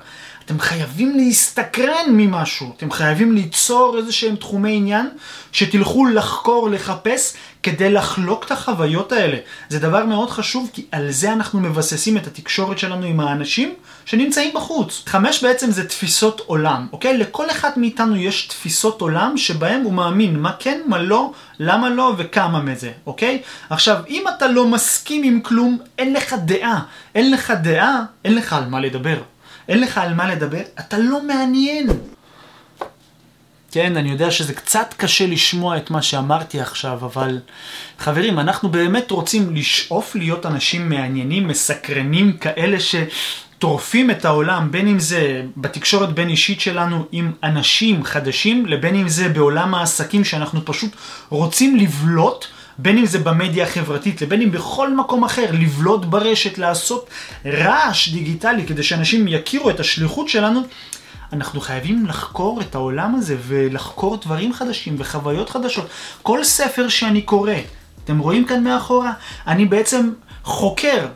אתם 0.45 0.61
חייבים 0.61 1.17
להסתקרן 1.17 2.07
ממשהו, 2.09 2.73
אתם 2.77 2.91
חייבים 2.91 3.33
ליצור 3.33 3.99
איזה 3.99 4.13
שהם 4.13 4.37
תחומי 4.37 4.77
עניין 4.77 5.09
שתלכו 5.53 6.07
לחקור, 6.07 6.71
לחפש, 6.71 7.35
כדי 7.63 7.91
לחלוק 7.91 8.45
את 8.45 8.51
החוויות 8.51 9.13
האלה. 9.13 9.37
זה 9.69 9.79
דבר 9.79 10.05
מאוד 10.05 10.31
חשוב, 10.31 10.71
כי 10.73 10.87
על 10.93 11.11
זה 11.11 11.33
אנחנו 11.33 11.61
מבססים 11.61 12.17
את 12.17 12.27
התקשורת 12.27 12.79
שלנו 12.79 13.07
עם 13.07 13.21
האנשים 13.21 13.75
שנמצאים 14.05 14.55
בחוץ. 14.55 15.03
חמש 15.07 15.45
בעצם 15.45 15.71
זה 15.71 15.89
תפיסות 15.89 16.41
עולם, 16.47 16.87
אוקיי? 16.93 17.19
לכל 17.19 17.51
אחד 17.51 17.71
מאיתנו 17.77 18.17
יש 18.17 18.47
תפיסות 18.47 19.01
עולם 19.01 19.37
שבהם 19.37 19.83
הוא 19.83 19.93
מאמין 19.93 20.39
מה 20.39 20.53
כן, 20.59 20.81
מה 20.87 20.99
לא, 20.99 21.33
למה 21.59 21.91
לא 21.91 22.15
וכמה 22.19 22.61
מזה, 22.61 22.93
אוקיי? 23.07 23.43
עכשיו, 23.71 23.97
אם 24.09 24.25
אתה 24.37 24.47
לא 24.47 24.67
מסכים 24.67 25.23
עם 25.23 25.41
כלום, 25.41 25.79
אין 25.99 26.13
לך 26.13 26.35
דעה. 26.45 26.81
אין 27.15 27.31
לך 27.31 27.53
דעה, 27.63 28.03
אין 28.25 28.35
לך 28.35 28.53
על 28.53 28.65
מה 28.67 28.81
לדבר. 28.81 29.17
אין 29.69 29.81
לך 29.81 29.99
על 29.99 30.15
מה 30.15 30.35
לדבר, 30.35 30.63
אתה 30.81 30.99
לא 30.99 31.23
מעניין. 31.23 31.87
כן, 33.73 33.97
אני 33.97 34.11
יודע 34.11 34.31
שזה 34.31 34.55
קצת 34.55 34.95
קשה 34.97 35.27
לשמוע 35.27 35.77
את 35.77 35.91
מה 35.91 36.03
שאמרתי 36.03 36.61
עכשיו, 36.61 36.99
אבל 37.05 37.39
חברים, 37.99 38.39
אנחנו 38.39 38.69
באמת 38.69 39.11
רוצים 39.11 39.57
לשאוף 39.57 40.15
להיות 40.15 40.47
אנשים 40.47 40.89
מעניינים, 40.89 41.49
מסקרנים, 41.49 42.37
כאלה 42.37 42.77
שטורפים 42.81 44.11
את 44.11 44.25
העולם, 44.25 44.71
בין 44.71 44.89
אם 44.89 44.99
זה 44.99 45.43
בתקשורת 45.57 46.13
בין 46.13 46.29
אישית 46.29 46.61
שלנו 46.61 47.05
עם 47.13 47.33
אנשים 47.43 48.05
חדשים, 48.05 48.67
לבין 48.67 48.95
אם 48.95 49.09
זה 49.09 49.29
בעולם 49.29 49.75
העסקים 49.75 50.25
שאנחנו 50.25 50.65
פשוט 50.65 50.91
רוצים 51.29 51.77
לבלוט. 51.77 52.47
בין 52.79 52.99
אם 52.99 53.07
זה 53.07 53.19
במדיה 53.19 53.65
החברתית, 53.65 54.23
לבין 54.23 54.43
אם 54.43 54.51
בכל 54.51 54.95
מקום 54.95 55.25
אחר, 55.25 55.47
לבלוט 55.53 56.05
ברשת, 56.05 56.59
לעשות 56.59 57.11
רעש 57.47 58.09
דיגיטלי 58.09 58.67
כדי 58.67 58.83
שאנשים 58.83 59.29
יכירו 59.29 59.71
את 59.71 59.81
השליחות 59.81 60.29
שלנו, 60.29 60.63
אנחנו 61.33 61.61
חייבים 61.61 62.07
לחקור 62.07 62.61
את 62.61 62.75
העולם 62.75 63.15
הזה 63.15 63.37
ולחקור 63.47 64.17
דברים 64.17 64.53
חדשים 64.53 64.95
וחוויות 64.99 65.51
חדשות. 65.51 65.87
כל 66.23 66.45
ספר 66.45 66.89
שאני 66.89 67.23
קורא, 67.23 67.53
אתם 68.05 68.19
רואים 68.19 68.45
כאן 68.45 68.65
מאחורה, 68.65 69.13
אני 69.47 69.65
בעצם 69.65 70.11
חוקר 70.45 71.07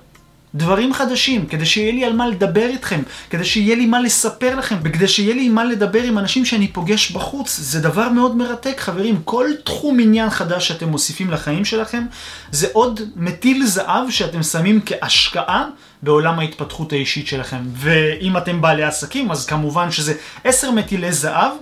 דברים 0.54 0.92
חדשים, 0.92 1.46
כדי 1.46 1.66
שיהיה 1.66 1.92
לי 1.92 2.04
על 2.04 2.12
מה 2.12 2.28
לדבר 2.28 2.66
איתכם, 2.66 3.02
כדי 3.30 3.44
שיהיה 3.44 3.76
לי 3.76 3.86
מה 3.86 4.00
לספר 4.00 4.54
לכם, 4.54 4.76
וכדי 4.82 5.08
שיהיה 5.08 5.34
לי 5.34 5.48
מה 5.48 5.64
לדבר 5.64 6.02
עם 6.02 6.18
אנשים 6.18 6.44
שאני 6.44 6.68
פוגש 6.68 7.10
בחוץ. 7.10 7.56
זה 7.56 7.80
דבר 7.80 8.08
מאוד 8.08 8.36
מרתק, 8.36 8.80
חברים. 8.80 9.20
כל 9.24 9.46
תחום 9.64 10.00
עניין 10.00 10.30
חדש 10.30 10.68
שאתם 10.68 10.88
מוסיפים 10.88 11.30
לחיים 11.30 11.64
שלכם, 11.64 12.04
זה 12.52 12.66
עוד 12.72 13.00
מטיל 13.16 13.66
זהב 13.66 14.10
שאתם 14.10 14.42
שמים 14.42 14.80
כהשקעה 14.86 15.64
בעולם 16.02 16.38
ההתפתחות 16.38 16.92
האישית 16.92 17.26
שלכם. 17.26 17.60
ואם 17.72 18.36
אתם 18.36 18.60
בעלי 18.60 18.82
עסקים, 18.82 19.30
אז 19.30 19.46
כמובן 19.46 19.90
שזה 19.90 20.14
עשר 20.44 20.70
מטילי 20.70 21.12
זהב 21.12 21.52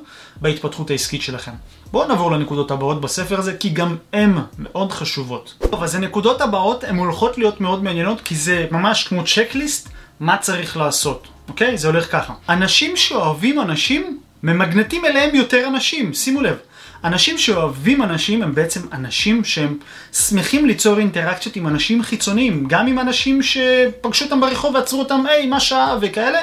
בהתפתחות 0.45 0.91
העסקית 0.91 1.23
שלכם. 1.23 1.53
בואו 1.93 2.09
נעבור 2.09 2.33
לנקודות 2.33 2.71
הבאות 2.71 3.01
בספר 3.01 3.39
הזה, 3.39 3.57
כי 3.57 3.69
גם 3.69 3.97
הן 4.13 4.39
מאוד 4.59 4.93
חשובות. 4.93 5.55
טוב, 5.71 5.83
אז 5.83 5.95
הנקודות 5.95 6.41
הבאות 6.41 6.85
הן 6.85 6.97
הולכות 6.97 7.39
להיות 7.39 7.61
מאוד 7.61 7.85
מעניינות, 7.85 8.21
כי 8.21 8.35
זה 8.35 8.67
ממש 8.71 9.09
כמו 9.09 9.23
צ'קליסט, 9.25 9.89
מה 10.21 10.37
צריך 10.37 10.77
לעשות, 10.77 11.29
אוקיי? 11.49 11.79
זה 11.79 11.89
הולך 11.89 12.13
ככה. 12.13 12.35
אנשים 12.49 12.97
שאוהבים 12.97 13.61
אנשים, 13.61 14.19
ממגנטים 14.43 15.05
אליהם 15.05 15.35
יותר 15.35 15.69
אנשים, 15.69 16.15
שימו 16.15 16.41
לב. 16.41 16.57
אנשים 17.05 17.39
שאוהבים 17.39 18.03
אנשים 18.03 18.43
הם 18.43 18.55
בעצם 18.55 18.81
אנשים 18.93 19.45
שהם 19.45 19.79
שמחים 20.13 20.67
ליצור 20.67 20.99
אינטראקציות 20.99 21.57
עם 21.57 21.67
אנשים 21.67 22.03
חיצוניים, 22.03 22.65
גם 22.69 22.87
עם 22.87 22.99
אנשים 22.99 23.43
שפגשו 23.43 24.25
אותם 24.25 24.41
ברחוב 24.41 24.75
ועצרו 24.75 25.01
אותם, 25.01 25.25
היי, 25.29 25.47
מה 25.47 25.61
שעה 25.61 25.97
וכאלה. 26.01 26.39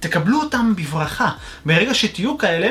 תקבלו 0.00 0.40
אותם 0.40 0.72
בברכה. 0.76 1.30
ברגע 1.66 1.94
שתהיו 1.94 2.38
כאלה, 2.38 2.70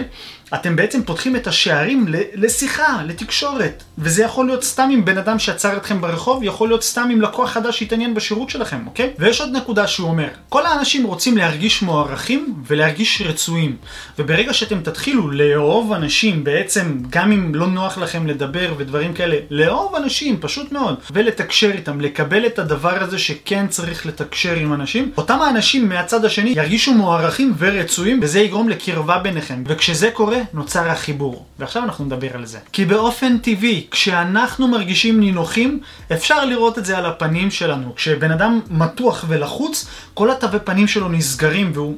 אתם 0.53 0.75
בעצם 0.75 1.03
פותחים 1.03 1.35
את 1.35 1.47
השערים 1.47 2.05
לשיחה, 2.35 3.01
לתקשורת. 3.05 3.83
וזה 3.97 4.23
יכול 4.23 4.45
להיות 4.45 4.63
סתם 4.63 4.89
עם 4.91 5.05
בן 5.05 5.17
אדם 5.17 5.39
שעצר 5.39 5.77
אתכם 5.77 6.01
ברחוב, 6.01 6.43
יכול 6.43 6.67
להיות 6.67 6.83
סתם 6.83 7.09
עם 7.11 7.21
לקוח 7.21 7.51
חדש 7.51 7.79
שהתעניין 7.79 8.13
בשירות 8.13 8.49
שלכם, 8.49 8.87
אוקיי? 8.87 9.13
ויש 9.19 9.41
עוד 9.41 9.49
נקודה 9.53 9.87
שהוא 9.87 10.09
אומר, 10.09 10.27
כל 10.49 10.65
האנשים 10.65 11.05
רוצים 11.05 11.37
להרגיש 11.37 11.81
מוערכים 11.81 12.53
ולהרגיש 12.67 13.21
רצויים. 13.21 13.75
וברגע 14.19 14.53
שאתם 14.53 14.81
תתחילו 14.81 15.31
לאהוב 15.31 15.93
אנשים, 15.93 16.43
בעצם, 16.43 16.97
גם 17.09 17.31
אם 17.31 17.55
לא 17.55 17.67
נוח 17.67 17.97
לכם 17.97 18.27
לדבר 18.27 18.73
ודברים 18.77 19.13
כאלה, 19.13 19.35
לאהוב 19.49 19.95
אנשים, 19.95 20.37
פשוט 20.39 20.71
מאוד, 20.71 20.95
ולתקשר 21.11 21.71
איתם, 21.71 22.01
לקבל 22.01 22.45
את 22.45 22.59
הדבר 22.59 23.03
הזה 23.03 23.19
שכן 23.19 23.67
צריך 23.67 24.05
לתקשר 24.05 24.55
עם 24.55 24.73
אנשים, 24.73 25.11
אותם 25.17 25.41
האנשים 25.41 25.89
מהצד 25.89 26.25
השני 26.25 26.49
ירגישו 26.49 26.93
מוערכים 26.93 27.53
ורצויים, 27.57 28.19
וזה 28.21 28.39
יגרום 28.39 28.69
לקרבה 28.69 29.17
ביניכם. 29.17 29.63
וכשזה 29.67 30.11
קורה, 30.37 30.61
נוצר 30.63 30.89
החיבור. 30.89 31.45
ועכשיו 31.59 31.83
אנחנו 31.83 32.05
נדבר 32.05 32.35
על 32.35 32.45
זה. 32.45 32.59
כי 32.71 32.85
באופן 32.85 33.37
טבעי, 33.37 33.87
כשאנחנו 33.91 34.67
מרגישים 34.67 35.19
נינוחים, 35.19 35.79
אפשר 36.13 36.45
לראות 36.45 36.77
את 36.77 36.85
זה 36.85 36.97
על 36.97 37.05
הפנים 37.05 37.51
שלנו. 37.51 37.95
כשבן 37.95 38.31
אדם 38.31 38.59
מתוח 38.69 39.25
ולחוץ, 39.27 39.87
כל 40.13 40.31
התווי 40.31 40.59
פנים 40.59 40.87
שלו 40.87 41.09
נסגרים 41.09 41.71
והוא 41.73 41.97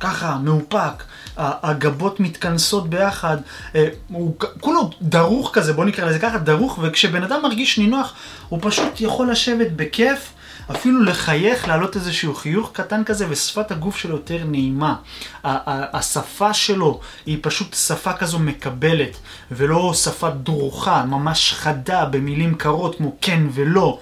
ככה, 0.00 0.38
מאופק. 0.42 1.04
הגבות 1.36 2.20
מתכנסות 2.20 2.90
ביחד, 2.90 3.36
אה, 3.74 3.88
הוא 4.08 4.34
כולו 4.60 4.90
דרוך 5.02 5.50
כזה, 5.52 5.72
בוא 5.72 5.84
נקרא 5.84 6.04
לזה 6.04 6.18
ככה, 6.18 6.38
דרוך, 6.38 6.78
וכשבן 6.82 7.22
אדם 7.22 7.42
מרגיש 7.42 7.78
נינוח, 7.78 8.14
הוא 8.48 8.58
פשוט 8.62 9.00
יכול 9.00 9.30
לשבת 9.30 9.70
בכיף 9.76 10.33
אפילו 10.70 11.04
לחייך, 11.04 11.68
להעלות 11.68 11.96
איזשהו 11.96 12.34
חיוך 12.34 12.70
קטן 12.72 13.04
כזה, 13.04 13.26
ושפת 13.28 13.70
הגוף 13.70 13.96
שלו 13.96 14.16
יותר 14.16 14.44
נעימה. 14.44 14.96
השפה 15.44 16.54
שלו 16.54 17.00
היא 17.26 17.38
פשוט 17.42 17.74
שפה 17.74 18.12
כזו 18.12 18.38
מקבלת, 18.38 19.16
ולא 19.50 19.94
שפה 19.94 20.30
דרוכה, 20.30 21.04
ממש 21.04 21.52
חדה, 21.52 22.04
במילים 22.04 22.54
קרות 22.54 22.96
כמו 22.96 23.16
כן 23.20 23.42
ולא. 23.52 23.98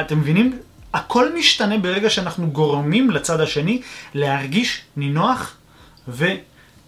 אתם 0.00 0.18
מבינים? 0.18 0.58
הכל 0.94 1.34
משתנה 1.38 1.78
ברגע 1.78 2.10
שאנחנו 2.10 2.50
גורמים 2.50 3.10
לצד 3.10 3.40
השני 3.40 3.82
להרגיש 4.14 4.82
נינוח 4.96 5.56
ו... 6.08 6.26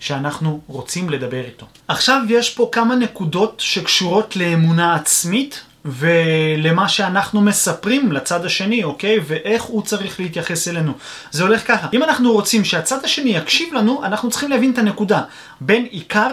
שאנחנו 0.00 0.60
רוצים 0.66 1.10
לדבר 1.10 1.44
איתו. 1.44 1.66
עכשיו 1.88 2.22
יש 2.28 2.54
פה 2.54 2.68
כמה 2.72 2.94
נקודות 2.94 3.60
שקשורות 3.60 4.36
לאמונה 4.36 4.94
עצמית 4.94 5.60
ולמה 5.88 6.88
שאנחנו 6.88 7.40
מספרים 7.40 8.12
לצד 8.12 8.44
השני, 8.44 8.84
אוקיי? 8.84 9.18
ואיך 9.26 9.62
הוא 9.62 9.82
צריך 9.82 10.20
להתייחס 10.20 10.68
אלינו. 10.68 10.92
זה 11.30 11.42
הולך 11.42 11.66
ככה. 11.66 11.86
אם 11.92 12.02
אנחנו 12.02 12.32
רוצים 12.32 12.64
שהצד 12.64 13.04
השני 13.04 13.30
יקשיב 13.30 13.74
לנו, 13.74 14.04
אנחנו 14.04 14.30
צריכים 14.30 14.50
להבין 14.50 14.70
את 14.70 14.78
הנקודה. 14.78 15.22
בין 15.60 15.84
עיקר 15.84 16.30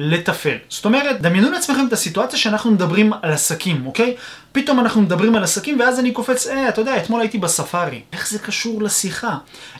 לטפל. 0.00 0.56
זאת 0.68 0.84
אומרת, 0.84 1.20
דמיינו 1.20 1.50
לעצמכם 1.50 1.86
את 1.86 1.92
הסיטואציה 1.92 2.38
שאנחנו 2.38 2.70
מדברים 2.70 3.12
על 3.22 3.32
עסקים, 3.32 3.86
אוקיי? 3.86 4.16
פתאום 4.52 4.80
אנחנו 4.80 5.02
מדברים 5.02 5.34
על 5.34 5.44
עסקים 5.44 5.80
ואז 5.80 6.00
אני 6.00 6.10
קופץ, 6.12 6.46
אה, 6.46 6.68
אתה 6.68 6.80
יודע, 6.80 6.96
אתמול 6.96 7.20
הייתי 7.20 7.38
בספארי. 7.38 8.02
איך 8.12 8.28
זה 8.28 8.38
קשור 8.38 8.82
לשיחה? 8.82 9.36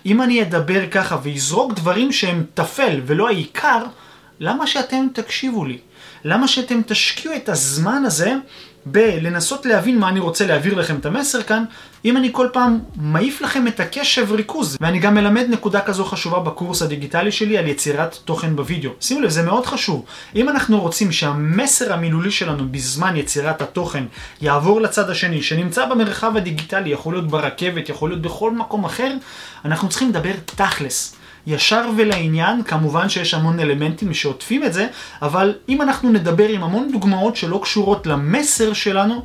אם 0.07 0.23
אני 0.23 0.43
אדבר 0.43 0.87
ככה 0.91 1.19
ואזרוק 1.23 1.73
דברים 1.73 2.13
שהם 2.13 2.45
טפל 2.55 3.01
ולא 3.07 3.29
העיקר, 3.29 3.85
למה 4.41 4.67
שאתם 4.67 5.07
תקשיבו 5.13 5.65
לי? 5.65 5.79
למה 6.25 6.49
שאתם 6.49 6.81
תשקיעו 6.87 7.35
את 7.37 7.49
הזמן 7.49 8.03
הזה 8.05 8.35
בלנסות 8.91 9.67
להבין 9.67 9.99
מה 9.99 10.09
אני 10.09 10.21
רוצה 10.21 10.47
להעביר 10.47 10.75
לכם 10.75 10.97
את 10.97 11.07
המסר 11.07 11.43
כאן, 11.43 11.65
אם 12.05 12.17
אני 12.17 12.29
כל 12.33 12.49
פעם 12.53 12.79
מעיף 12.97 13.41
לכם 13.41 13.67
את 13.67 13.81
הקשב 13.81 14.33
ריכוז. 14.33 14.77
ואני 14.81 14.99
גם 14.99 15.15
מלמד 15.15 15.47
נקודה 15.51 15.81
כזו 15.81 16.05
חשובה 16.05 16.39
בקורס 16.39 16.83
הדיגיטלי 16.83 17.33
שלי 17.33 17.59
על 17.59 17.67
יצירת 17.67 18.19
תוכן 18.25 18.57
בווידאו. 18.57 18.91
שימו 19.01 19.21
לב, 19.21 19.31
זה 19.31 19.43
מאוד 19.43 19.67
חשוב. 19.67 20.05
אם 20.37 20.49
אנחנו 20.49 20.81
רוצים 20.81 21.13
שהמסר 21.13 21.93
המילולי 21.93 22.31
שלנו 22.31 22.69
בזמן 22.71 23.17
יצירת 23.17 23.63
התוכן 23.63 24.05
יעבור 24.41 24.81
לצד 24.81 25.11
השני, 25.11 25.43
שנמצא 25.43 25.87
במרחב 25.87 26.37
הדיגיטלי, 26.37 26.91
יכול 26.91 27.15
להיות 27.15 27.29
ברכבת, 27.29 27.89
יכול 27.89 28.11
להיות 28.11 28.23
בכל 28.23 28.53
מקום 28.53 28.85
אחר, 28.85 29.13
אנחנו 29.65 29.89
צריכים 29.89 30.09
לדבר 30.09 30.33
תכלס. 30.45 31.18
ישר 31.47 31.91
ולעניין, 31.97 32.63
כמובן 32.63 33.09
שיש 33.09 33.35
המון 33.35 33.61
אלמנטים 33.61 34.15
שעוטפים 34.15 34.65
את 34.65 34.73
זה, 34.73 34.87
אבל 35.23 35.55
אם 35.69 35.83
אנחנו 35.83 36.11
נדבר 36.11 36.49
עם 36.49 36.63
המון 36.63 36.93
דוגמאות 36.93 37.37
שלא 37.37 37.61
קשורות 37.63 38.07
למסר 38.07 38.73
שלנו, 38.73 39.23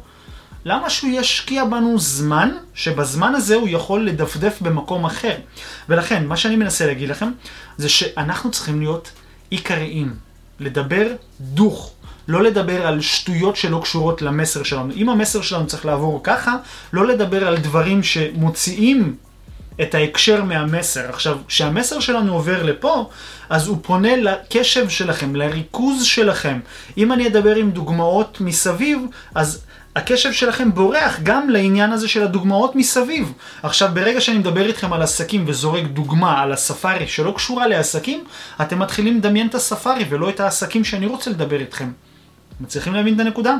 למה 0.65 0.89
שהוא 0.89 1.11
ישקיע 1.13 1.65
בנו 1.65 1.99
זמן, 1.99 2.51
שבזמן 2.73 3.35
הזה 3.35 3.55
הוא 3.55 3.67
יכול 3.71 4.05
לדפדף 4.05 4.61
במקום 4.61 5.05
אחר? 5.05 5.35
ולכן, 5.89 6.25
מה 6.25 6.37
שאני 6.37 6.55
מנסה 6.55 6.85
להגיד 6.85 7.09
לכם, 7.09 7.31
זה 7.77 7.89
שאנחנו 7.89 8.51
צריכים 8.51 8.79
להיות 8.79 9.11
עיקריים, 9.49 10.13
לדבר 10.59 11.07
דוך. 11.39 11.93
לא 12.27 12.43
לדבר 12.43 12.87
על 12.87 13.01
שטויות 13.01 13.55
שלא 13.55 13.79
קשורות 13.83 14.21
למסר 14.21 14.63
שלנו. 14.63 14.93
אם 14.93 15.09
המסר 15.09 15.41
שלנו 15.41 15.67
צריך 15.67 15.85
לעבור 15.85 16.21
ככה, 16.23 16.55
לא 16.93 17.07
לדבר 17.07 17.47
על 17.47 17.57
דברים 17.57 18.03
שמוציאים 18.03 19.15
את 19.81 19.95
ההקשר 19.95 20.43
מהמסר. 20.43 21.09
עכשיו, 21.09 21.37
כשהמסר 21.47 21.99
שלנו 21.99 22.33
עובר 22.33 22.63
לפה, 22.63 23.09
אז 23.49 23.67
הוא 23.67 23.77
פונה 23.81 24.15
לקשב 24.15 24.89
שלכם, 24.89 25.35
לריכוז 25.35 26.03
שלכם. 26.03 26.59
אם 26.97 27.11
אני 27.13 27.27
אדבר 27.27 27.55
עם 27.55 27.71
דוגמאות 27.71 28.41
מסביב, 28.41 28.99
אז 29.35 29.63
הקשב 29.95 30.31
שלכם 30.31 30.73
בורח 30.73 31.19
גם 31.23 31.49
לעניין 31.49 31.91
הזה 31.91 32.07
של 32.07 32.23
הדוגמאות 32.23 32.75
מסביב. 32.75 33.33
עכשיו, 33.63 33.89
ברגע 33.93 34.21
שאני 34.21 34.37
מדבר 34.37 34.65
איתכם 34.65 34.93
על 34.93 35.01
עסקים 35.01 35.43
וזורק 35.47 35.83
דוגמה 35.83 36.41
על 36.41 36.51
הספארי 36.51 37.07
שלא 37.07 37.33
קשורה 37.35 37.67
לעסקים, 37.67 38.23
אתם 38.61 38.79
מתחילים 38.79 39.17
לדמיין 39.17 39.47
את 39.47 39.55
הספארי 39.55 40.05
ולא 40.09 40.29
את 40.29 40.39
העסקים 40.39 40.83
שאני 40.83 41.05
רוצה 41.05 41.29
לדבר 41.29 41.59
איתכם. 41.59 41.91
מצליחים 42.61 42.93
להבין 42.93 43.15
את 43.15 43.19
הנקודה? 43.19 43.55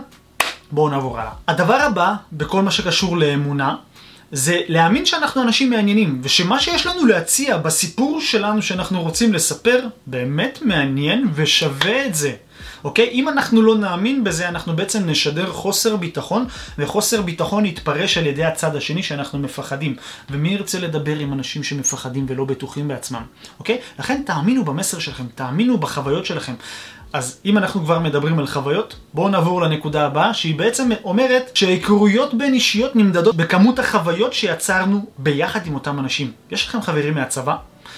בואו 0.71 0.89
נעבור 0.89 1.19
הלאה. 1.19 1.31
הדבר 1.47 1.75
הבא, 1.81 2.13
בכל 2.31 2.61
מה 2.61 2.71
שקשור 2.71 3.17
לאמונה, 3.17 3.75
זה 4.35 4.61
להאמין 4.67 5.05
שאנחנו 5.05 5.41
אנשים 5.41 5.69
מעניינים, 5.69 6.21
ושמה 6.23 6.59
שיש 6.59 6.85
לנו 6.85 7.05
להציע 7.05 7.57
בסיפור 7.57 8.21
שלנו 8.21 8.61
שאנחנו 8.61 9.01
רוצים 9.01 9.33
לספר, 9.33 9.87
באמת 10.07 10.59
מעניין 10.61 11.27
ושווה 11.35 12.05
את 12.05 12.15
זה. 12.15 12.33
אוקיי? 12.83 13.09
אם 13.11 13.29
אנחנו 13.29 13.61
לא 13.61 13.75
נאמין 13.75 14.23
בזה, 14.23 14.49
אנחנו 14.49 14.75
בעצם 14.75 15.09
נשדר 15.09 15.51
חוסר 15.51 15.95
ביטחון, 15.95 16.45
וחוסר 16.77 17.21
ביטחון 17.21 17.65
יתפרש 17.65 18.17
על 18.17 18.27
ידי 18.27 18.43
הצד 18.43 18.75
השני 18.75 19.03
שאנחנו 19.03 19.39
מפחדים. 19.39 19.95
ומי 20.29 20.49
ירצה 20.49 20.79
לדבר 20.79 21.15
עם 21.15 21.33
אנשים 21.33 21.63
שמפחדים 21.63 22.25
ולא 22.29 22.45
בטוחים 22.45 22.87
בעצמם, 22.87 23.23
אוקיי? 23.59 23.77
לכן 23.99 24.21
תאמינו 24.25 24.65
במסר 24.65 24.99
שלכם, 24.99 25.23
תאמינו 25.35 25.77
בחוויות 25.77 26.25
שלכם. 26.25 26.53
אז 27.13 27.41
אם 27.45 27.57
אנחנו 27.57 27.81
כבר 27.81 27.99
מדברים 27.99 28.39
על 28.39 28.47
חוויות, 28.47 28.95
בואו 29.13 29.29
נעבור 29.29 29.61
לנקודה 29.61 30.05
הבאה, 30.05 30.33
שהיא 30.33 30.55
בעצם 30.55 30.89
אומרת 31.03 31.51
שהיכרויות 31.53 32.33
בין 32.33 32.53
אישיות 32.53 32.95
נמדדות 32.95 33.35
בכמות 33.35 33.79
החוויות 33.79 34.33
שיצרנו 34.33 35.05
ביחד 35.17 35.67
עם 35.67 35.75
אותם 35.75 35.99
אנשים. 35.99 36.31
יש 36.51 36.67
לכם 36.67 36.81
חברים 36.81 37.13
מהצבא? 37.13 37.55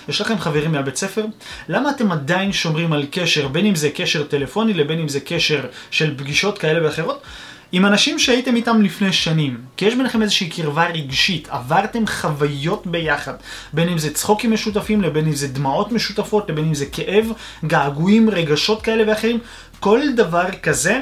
יש 0.08 0.22
לכם 0.22 0.40
חברים 0.40 0.72
מהבית 0.72 0.96
ספר? 0.96 1.26
למה 1.68 1.90
אתם 1.90 2.12
עדיין 2.12 2.52
שומרים 2.52 2.94
על 2.94 3.06
קשר, 3.12 3.48
בין 3.48 3.66
אם 3.66 3.76
זה 3.76 3.90
קשר 3.90 4.24
טלפוני 4.24 4.74
לבין 4.74 5.00
אם 5.00 5.08
זה 5.08 5.20
קשר 5.20 5.66
של 5.92 6.18
פגישות 6.18 6.58
כאלה 6.58 6.86
ואחרות? 6.86 7.22
עם 7.72 7.86
אנשים 7.86 8.20
שהייתם 8.20 8.56
איתם 8.56 8.82
לפני 8.82 9.14
שנים, 9.14 9.58
כי 9.78 9.86
יש 9.86 9.96
ביניכם 9.96 10.22
איזושהי 10.22 10.50
קרבה 10.50 10.88
רגשית, 10.88 11.48
עברתם 11.50 12.08
חוויות 12.08 12.88
ביחד, 12.88 13.34
בין 13.74 13.90
אם 13.90 13.98
זה 13.98 14.14
צחוקים 14.14 14.54
משותפים, 14.54 15.02
לבין 15.02 15.26
אם 15.26 15.34
זה 15.34 15.48
דמעות 15.48 15.92
משותפות, 15.92 16.50
לבין 16.50 16.66
אם 16.66 16.74
זה 16.74 16.86
כאב, 16.86 17.32
געגועים, 17.66 18.30
רגשות 18.30 18.82
כאלה 18.82 19.04
ואחרים, 19.08 19.40
כל 19.80 20.02
דבר 20.16 20.46
כזה 20.64 21.02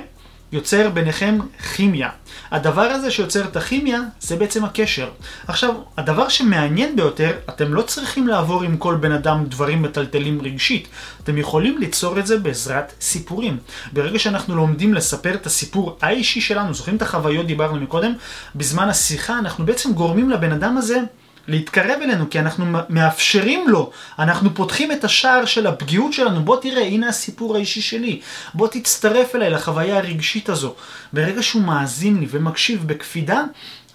יוצר 0.54 0.89
ביניכם 0.89 1.39
כימיה. 1.76 2.10
הדבר 2.52 2.82
הזה 2.82 3.12
שיוצר 3.12 3.44
את 3.44 3.56
הכימיה 3.56 4.02
זה 4.20 4.36
בעצם 4.36 4.66
הקשר. 4.66 5.10
עכשיו, 5.48 5.74
הדבר 5.98 6.30
שמעניין 6.30 6.96
ביותר, 6.96 7.32
אתם 7.50 7.74
לא 7.74 7.82
צריכים 7.82 8.28
לעבור 8.28 8.63
עם 8.63 8.78
כל 8.78 8.96
בן 8.96 9.12
אדם 9.12 9.46
דברים 9.48 9.82
מטלטלים 9.82 10.42
רגשית. 10.42 10.88
אתם 11.24 11.38
יכולים 11.38 11.78
ליצור 11.78 12.20
את 12.20 12.28
זה 12.28 12.38
בעזרת 12.38 12.94
סיפורים. 13.02 13.58
ברגע 13.94 14.20
שאנחנו 14.20 14.56
לומדים 14.56 14.94
לספר 14.94 15.34
את 15.34 15.46
הסיפור 15.46 15.98
האישי 16.02 16.42
שלנו, 16.42 16.74
זוכרים 16.74 16.98
את 16.98 17.02
החוויות 17.02 17.48
דיברנו 17.48 17.80
מקודם? 17.80 18.13
בזמן 18.56 18.89
השיחה 18.89 19.39
אנחנו 19.39 19.66
בעצם 19.66 19.94
גורמים 19.94 20.30
לבן 20.30 20.52
אדם 20.52 20.78
הזה 20.78 21.00
להתקרב 21.47 21.99
אלינו, 22.01 22.29
כי 22.29 22.39
אנחנו 22.39 22.65
מאפשרים 22.89 23.67
לו, 23.67 23.91
אנחנו 24.19 24.56
פותחים 24.56 24.91
את 24.91 25.03
השער 25.03 25.45
של 25.45 25.67
הפגיעות 25.67 26.13
שלנו, 26.13 26.43
בוא 26.43 26.58
תראה, 26.62 26.84
הנה 26.84 27.10
הסיפור 27.10 27.56
האישי 27.56 27.82
שלי, 27.82 28.21
בוא 28.53 28.67
תצטרף 28.67 29.36
אליי 29.36 29.49
לחוויה 29.49 29.97
הרגשית 29.97 30.49
הזו. 30.49 30.73
ברגע 31.13 31.43
שהוא 31.43 31.62
מאזין 31.62 32.19
לי 32.19 32.27
ומקשיב 32.29 32.88
בקפידה, 32.88 33.43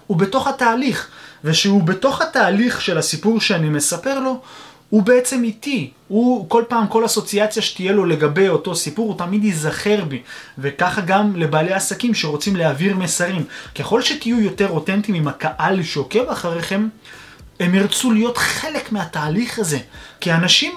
הוא 0.07 0.17
בתוך 0.17 0.47
התהליך, 0.47 1.09
ושהוא 1.45 1.83
בתוך 1.83 2.21
התהליך 2.23 2.81
של 2.81 2.99
הסיפור 2.99 3.41
שאני 3.41 3.69
מספר 3.69 4.21
לו, 4.21 4.41
הוא 4.91 5.03
בעצם 5.03 5.45
איתי, 5.45 5.91
הוא 6.09 6.51
כל 6.51 6.65
פעם, 6.69 6.87
כל 6.87 7.07
אסוציאציה 7.07 7.63
שתהיה 7.63 7.93
לו 7.93 8.05
לגבי 8.05 8.49
אותו 8.49 8.75
סיפור, 8.75 9.09
הוא 9.09 9.19
תמיד 9.19 9.45
ייזכר 9.45 10.05
בי. 10.05 10.23
וככה 10.59 11.01
גם 11.01 11.37
לבעלי 11.37 11.73
עסקים 11.73 12.15
שרוצים 12.15 12.57
להעביר 12.57 12.97
מסרים. 12.97 13.45
ככל 13.75 14.03
שתהיו 14.03 14.41
יותר 14.41 14.69
אותנטיים 14.71 15.15
עם 15.15 15.29
הקהל 15.29 15.83
שעוקב 15.83 16.29
אחריכם, 16.29 16.89
הם 17.61 17.75
ירצו 17.75 18.11
להיות 18.11 18.37
חלק 18.39 18.93
מהתהליך 18.93 19.59
הזה. 19.59 19.79
כי 20.21 20.33
אנשים 20.33 20.73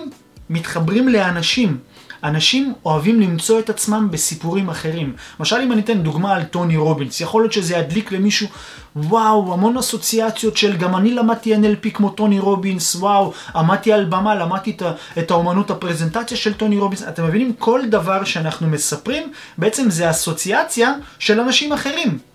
מתחברים 0.50 1.08
לאנשים. 1.08 1.78
אנשים 2.24 2.74
אוהבים 2.86 3.22
למצוא 3.22 3.60
את 3.60 3.70
עצמם 3.70 4.08
בסיפורים 4.12 4.70
אחרים. 4.70 5.13
למשל 5.39 5.56
אם 5.56 5.72
אני 5.72 5.82
אתן 5.82 6.04
דוגמה 6.04 6.36
על 6.36 6.44
טוני 6.44 6.78
רובינס, 6.78 7.22
יכול 7.22 7.41
להיות 7.41 7.54
שזה 7.54 7.76
ידליק 7.76 8.12
למישהו, 8.12 8.48
וואו, 8.96 9.54
המון 9.54 9.78
אסוציאציות 9.78 10.58
של 10.58 10.78
גם 10.78 10.96
אני 10.96 11.13
למדתי 11.13 11.56
NLP 11.56 11.91
כמו 11.94 12.10
טוני 12.10 12.39
רובינס, 12.39 12.96
וואו, 12.96 13.34
עמדתי 13.56 13.94
על 13.94 14.06
במה, 14.06 14.36
למדתי 14.36 14.78
את, 15.17 15.32
האומנות 15.32 15.72
הפרזנטציה 15.72 16.38
של 16.38 16.54
טוני 16.54 16.78
רובינס. 16.78 17.04
אתם 17.04 17.28
מבינים? 17.28 17.54
כל 17.60 17.82
דבר 17.89 18.24
שאנחנו 18.24 18.67
מספרים, 18.67 19.32
בעצם 19.58 19.89
זה 19.89 20.10
אסוציאציה 20.10 20.94
של 21.20 21.39
אנשים 21.39 21.74
אחרים. 21.74 22.31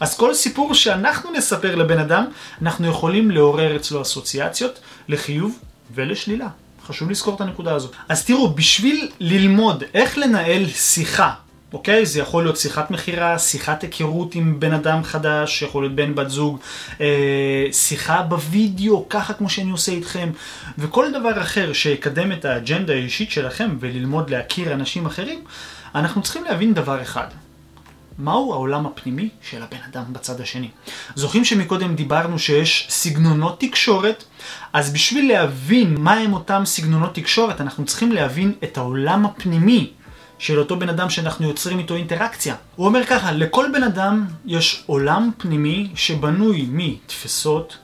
אז 0.00 0.16
כל 0.16 0.34
סיפור 0.34 0.74
שאנחנו 0.74 1.32
נספר 1.32 1.74
לבן 1.74 1.98
אדם, 1.98 2.24
אנחנו 2.62 2.86
יכולים 2.86 3.30
לעורר 3.30 3.76
אצלו 3.76 4.02
אסוציאציות 4.02 4.78
לחיוב 5.08 5.58
ולשלילה. 5.94 6.48
חשוב 6.86 7.10
לזכור 7.10 7.34
את 7.34 7.40
הנקודה 7.40 7.74
הזו. 7.74 7.88
אז 8.08 8.24
תראו, 8.24 8.50
בשביל 8.50 9.08
ללמוד 9.20 9.84
איך 9.94 10.18
לנהל 10.18 10.66
שיחה, 10.66 11.32
אוקיי? 11.72 12.06
זה 12.06 12.20
יכול 12.20 12.44
להיות 12.44 12.56
שיחת 12.56 12.90
מכירה, 12.90 13.38
שיחת 13.38 13.82
היכרות 13.82 14.34
עם 14.34 14.60
בן 14.60 14.72
אדם 14.72 15.04
חדש, 15.04 15.62
יכול 15.62 15.82
להיות 15.82 15.94
בן 15.94 16.14
בת 16.14 16.30
זוג, 16.30 16.58
אה, 17.00 17.66
שיחה 17.72 18.22
בווידאו, 18.22 19.06
ככה 19.08 19.34
כמו 19.34 19.50
שאני 19.50 19.70
עושה 19.70 19.92
איתכם, 19.92 20.30
וכל 20.78 21.12
דבר 21.12 21.42
אחר 21.42 21.72
שיקדם 21.72 22.32
את 22.32 22.44
האג'נדה 22.44 22.92
האישית 22.92 23.30
שלכם 23.30 23.76
וללמוד 23.80 24.30
להכיר 24.30 24.72
אנשים 24.72 25.06
אחרים, 25.06 25.44
אנחנו 25.94 26.22
צריכים 26.22 26.44
להבין 26.44 26.74
דבר 26.74 27.02
אחד. 27.02 27.26
מהו 28.18 28.52
העולם 28.52 28.86
הפנימי 28.86 29.28
של 29.50 29.62
הבן 29.62 29.76
אדם 29.90 30.04
בצד 30.12 30.40
השני. 30.40 30.68
זוכרים 31.14 31.44
שמקודם 31.44 31.94
דיברנו 31.94 32.38
שיש 32.38 32.86
סגנונות 32.90 33.60
תקשורת, 33.60 34.24
אז 34.72 34.92
בשביל 34.92 35.28
להבין 35.28 35.94
מהם 36.00 36.32
אותם 36.32 36.62
סגנונות 36.64 37.14
תקשורת, 37.14 37.60
אנחנו 37.60 37.84
צריכים 37.84 38.12
להבין 38.12 38.52
את 38.64 38.78
העולם 38.78 39.26
הפנימי 39.26 39.90
של 40.38 40.58
אותו 40.58 40.78
בן 40.78 40.88
אדם 40.88 41.10
שאנחנו 41.10 41.48
יוצרים 41.48 41.78
איתו 41.78 41.94
אינטראקציה. 41.94 42.54
הוא 42.76 42.86
אומר 42.86 43.04
ככה, 43.04 43.32
לכל 43.32 43.66
בן 43.72 43.82
אדם 43.82 44.26
יש 44.46 44.84
עולם 44.86 45.30
פנימי 45.38 45.90
שבנוי 45.94 46.66
מתפיסות, 46.70 47.76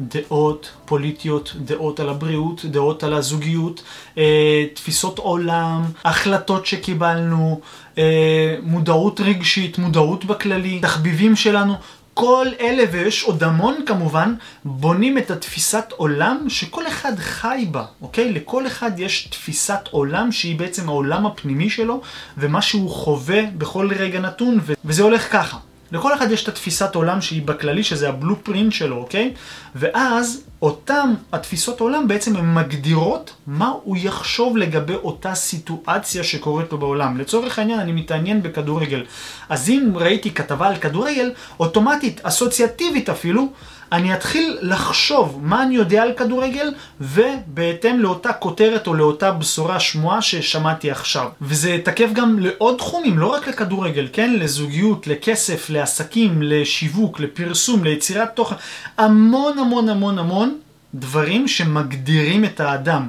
דעות 0.00 0.70
פוליטיות, 0.84 1.52
דעות 1.56 2.00
על 2.00 2.08
הבריאות, 2.08 2.64
דעות 2.64 3.02
על 3.02 3.14
הזוגיות, 3.14 3.82
אה, 4.18 4.64
תפיסות 4.74 5.18
עולם, 5.18 5.82
החלטות 6.04 6.66
שקיבלנו, 6.66 7.60
אה, 7.98 8.56
מודעות 8.62 9.20
רגשית, 9.20 9.78
מודעות 9.78 10.24
בכללי, 10.24 10.78
תחביבים 10.80 11.36
שלנו, 11.36 11.74
כל 12.14 12.46
אלה, 12.60 12.84
ויש 12.92 13.22
עוד 13.22 13.44
המון 13.44 13.76
כמובן, 13.86 14.34
בונים 14.64 15.18
את 15.18 15.30
התפיסת 15.30 15.84
עולם 15.96 16.44
שכל 16.48 16.86
אחד 16.86 17.12
חי 17.18 17.66
בה, 17.70 17.84
אוקיי? 18.02 18.32
לכל 18.32 18.66
אחד 18.66 18.98
יש 18.98 19.28
תפיסת 19.30 19.80
עולם 19.90 20.32
שהיא 20.32 20.58
בעצם 20.58 20.88
העולם 20.88 21.26
הפנימי 21.26 21.70
שלו, 21.70 22.00
ומה 22.38 22.62
שהוא 22.62 22.90
חווה 22.90 23.42
בכל 23.58 23.90
רגע 23.98 24.20
נתון, 24.20 24.60
וזה 24.84 25.02
הולך 25.02 25.32
ככה. 25.32 25.56
לכל 25.92 26.14
אחד 26.14 26.30
יש 26.30 26.42
את 26.42 26.48
התפיסת 26.48 26.94
עולם 26.94 27.20
שהיא 27.20 27.42
בכללי, 27.42 27.84
שזה 27.84 28.08
הבלופרינט 28.08 28.72
שלו, 28.72 28.96
אוקיי? 28.96 29.34
ואז 29.74 30.42
אותם 30.62 31.14
התפיסות 31.32 31.80
עולם 31.80 32.08
בעצם 32.08 32.36
הן 32.36 32.54
מגדירות 32.54 33.34
מה 33.46 33.72
הוא 33.84 33.96
יחשוב 33.96 34.56
לגבי 34.56 34.94
אותה 34.94 35.34
סיטואציה 35.34 36.24
שקורית 36.24 36.72
לו 36.72 36.78
בעולם. 36.78 37.18
לצורך 37.18 37.58
העניין 37.58 37.80
אני 37.80 37.92
מתעניין 37.92 38.42
בכדורגל. 38.42 39.04
אז 39.48 39.68
אם 39.68 39.92
ראיתי 39.94 40.30
כתבה 40.30 40.68
על 40.68 40.76
כדורגל, 40.76 41.32
אוטומטית, 41.60 42.20
אסוציאטיבית 42.22 43.08
אפילו, 43.08 43.48
אני 43.92 44.14
אתחיל 44.14 44.58
לחשוב 44.62 45.38
מה 45.42 45.62
אני 45.62 45.74
יודע 45.74 46.02
על 46.02 46.12
כדורגל, 46.12 46.74
ובהתאם 47.00 48.00
לאותה 48.00 48.32
כותרת 48.32 48.86
או 48.86 48.94
לאותה 48.94 49.32
בשורה 49.32 49.80
שמועה 49.80 50.22
ששמעתי 50.22 50.90
עכשיו. 50.90 51.28
וזה 51.42 51.78
תקף 51.84 52.08
גם 52.12 52.38
לעוד 52.38 52.76
תחומים, 52.78 53.18
לא 53.18 53.26
רק 53.26 53.48
לכדורגל, 53.48 54.08
כן? 54.12 54.34
לזוגיות, 54.34 55.06
לכסף, 55.06 55.70
לעסקים, 55.70 56.42
לשיווק, 56.42 57.20
לפרסום, 57.20 57.84
ליצירת 57.84 58.34
תוכן. 58.34 58.56
המון 58.98 59.58
המון 59.58 59.88
המון 59.88 60.18
המון 60.18 60.58
דברים 60.94 61.48
שמגדירים 61.48 62.44
את 62.44 62.60
האדם. 62.60 63.08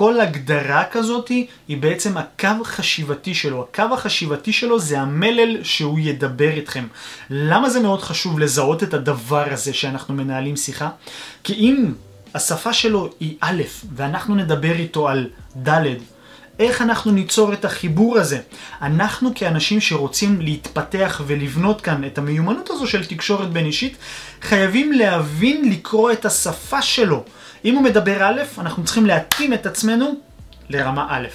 כל 0.00 0.20
הגדרה 0.20 0.84
כזאת 0.84 1.28
היא 1.68 1.76
בעצם 1.80 2.16
הקו 2.16 2.48
החשיבתי 2.60 3.34
שלו. 3.34 3.62
הקו 3.62 3.94
החשיבתי 3.94 4.52
שלו 4.52 4.78
זה 4.78 5.00
המלל 5.00 5.64
שהוא 5.64 5.98
ידבר 5.98 6.50
איתכם. 6.50 6.86
למה 7.30 7.70
זה 7.70 7.80
מאוד 7.80 8.02
חשוב 8.02 8.38
לזהות 8.38 8.82
את 8.82 8.94
הדבר 8.94 9.52
הזה 9.52 9.72
שאנחנו 9.72 10.14
מנהלים 10.14 10.56
שיחה? 10.56 10.88
כי 11.44 11.54
אם 11.54 11.92
השפה 12.34 12.72
שלו 12.72 13.10
היא 13.20 13.36
א', 13.40 13.62
ואנחנו 13.96 14.34
נדבר 14.34 14.72
איתו 14.72 15.08
על 15.08 15.28
ד', 15.68 15.84
איך 16.58 16.82
אנחנו 16.82 17.12
ניצור 17.12 17.52
את 17.52 17.64
החיבור 17.64 18.18
הזה? 18.18 18.40
אנחנו 18.82 19.30
כאנשים 19.34 19.80
שרוצים 19.80 20.40
להתפתח 20.40 21.20
ולבנות 21.26 21.80
כאן 21.80 22.04
את 22.04 22.18
המיומנות 22.18 22.70
הזו 22.70 22.86
של 22.86 23.04
תקשורת 23.04 23.50
בין 23.50 23.66
אישית, 23.66 23.96
חייבים 24.42 24.92
להבין 24.92 25.70
לקרוא 25.70 26.12
את 26.12 26.24
השפה 26.24 26.82
שלו. 26.82 27.24
אם 27.64 27.74
הוא 27.74 27.82
מדבר 27.82 28.22
א', 28.22 28.42
אנחנו 28.58 28.84
צריכים 28.84 29.06
להתאים 29.06 29.52
את 29.52 29.66
עצמנו 29.66 30.14
לרמה 30.68 31.06
א', 31.10 31.26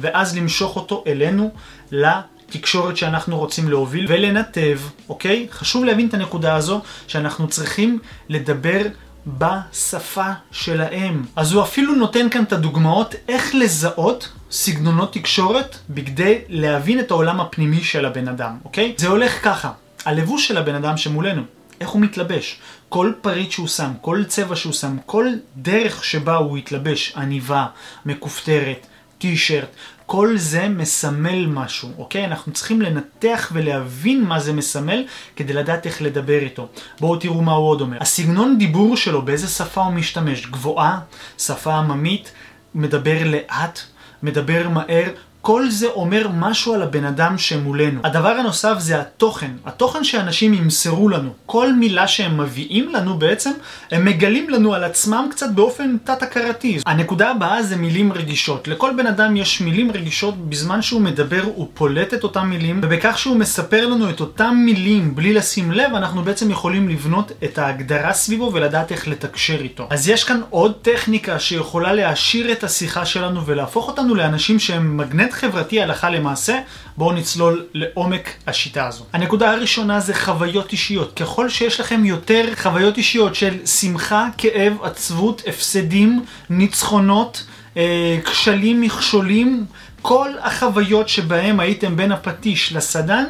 ואז 0.00 0.36
למשוך 0.36 0.76
אותו 0.76 1.04
אלינו 1.06 1.50
לתקשורת 1.90 2.96
שאנחנו 2.96 3.38
רוצים 3.38 3.68
להוביל 3.68 4.06
ולנתב, 4.08 4.78
אוקיי? 5.08 5.46
חשוב 5.50 5.84
להבין 5.84 6.08
את 6.08 6.14
הנקודה 6.14 6.54
הזו 6.54 6.80
שאנחנו 7.06 7.48
צריכים 7.48 7.98
לדבר 8.28 8.82
בשפה 9.26 10.30
שלהם. 10.52 11.24
אז 11.36 11.52
הוא 11.52 11.62
אפילו 11.62 11.94
נותן 11.94 12.28
כאן 12.30 12.42
את 12.42 12.52
הדוגמאות 12.52 13.14
איך 13.28 13.54
לזהות 13.54 14.28
סגנונות 14.50 15.12
תקשורת 15.12 15.78
בכדי 15.90 16.38
להבין 16.48 17.00
את 17.00 17.10
העולם 17.10 17.40
הפנימי 17.40 17.84
של 17.84 18.06
הבן 18.06 18.28
אדם, 18.28 18.56
אוקיי? 18.64 18.94
זה 18.96 19.08
הולך 19.08 19.44
ככה, 19.44 19.72
הלבוש 20.04 20.48
של 20.48 20.58
הבן 20.58 20.74
אדם 20.74 20.96
שמולנו. 20.96 21.42
איך 21.80 21.90
הוא 21.90 22.00
מתלבש. 22.00 22.58
כל 22.92 23.12
פריט 23.20 23.50
שהוא 23.50 23.68
שם, 23.68 23.90
כל 24.00 24.24
צבע 24.24 24.56
שהוא 24.56 24.72
שם, 24.72 24.96
כל 25.06 25.26
דרך 25.56 26.04
שבה 26.04 26.36
הוא 26.36 26.58
יתלבש, 26.58 27.12
עניבה, 27.16 27.66
מכופתרת, 28.06 28.86
טישרט, 29.18 29.68
כל 30.06 30.36
זה 30.36 30.68
מסמל 30.68 31.46
משהו, 31.46 31.88
אוקיי? 31.98 32.24
אנחנו 32.24 32.52
צריכים 32.52 32.82
לנתח 32.82 33.50
ולהבין 33.52 34.24
מה 34.24 34.40
זה 34.40 34.52
מסמל 34.52 35.04
כדי 35.36 35.52
לדעת 35.52 35.86
איך 35.86 36.02
לדבר 36.02 36.38
איתו. 36.38 36.68
בואו 37.00 37.16
תראו 37.16 37.42
מה 37.42 37.52
הוא 37.52 37.68
עוד 37.68 37.80
אומר. 37.80 37.96
הסגנון 38.00 38.58
דיבור 38.58 38.96
שלו, 38.96 39.22
באיזה 39.22 39.48
שפה 39.48 39.84
הוא 39.84 39.92
משתמש? 39.92 40.46
גבוהה, 40.46 41.00
שפה 41.38 41.74
עממית, 41.74 42.32
מדבר 42.74 43.18
לאט, 43.24 43.80
מדבר 44.22 44.68
מהר, 44.68 45.08
כל 45.42 45.70
זה 45.70 45.86
אומר 45.86 46.28
משהו 46.34 46.74
על 46.74 46.82
הבן 46.82 47.04
אדם 47.04 47.38
שמולנו. 47.38 48.00
הדבר 48.04 48.28
הנוסף 48.28 48.74
זה 48.78 49.00
התוכן. 49.00 49.50
התוכן 49.66 50.04
שאנשים 50.04 50.54
ימסרו 50.54 51.08
לנו. 51.08 51.30
כל 51.46 51.72
מילה 51.72 52.08
שהם 52.08 52.40
מביאים 52.40 52.88
לנו 52.94 53.18
בעצם, 53.18 53.50
הם 53.90 54.04
מגלים 54.04 54.50
לנו 54.50 54.74
על 54.74 54.84
עצמם 54.84 55.26
קצת 55.30 55.50
באופן 55.54 55.96
תת-הכרתי. 56.04 56.78
הנקודה 56.86 57.30
הבאה 57.30 57.62
זה 57.62 57.76
מילים 57.76 58.12
רגישות. 58.12 58.68
לכל 58.68 58.90
בן 58.96 59.06
אדם 59.06 59.36
יש 59.36 59.60
מילים 59.60 59.90
רגישות 59.90 60.48
בזמן 60.48 60.82
שהוא 60.82 61.00
מדבר, 61.00 61.42
הוא 61.54 61.68
פולט 61.74 62.14
את 62.14 62.24
אותם 62.24 62.46
מילים, 62.46 62.80
ובכך 62.82 63.18
שהוא 63.18 63.36
מספר 63.36 63.86
לנו 63.86 64.10
את 64.10 64.20
אותם 64.20 64.54
מילים 64.64 65.14
בלי 65.14 65.32
לשים 65.32 65.72
לב, 65.72 65.94
אנחנו 65.94 66.22
בעצם 66.22 66.50
יכולים 66.50 66.88
לבנות 66.88 67.32
את 67.44 67.58
ההגדרה 67.58 68.12
סביבו 68.12 68.50
ולדעת 68.54 68.92
איך 68.92 69.08
לתקשר 69.08 69.60
איתו. 69.60 69.86
אז 69.90 70.08
יש 70.08 70.24
כאן 70.24 70.40
עוד 70.50 70.72
טכניקה 70.82 71.38
שיכולה 71.38 71.92
להעשיר 71.92 72.52
את 72.52 72.64
השיחה 72.64 73.04
שלנו 73.04 73.46
ולהפוך 73.46 73.88
אותנו 73.88 74.14
לאנשים 74.14 74.58
שהם 74.58 74.96
מגנט 74.96 75.31
חברתי 75.32 75.82
הלכה 75.82 76.10
למעשה, 76.10 76.58
בואו 76.96 77.12
נצלול 77.12 77.66
לעומק 77.74 78.34
השיטה 78.46 78.86
הזו. 78.86 79.04
הנקודה 79.12 79.52
הראשונה 79.52 80.00
זה 80.00 80.14
חוויות 80.14 80.72
אישיות. 80.72 81.12
ככל 81.16 81.48
שיש 81.48 81.80
לכם 81.80 82.04
יותר 82.04 82.44
חוויות 82.54 82.96
אישיות 82.96 83.34
של 83.34 83.66
שמחה, 83.66 84.28
כאב, 84.38 84.72
עצבות, 84.82 85.42
הפסדים, 85.46 86.24
ניצחונות, 86.50 87.44
אה, 87.76 88.18
כשלים, 88.24 88.80
מכשולים, 88.80 89.64
כל 90.02 90.30
החוויות 90.42 91.08
שבהם 91.08 91.60
הייתם 91.60 91.96
בין 91.96 92.12
הפטיש 92.12 92.72
לסדן, 92.72 93.24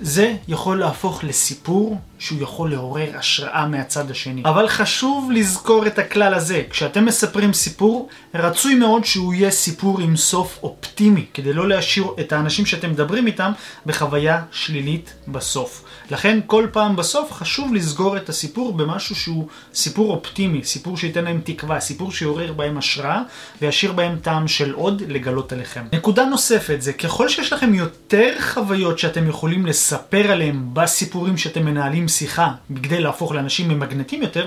זה 0.00 0.34
יכול 0.48 0.78
להפוך 0.78 1.24
לסיפור 1.24 2.00
שהוא 2.18 2.42
יכול 2.42 2.70
לעורר 2.70 3.10
השראה 3.18 3.66
מהצד 3.66 4.10
השני. 4.10 4.42
אבל 4.44 4.68
חשוב 4.68 5.30
לזכור 5.34 5.86
את 5.86 5.98
הכלל 5.98 6.34
הזה, 6.34 6.62
כשאתם 6.70 7.04
מספרים 7.04 7.52
סיפור, 7.52 8.08
רצוי 8.34 8.74
מאוד 8.74 9.04
שהוא 9.04 9.34
יהיה 9.34 9.50
סיפור 9.50 10.00
עם 10.00 10.16
סוף 10.16 10.58
אופטימי, 10.62 11.26
כדי 11.34 11.52
לא 11.52 11.68
להשאיר 11.68 12.06
את 12.20 12.32
האנשים 12.32 12.66
שאתם 12.66 12.90
מדברים 12.90 13.26
איתם 13.26 13.52
בחוויה 13.86 14.42
שלילית 14.50 15.14
בסוף. 15.28 15.84
לכן 16.10 16.40
כל 16.46 16.66
פעם 16.72 16.96
בסוף 16.96 17.32
חשוב 17.32 17.74
לסגור 17.74 18.16
את 18.16 18.28
הסיפור 18.28 18.72
במשהו 18.72 19.14
שהוא 19.14 19.48
סיפור 19.74 20.14
אופטימי, 20.14 20.64
סיפור 20.64 20.96
שייתן 20.96 21.24
להם 21.24 21.40
תקווה, 21.44 21.80
סיפור 21.80 22.12
שיעורר 22.12 22.52
בהם 22.52 22.78
השראה 22.78 23.22
וישאיר 23.62 23.92
בהם 23.92 24.18
טעם 24.22 24.48
של 24.48 24.72
עוד 24.72 25.02
לגלות 25.08 25.52
עליכם. 25.52 25.84
נקודה 25.92 26.24
נוספת 26.24 26.76
זה 26.82 26.92
ככל 26.92 27.28
שיש 27.28 27.52
לכם 27.52 27.74
יותר 27.74 28.34
חוויות 28.40 28.98
שאתם 28.98 29.28
יכולים 29.28 29.66
לספר 29.66 30.30
עליהם 30.30 30.68
בסיפורים 30.72 31.36
שאתם 31.36 31.64
מנהלים 31.64 32.07
שיחה 32.08 32.52
בכדי 32.70 33.00
להפוך 33.00 33.32
לאנשים 33.32 33.68
ממגנטים 33.68 34.22
יותר, 34.22 34.46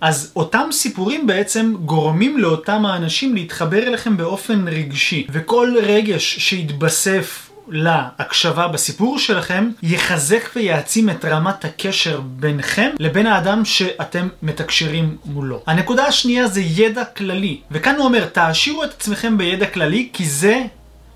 אז 0.00 0.32
אותם 0.36 0.68
סיפורים 0.72 1.26
בעצם 1.26 1.74
גורמים 1.84 2.38
לאותם 2.38 2.86
האנשים 2.86 3.34
להתחבר 3.34 3.82
אליכם 3.82 4.16
באופן 4.16 4.68
רגשי. 4.68 5.26
וכל 5.30 5.74
רגש 5.82 6.38
שיתבסף 6.38 7.50
להקשבה 7.68 8.68
בסיפור 8.68 9.18
שלכם, 9.18 9.70
יחזק 9.82 10.50
ויעצים 10.56 11.10
את 11.10 11.24
רמת 11.24 11.64
הקשר 11.64 12.20
ביניכם 12.20 12.90
לבין 12.98 13.26
האדם 13.26 13.64
שאתם 13.64 14.28
מתקשרים 14.42 15.16
מולו. 15.24 15.62
הנקודה 15.66 16.06
השנייה 16.06 16.46
זה 16.46 16.60
ידע 16.60 17.04
כללי, 17.04 17.60
וכאן 17.70 17.94
הוא 17.96 18.04
אומר, 18.04 18.24
תעשירו 18.26 18.84
את 18.84 18.90
עצמכם 18.90 19.38
בידע 19.38 19.66
כללי, 19.66 20.08
כי 20.12 20.24
זה 20.26 20.62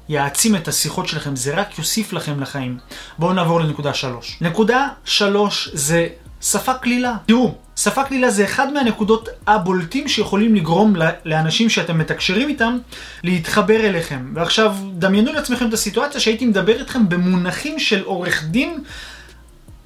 יעצים 0.08 0.56
את 0.56 0.68
השיחות 0.68 1.08
שלכם, 1.08 1.36
זה 1.36 1.54
רק 1.54 1.78
יוסיף 1.78 2.12
לכם 2.12 2.40
לחיים. 2.40 2.78
בואו 3.18 3.32
נעבור 3.32 3.60
לנקודה 3.60 3.94
שלוש. 3.94 4.38
נקודה 4.40 4.88
שלוש 5.04 5.68
זה 5.72 6.08
שפה 6.40 6.74
קלילה. 6.74 7.16
תראו, 7.26 7.54
שפה 7.76 8.04
קלילה 8.04 8.30
זה 8.30 8.44
אחד 8.44 8.72
מהנקודות 8.72 9.28
הבולטים 9.46 10.08
שיכולים 10.08 10.54
לגרום 10.54 10.94
לאנשים 11.24 11.70
שאתם 11.70 11.98
מתקשרים 11.98 12.48
איתם 12.48 12.78
להתחבר 13.24 13.80
אליכם. 13.80 14.32
ועכשיו, 14.34 14.76
דמיינו 14.92 15.32
לעצמכם 15.32 15.68
את 15.68 15.72
הסיטואציה 15.72 16.20
שהייתי 16.20 16.46
מדבר 16.46 16.80
איתכם 16.80 17.08
במונחים 17.08 17.78
של 17.78 18.02
עורך 18.04 18.44
דין 18.44 18.78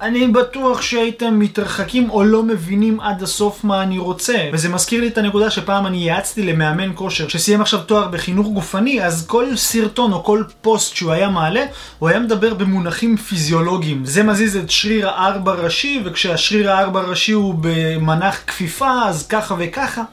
אני 0.03 0.27
בטוח 0.27 0.81
שהייתם 0.81 1.39
מתרחקים 1.39 2.09
או 2.09 2.23
לא 2.23 2.43
מבינים 2.43 2.99
עד 2.99 3.23
הסוף 3.23 3.63
מה 3.63 3.83
אני 3.83 3.97
רוצה. 3.97 4.49
וזה 4.53 4.69
מזכיר 4.69 5.01
לי 5.01 5.07
את 5.07 5.17
הנקודה 5.17 5.49
שפעם 5.49 5.87
אני 5.87 5.97
יעצתי 5.97 6.43
למאמן 6.43 6.91
כושר 6.95 7.27
שסיים 7.27 7.61
עכשיו 7.61 7.79
תואר 7.79 8.07
בחינוך 8.07 8.47
גופני, 8.47 9.03
אז 9.03 9.27
כל 9.27 9.55
סרטון 9.55 10.13
או 10.13 10.23
כל 10.23 10.43
פוסט 10.61 10.95
שהוא 10.95 11.11
היה 11.11 11.29
מעלה, 11.29 11.65
הוא 11.99 12.09
היה 12.09 12.19
מדבר 12.19 12.53
במונחים 12.53 13.17
פיזיולוגיים. 13.17 14.05
זה 14.05 14.23
מזיז 14.23 14.57
את 14.57 14.71
שריר 14.71 15.09
הארבע 15.09 15.53
ראשי, 15.53 16.01
וכשהשריר 16.05 16.71
הארבע 16.71 17.01
ראשי 17.01 17.31
הוא 17.31 17.55
במנח 17.61 18.39
כפיפה, 18.47 19.03
אז 19.05 19.27
ככה 19.27 19.55
וככה. 19.59 20.03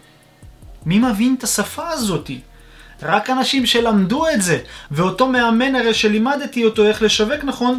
מי 0.86 0.98
מבין 0.98 1.34
את 1.38 1.44
השפה 1.44 1.88
הזאתי? 1.88 2.40
רק 3.02 3.30
אנשים 3.30 3.66
שלמדו 3.66 4.24
את 4.34 4.42
זה. 4.42 4.58
ואותו 4.90 5.28
מאמן 5.28 5.74
הרי 5.74 5.94
שלימדתי 5.94 6.64
אותו 6.64 6.86
איך 6.86 7.02
לשווק 7.02 7.44
נכון, 7.44 7.78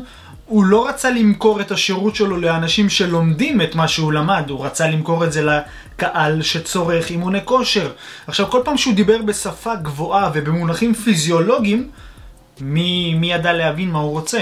הוא 0.51 0.65
לא 0.65 0.87
רצה 0.87 1.09
למכור 1.09 1.61
את 1.61 1.71
השירות 1.71 2.15
שלו 2.15 2.37
לאנשים 2.37 2.89
שלומדים 2.89 3.61
את 3.61 3.75
מה 3.75 3.87
שהוא 3.87 4.13
למד, 4.13 4.49
הוא 4.49 4.65
רצה 4.65 4.87
למכור 4.87 5.25
את 5.25 5.31
זה 5.31 5.41
לקהל 5.41 6.41
שצורך 6.41 7.09
אימוני 7.09 7.39
כושר. 7.45 7.91
עכשיו, 8.27 8.49
כל 8.49 8.61
פעם 8.65 8.77
שהוא 8.77 8.93
דיבר 8.93 9.21
בשפה 9.21 9.75
גבוהה 9.75 10.31
ובמונחים 10.33 10.93
פיזיולוגיים, 10.93 11.89
מי, 12.61 13.13
מי 13.13 13.33
ידע 13.33 13.53
להבין 13.53 13.91
מה 13.91 13.99
הוא 13.99 14.11
רוצה? 14.11 14.39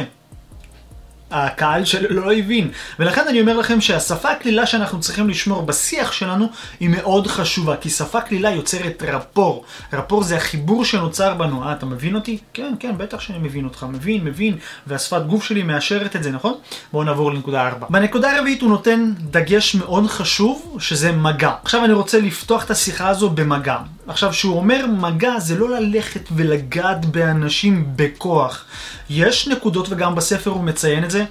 הקהל 1.31 1.85
שלו 1.85 2.25
לא 2.25 2.33
הבין. 2.33 2.71
ולכן 2.99 3.27
אני 3.27 3.41
אומר 3.41 3.57
לכם 3.57 3.81
שהשפה 3.81 4.31
הקלילה 4.31 4.65
שאנחנו 4.65 4.99
צריכים 4.99 5.29
לשמור 5.29 5.61
בשיח 5.61 6.11
שלנו 6.11 6.45
היא 6.79 6.89
מאוד 6.89 7.27
חשובה, 7.27 7.75
כי 7.75 7.89
שפה 7.89 8.21
קלילה 8.21 8.51
יוצרת 8.51 9.03
רפור. 9.07 9.65
רפור 9.93 10.23
זה 10.23 10.37
החיבור 10.37 10.85
שנוצר 10.85 11.33
בנו. 11.33 11.63
אה, 11.63 11.73
אתה 11.73 11.85
מבין 11.85 12.15
אותי? 12.15 12.37
כן, 12.53 12.73
כן, 12.79 12.97
בטח 12.97 13.19
שאני 13.19 13.37
מבין 13.37 13.65
אותך. 13.65 13.85
מבין, 13.89 14.23
מבין, 14.23 14.57
והשפת 14.87 15.21
גוף 15.27 15.43
שלי 15.43 15.63
מאשרת 15.63 16.15
את 16.15 16.23
זה, 16.23 16.31
נכון? 16.31 16.53
בואו 16.93 17.03
נעבור 17.03 17.31
לנקודה 17.31 17.67
4. 17.67 17.87
בנקודה 17.89 18.35
הרביעית 18.35 18.61
הוא 18.61 18.69
נותן 18.69 19.13
דגש 19.17 19.75
מאוד 19.75 20.07
חשוב, 20.07 20.77
שזה 20.79 21.11
מגע. 21.11 21.51
עכשיו 21.63 21.85
אני 21.85 21.93
רוצה 21.93 22.19
לפתוח 22.19 22.65
את 22.65 22.71
השיחה 22.71 23.09
הזו 23.09 23.29
במגע. 23.29 23.77
עכשיו, 24.09 24.29
כשהוא 24.29 24.57
אומר 24.57 24.85
מגע, 24.87 25.39
זה 25.39 25.57
לא 25.57 25.69
ללכת 25.69 26.29
ולגעת 26.31 27.05
באנשים 27.05 27.85
בכוח. 27.95 28.65
יש 29.09 29.47
נקודות, 29.47 29.87
וגם 29.89 30.15
בספר 30.15 30.49
הוא 30.49 30.63
מציין 30.63 31.03
את 31.03 31.11
זה, 31.11 31.25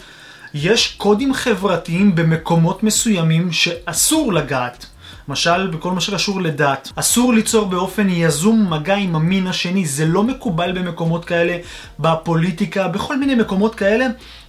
יש 0.55 0.95
קודים 0.97 1.35
חברתיים 1.35 2.15
במקומות 2.15 2.83
מסוימים 2.83 3.53
שאסור 3.53 4.33
לגעת. 4.33 4.87
למשל, 5.29 5.67
בכל 5.67 5.93
מה 5.93 6.01
שקשור 6.01 6.41
לדת. 6.43 6.93
אסור 6.97 7.33
ליצור 7.33 7.67
באופן 7.67 8.09
יזום 8.09 8.73
מגע 8.73 8.95
עם 8.95 9.17
המין 9.17 9.47
השני, 9.47 9.87
זה 9.87 10.07
לא 10.07 10.23
מקובל 10.23 10.73
במקומות 10.73 11.25
כאלה, 11.25 11.57
בפוליטיקה, 11.99 12.89
בכל 12.89 13.17
מיני 13.17 13.35
מקומות 13.35 13.75
כאלה. 13.75 14.07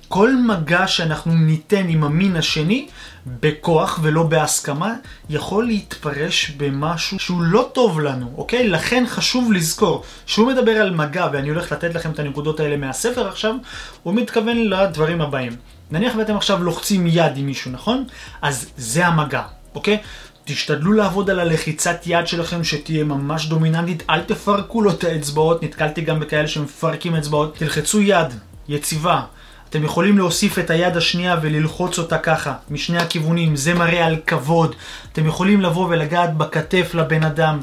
כל 0.10 0.36
מגע 0.36 0.88
שאנחנו 0.88 1.34
ניתן 1.34 1.86
עם 1.90 2.04
המין 2.04 2.36
השני, 2.36 2.88
בכוח 3.26 4.00
ולא 4.02 4.24
בהסכמה, 4.24 4.94
יכול 5.30 5.66
להתפרש 5.66 6.50
במשהו 6.58 7.20
שהוא 7.20 7.42
לא 7.42 7.70
טוב 7.74 8.00
לנו, 8.00 8.32
אוקיי? 8.38 8.68
לכן 8.68 9.04
חשוב 9.08 9.52
לזכור, 9.54 10.04
שהוא 10.26 10.48
מדבר 10.48 10.72
על 10.72 10.96
מגע, 10.96 11.28
ואני 11.34 11.50
הולך 11.50 11.72
לתת 11.72 11.96
לכם 11.96 12.12
את 12.12 12.20
הנקודות 12.20 12.60
האלה 12.60 12.78
מהספר 12.78 13.28
עכשיו, 13.28 13.56
הוא 14.04 14.14
מתכוון 14.14 14.58
לדברים 14.58 15.22
הבאים. 15.22 15.56
נניח 15.92 16.14
ואתם 16.18 16.36
עכשיו 16.36 16.64
לוחצים 16.64 17.08
יד 17.08 17.38
עם 17.38 17.46
מישהו, 17.46 17.72
נכון? 17.72 18.04
אז 18.42 18.70
זה 18.78 19.08
המגע, 19.08 19.44
אוקיי? 19.76 19.98
תשתדלו 20.46 20.94
לעבוד 20.94 21.30
על 21.30 21.40
הלחיצת 21.40 22.02
יד 22.06 22.28
שלכם 22.28 22.64
שתהיה 22.64 23.04
ממש 23.04 23.46
דומיננטית, 23.46 24.04
אל 24.10 24.22
תפרקו 24.22 24.82
לו 24.82 24.92
את 24.92 25.04
האצבעות, 25.04 25.64
נתקלתי 25.64 26.02
גם 26.02 26.20
בכאלה 26.20 26.48
שמפרקים 26.48 27.16
אצבעות, 27.16 27.56
תלחצו 27.56 28.02
יד, 28.02 28.28
יציבה. 28.70 29.22
אתם 29.70 29.84
יכולים 29.84 30.18
להוסיף 30.18 30.60
את 30.60 30.70
היד 30.70 30.98
השנייה 30.98 31.36
וללחוץ 31.42 32.00
אותה 32.00 32.18
ככה, 32.18 32.54
משני 32.70 32.98
הכיוונים, 32.98 33.56
זה 33.56 33.74
מראה 33.74 34.06
על 34.06 34.18
כבוד. 34.28 34.76
אתם 35.12 35.26
יכולים 35.26 35.62
לבוא 35.62 35.88
ולגעת 35.90 36.38
בכתף 36.38 36.92
לבן 36.94 37.24
אדם. 37.24 37.60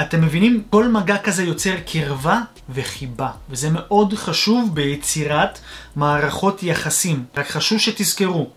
אתם 0.00 0.20
מבינים? 0.20 0.62
כל 0.70 0.88
מגע 0.88 1.18
כזה 1.18 1.42
יוצר 1.42 1.74
קרבה 1.86 2.40
וחיבה, 2.70 3.30
וזה 3.50 3.68
מאוד 3.72 4.14
חשוב 4.14 4.70
ביצירת 4.74 5.58
מערכות 5.96 6.62
יחסים. 6.62 7.24
רק 7.36 7.48
חשוב 7.48 7.78
שתזכרו, 7.78 8.50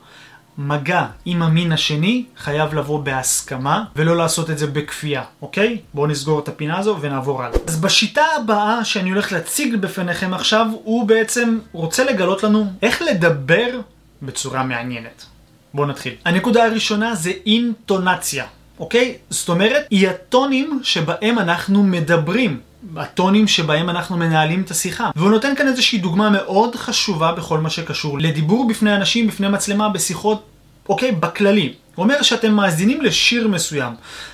מגע 0.58 1.06
עם 1.26 1.42
המין 1.42 1.72
השני 1.72 2.26
חייב 2.38 2.74
לבוא 2.74 3.04
בהסכמה 3.04 3.84
ולא 3.96 4.18
לעשות 4.18 4.50
את 4.50 4.58
זה 4.58 4.68
בכפייה, 4.68 5.24
אוקיי? 5.42 5.78
בואו 5.94 6.08
נסגור 6.08 6.40
את 6.40 6.48
הפינה 6.48 6.80
הזו 6.80 6.98
ונעבור 7.02 7.44
הלאה. 7.44 7.60
אז 7.68 7.82
בשיטה 7.82 8.24
הבאה 8.38 8.86
שאני 8.86 9.10
הולך 9.10 9.32
להציג 9.32 9.76
בפניכם 9.76 10.34
עכשיו, 10.34 10.68
הוא 10.84 11.08
בעצם 11.08 11.60
רוצה 11.72 12.04
לגלות 12.04 12.44
לנו 12.44 12.66
איך 12.82 13.02
לדבר 13.02 13.80
בצורה 14.22 14.64
מעניינת. 14.64 15.26
בואו 15.74 15.88
נתחיל. 15.88 16.14
הנקודה 16.26 16.66
הראשונה 16.66 17.16
זה 17.16 17.32
אינטונציה, 17.46 18.46
אוקיי? 18.80 19.18
זאת 19.30 19.50
אומרת, 19.50 19.86
היא 19.90 20.10
הטונים 20.10 20.80
שבהם 20.84 21.40
אנחנו 21.40 21.84
מדברים. 21.84 22.60
הטונים 22.96 23.48
שבהם 23.48 23.90
אנחנו 23.90 24.18
מנהלים 24.18 24.62
את 24.62 24.72
השיחה. 24.72 25.10
והוא 25.16 25.32
נותן 25.32 25.56
כאן 25.56 25.68
איזושהי 25.68 26.00
דוגמה 26.00 26.30
מאוד 26.30 26.76
חשובה 26.76 27.32
בכל 27.32 27.60
מה 27.60 27.70
שקשור 27.70 28.20
לדיבור 28.20 28.68
בפני 28.68 28.96
אנשים, 28.96 29.28
בפני 29.28 29.50
מצלמה, 29.50 29.90
בשיחות, 29.90 30.44
אוקיי, 30.90 31.12
בכללי. 31.12 31.74
הוא 31.96 32.04
אומר 32.04 32.22
שאתם 32.22 32.54
מאזינים 32.54 33.02
לשיר 33.02 33.48
מסוים. 33.48 33.94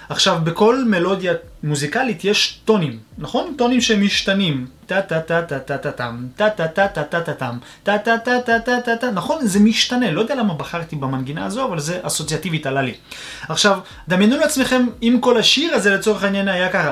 עכשיו, 0.10 0.38
בכל 0.44 0.84
מלודיה 0.86 1.34
מוזיקלית 1.64 2.26
יש 2.26 2.60
טונים, 2.66 2.98
נכון? 3.18 3.54
טונים 3.58 3.82
שמשתנים. 3.82 4.68
טה 4.86 5.02
טה 5.02 5.20
טה 5.20 5.42
טה 5.42 5.60
טה 5.60 5.78
טה 5.78 5.92
טם, 5.92 6.26
טה 6.36 6.50
טה 6.50 6.68
טה 6.68 6.88
טה 6.88 7.04
טה 7.04 7.22
טה 7.22 7.34
טם, 7.34 7.58
טה 7.84 7.98
טה 7.98 8.18
טה 8.18 8.42
טה 8.46 8.60
טה 8.60 8.82
טה 8.86 8.96
טה, 8.96 9.12
נכון? 9.12 9.48
זה 9.48 9.60
משתנה, 9.60 10.12
לא 10.12 10.22
יודע 10.22 10.36
למה 10.36 10.54
בחרתי 10.54 10.96
במנגינה 10.96 11.46
הזו, 11.46 11.66
אבל 11.66 11.80
זה 11.80 12.00
אסוציאטיבית 12.02 12.66
עלה 12.66 12.82
לי. 12.82 12.94
עכשיו, 13.50 13.80
דמיינו 14.08 14.38
לעצמכם 14.38 14.88
אם 15.02 15.18
כל 15.22 15.38
השיר 15.38 15.74
הזה 15.74 15.90
לצורך 15.96 16.24
העניין 16.24 16.48
היה 16.48 16.70
ככה. 16.70 16.92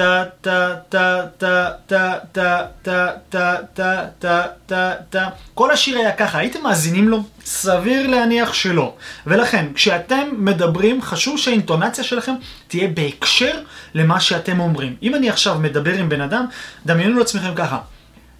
טה 0.00 0.24
טה 0.40 0.74
טה 0.88 1.26
טה 1.38 1.72
טה 1.86 2.18
טה 2.32 2.66
טה 2.82 3.16
טה 3.30 3.56
טה 3.72 4.06
טה 4.18 4.46
טה 4.66 4.94
טה 5.10 5.28
כל 5.54 5.70
השיר 5.70 5.98
היה 5.98 6.12
ככה, 6.12 6.38
הייתם 6.38 6.62
מאזינים 6.62 7.08
לו? 7.08 7.22
סביר 7.44 8.06
להניח 8.06 8.52
שלא. 8.52 8.96
ולכן, 9.26 9.66
כשאתם 9.74 10.28
מדברים, 10.38 11.02
חשוב 11.02 11.38
שהאינטונציה 11.38 12.04
שלכם 12.04 12.32
תהיה 12.68 12.88
בהקשר 12.88 13.60
למה 13.94 14.20
שאתם 14.20 14.60
אומרים. 14.60 14.96
אם 15.02 15.14
אני 15.14 15.30
עכשיו 15.30 15.58
מדבר 15.58 15.94
עם 15.94 16.08
בן 16.08 16.20
אדם, 16.20 16.46
דמיינו 16.86 17.18
לעצמכם 17.18 17.54
ככה, 17.54 17.78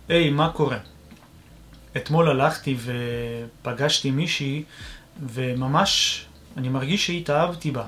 היי, 0.09 0.31
מה 0.31 0.49
קורה? 0.49 0.77
אתמול 1.97 2.29
הלכתי 2.29 2.77
ופגשתי 2.85 4.11
מישהי, 4.11 4.63
וממש, 5.35 6.25
אני 6.57 6.69
מרגיש 6.69 7.07
שהתאהבתי 7.07 7.71
בה. 7.71 7.85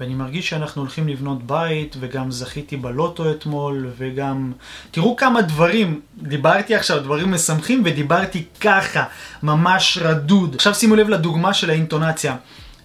ואני 0.00 0.14
מרגיש 0.14 0.48
שאנחנו 0.48 0.82
הולכים 0.82 1.08
לבנות 1.08 1.42
בית, 1.46 1.96
וגם 2.00 2.30
זכיתי 2.30 2.76
בלוטו 2.76 3.30
אתמול, 3.30 3.90
וגם... 3.98 4.52
תראו 4.90 5.16
כמה 5.16 5.42
דברים, 5.42 6.00
דיברתי 6.16 6.74
עכשיו 6.74 7.00
דברים 7.00 7.30
משמחים, 7.30 7.82
ודיברתי 7.84 8.44
ככה, 8.60 9.04
ממש 9.42 9.98
רדוד. 10.02 10.54
עכשיו 10.54 10.74
שימו 10.74 10.96
לב 10.96 11.08
לדוגמה 11.08 11.54
של 11.54 11.70
האינטונציה. 11.70 12.36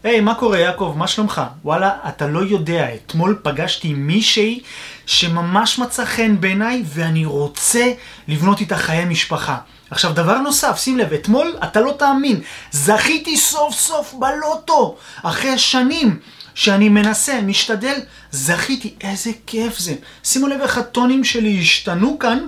היי, 0.03 0.19
hey, 0.19 0.21
מה 0.21 0.35
קורה 0.35 0.59
יעקב? 0.59 0.93
מה 0.97 1.07
שלומך? 1.07 1.41
וואלה, 1.63 1.91
אתה 2.07 2.27
לא 2.27 2.39
יודע, 2.39 2.87
אתמול 2.95 3.39
פגשתי 3.43 3.93
מישהי 3.93 4.59
שממש 5.05 5.79
מצא 5.79 6.05
חן 6.05 6.35
בעיניי, 6.39 6.83
ואני 6.85 7.25
רוצה 7.25 7.91
לבנות 8.27 8.59
איתה 8.59 8.77
חיי 8.77 9.05
משפחה. 9.05 9.57
עכשיו, 9.91 10.13
דבר 10.13 10.37
נוסף, 10.37 10.77
שים 10.77 10.97
לב, 10.97 11.13
אתמול, 11.13 11.55
אתה 11.63 11.81
לא 11.81 11.95
תאמין, 11.99 12.41
זכיתי 12.71 13.37
סוף 13.37 13.73
סוף 13.73 14.13
בלוטו, 14.19 14.95
אחרי 15.23 15.57
שנים. 15.57 16.19
שאני 16.55 16.89
מנסה, 16.89 17.41
משתדל, 17.41 17.99
זכיתי, 18.31 18.93
איזה 19.01 19.31
כיף 19.47 19.79
זה. 19.79 19.95
שימו 20.23 20.47
לב 20.47 20.61
איך 20.61 20.77
הטונים 20.77 21.23
שלי 21.23 21.59
השתנו 21.61 22.19
כאן 22.19 22.39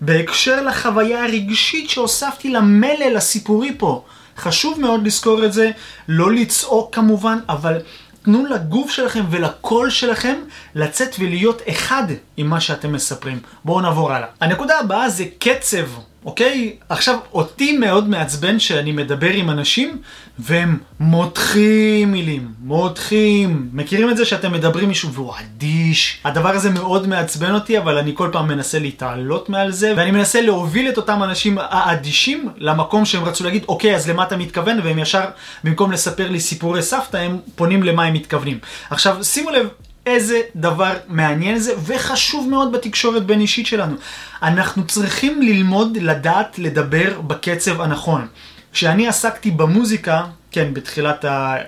בהקשר 0.00 0.62
לחוויה 0.62 1.24
הרגשית 1.24 1.90
שהוספתי 1.90 2.50
למלל 2.50 3.16
הסיפורי 3.16 3.74
פה. 3.78 4.04
חשוב 4.36 4.80
מאוד 4.80 5.06
לזכור 5.06 5.44
את 5.44 5.52
זה, 5.52 5.70
לא 6.08 6.32
לצעוק 6.32 6.94
כמובן, 6.94 7.38
אבל 7.48 7.78
תנו 8.22 8.46
לגוף 8.46 8.90
שלכם 8.90 9.24
ולקול 9.30 9.90
שלכם 9.90 10.36
לצאת 10.74 11.16
ולהיות 11.18 11.62
אחד 11.68 12.04
עם 12.36 12.46
מה 12.46 12.60
שאתם 12.60 12.92
מספרים. 12.92 13.40
בואו 13.64 13.80
נעבור 13.80 14.12
הלאה. 14.12 14.28
הנקודה 14.40 14.78
הבאה 14.78 15.08
זה 15.08 15.24
קצב. 15.38 15.86
אוקיי? 16.24 16.72
עכשיו, 16.88 17.18
אותי 17.32 17.78
מאוד 17.78 18.08
מעצבן 18.08 18.58
שאני 18.58 18.92
מדבר 18.92 19.30
עם 19.30 19.50
אנשים 19.50 19.98
והם 20.38 20.78
מותחים 21.00 22.12
מילים, 22.12 22.48
מותחים. 22.60 23.68
מכירים 23.72 24.10
את 24.10 24.16
זה 24.16 24.24
שאתם 24.24 24.52
מדברים 24.52 24.88
מישהו 24.88 25.12
והוא 25.12 25.32
אדיש? 25.40 26.20
הדבר 26.24 26.48
הזה 26.48 26.70
מאוד 26.70 27.06
מעצבן 27.06 27.54
אותי, 27.54 27.78
אבל 27.78 27.98
אני 27.98 28.12
כל 28.14 28.28
פעם 28.32 28.48
מנסה 28.48 28.78
להתעלות 28.78 29.48
מעל 29.48 29.72
זה, 29.72 29.92
ואני 29.96 30.10
מנסה 30.10 30.40
להוביל 30.40 30.88
את 30.88 30.96
אותם 30.96 31.22
אנשים 31.22 31.58
האדישים 31.60 32.48
למקום 32.58 33.04
שהם 33.04 33.24
רצו 33.24 33.44
להגיד, 33.44 33.64
אוקיי, 33.68 33.96
אז 33.96 34.10
למה 34.10 34.22
אתה 34.22 34.36
מתכוון? 34.36 34.80
והם 34.84 34.98
ישר, 34.98 35.24
במקום 35.64 35.92
לספר 35.92 36.30
לי 36.30 36.40
סיפורי 36.40 36.82
סבתא, 36.82 37.16
הם 37.16 37.38
פונים 37.56 37.82
למה 37.82 38.04
הם 38.04 38.14
מתכוונים. 38.14 38.58
עכשיו, 38.90 39.24
שימו 39.24 39.50
לב, 39.50 39.68
איזה 40.06 40.40
דבר 40.56 40.92
מעניין 41.08 41.58
זה, 41.58 41.72
ושוב 41.86 42.48
מאוד 42.50 42.72
בתקשורת 42.72 43.26
בין 43.26 43.40
אישית 43.40 43.66
שלנו. 43.66 43.96
אנחנו 44.42 44.86
צריכים 44.86 45.42
ללמוד 45.42 45.98
לדעת 46.00 46.58
לדבר 46.58 47.20
בקצב 47.20 47.80
הנכון. 47.80 48.26
כשאני 48.72 49.08
עסקתי 49.08 49.50
במוזיקה, 49.50 50.24
כן, 50.50 50.74
בתחילת 50.74 51.24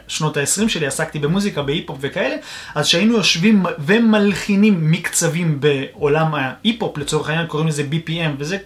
שנות 0.08 0.36
ה-20 0.36 0.68
שלי 0.68 0.86
עסקתי 0.86 1.18
במוזיקה, 1.18 1.62
בהיפ-הופ 1.62 1.98
וכאלה, 2.00 2.36
אז 2.74 2.86
כשהיינו 2.86 3.14
יושבים 3.16 3.62
ומלחינים 3.78 4.90
מקצבים 4.90 5.60
בעולם 5.60 6.34
ההיפ-הופ, 6.34 6.98
לצורך 6.98 7.28
העניין 7.28 7.46
קוראים 7.46 7.68
לזה 7.68 7.84
BPM, 7.90 8.30
וזה, 8.38 8.58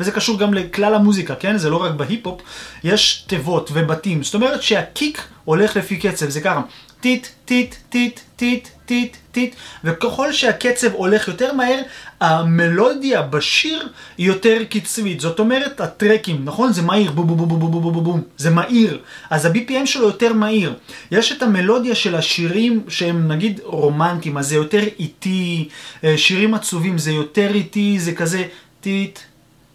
וזה 0.00 0.12
קשור 0.12 0.38
גם 0.38 0.54
לכלל 0.54 0.94
המוזיקה, 0.94 1.34
כן? 1.34 1.56
זה 1.58 1.70
לא 1.70 1.76
רק 1.76 1.92
בהיפ-הופ, 1.92 2.40
יש 2.84 3.24
תיבות 3.26 3.70
ובתים, 3.72 4.22
זאת 4.22 4.34
אומרת 4.34 4.62
שה 4.62 4.88
kick 4.88 5.22
הולך 5.44 5.76
לפי 5.76 5.96
קצב, 5.96 6.28
זה 6.28 6.40
ככה, 6.40 6.60
טיט, 7.00 7.26
טיט, 7.44 7.74
טיט, 7.88 8.20
טיט, 8.36 8.68
טיט, 8.86 9.16
טיט, 9.32 9.54
וככל 9.84 10.32
שהקצב 10.32 10.92
הולך 10.92 11.28
יותר 11.28 11.52
מהר, 11.52 11.80
המלודיה 12.20 13.22
בשיר 13.22 13.88
היא 14.18 14.26
יותר 14.26 14.64
קצבית. 14.70 15.20
זאת 15.20 15.38
אומרת, 15.38 15.80
הטרקים, 15.80 16.44
נכון? 16.44 16.72
זה 16.72 16.82
מהיר, 16.82 17.10
בום 17.10 17.26
בום 17.26 17.38
בום 17.38 17.48
בום 17.48 17.70
בום 17.70 17.92
בום 17.92 18.04
בום, 18.04 18.22
זה 18.36 18.50
מהיר. 18.50 19.00
אז 19.30 19.44
ה-BPM 19.44 19.86
שלו 19.86 20.06
יותר 20.06 20.32
מהיר. 20.32 20.74
יש 21.10 21.32
את 21.32 21.42
המלודיה 21.42 21.94
של 21.94 22.14
השירים 22.14 22.82
שהם 22.88 23.32
נגיד 23.32 23.60
רומנטיים, 23.64 24.38
אז 24.38 24.48
זה 24.48 24.54
יותר 24.54 24.82
איטי, 24.98 25.68
שירים 26.16 26.54
עצובים 26.54 26.98
זה 26.98 27.10
יותר 27.12 27.54
איטי, 27.54 27.98
זה 27.98 28.12
כזה 28.12 28.44
טיט, 28.80 29.18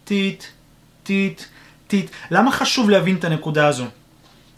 טיט, 0.04 0.44
טיט, 1.04 1.42
טיט. 1.88 2.10
למה 2.32 2.52
חשוב 2.52 2.90
להבין 2.90 3.16
את 3.16 3.24
הנקודה 3.24 3.68
הזו? 3.68 3.86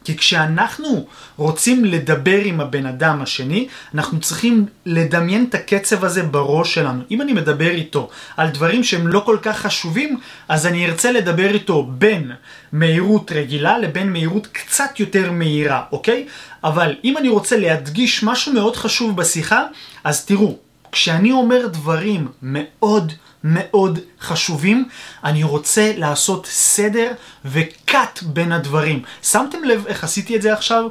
כי 0.05 0.17
כשאנחנו 0.17 1.07
רוצים 1.37 1.85
לדבר 1.85 2.41
עם 2.43 2.61
הבן 2.61 2.85
אדם 2.85 3.21
השני, 3.21 3.67
אנחנו 3.95 4.19
צריכים 4.19 4.65
לדמיין 4.85 5.45
את 5.49 5.55
הקצב 5.55 6.05
הזה 6.05 6.23
בראש 6.23 6.73
שלנו. 6.73 7.03
אם 7.11 7.21
אני 7.21 7.33
מדבר 7.33 7.69
איתו 7.69 8.09
על 8.37 8.49
דברים 8.49 8.83
שהם 8.83 9.07
לא 9.07 9.19
כל 9.25 9.37
כך 9.41 9.57
חשובים, 9.57 10.19
אז 10.47 10.65
אני 10.65 10.85
ארצה 10.85 11.11
לדבר 11.11 11.49
איתו 11.53 11.83
בין 11.83 12.31
מהירות 12.71 13.31
רגילה 13.31 13.77
לבין 13.77 14.11
מהירות 14.11 14.47
קצת 14.47 14.99
יותר 14.99 15.31
מהירה, 15.31 15.83
אוקיי? 15.91 16.27
אבל 16.63 16.95
אם 17.03 17.17
אני 17.17 17.29
רוצה 17.29 17.57
להדגיש 17.57 18.23
משהו 18.23 18.53
מאוד 18.53 18.75
חשוב 18.75 19.17
בשיחה, 19.17 19.63
אז 20.03 20.25
תראו, 20.25 20.57
כשאני 20.91 21.31
אומר 21.31 21.67
דברים 21.67 22.27
מאוד 22.41 23.13
מאוד 23.47 23.99
חשובים, 24.21 24.87
אני 25.23 25.43
רוצה 25.43 25.91
לעשות 25.97 26.45
סדר 26.45 27.11
וקאט 27.45 28.23
בין 28.23 28.51
הדברים. 28.51 29.01
שמתם 29.23 29.63
לב 29.63 29.87
איך 29.87 30.03
עשיתי 30.03 30.35
את 30.35 30.41
זה 30.41 30.53
עכשיו? 30.53 30.87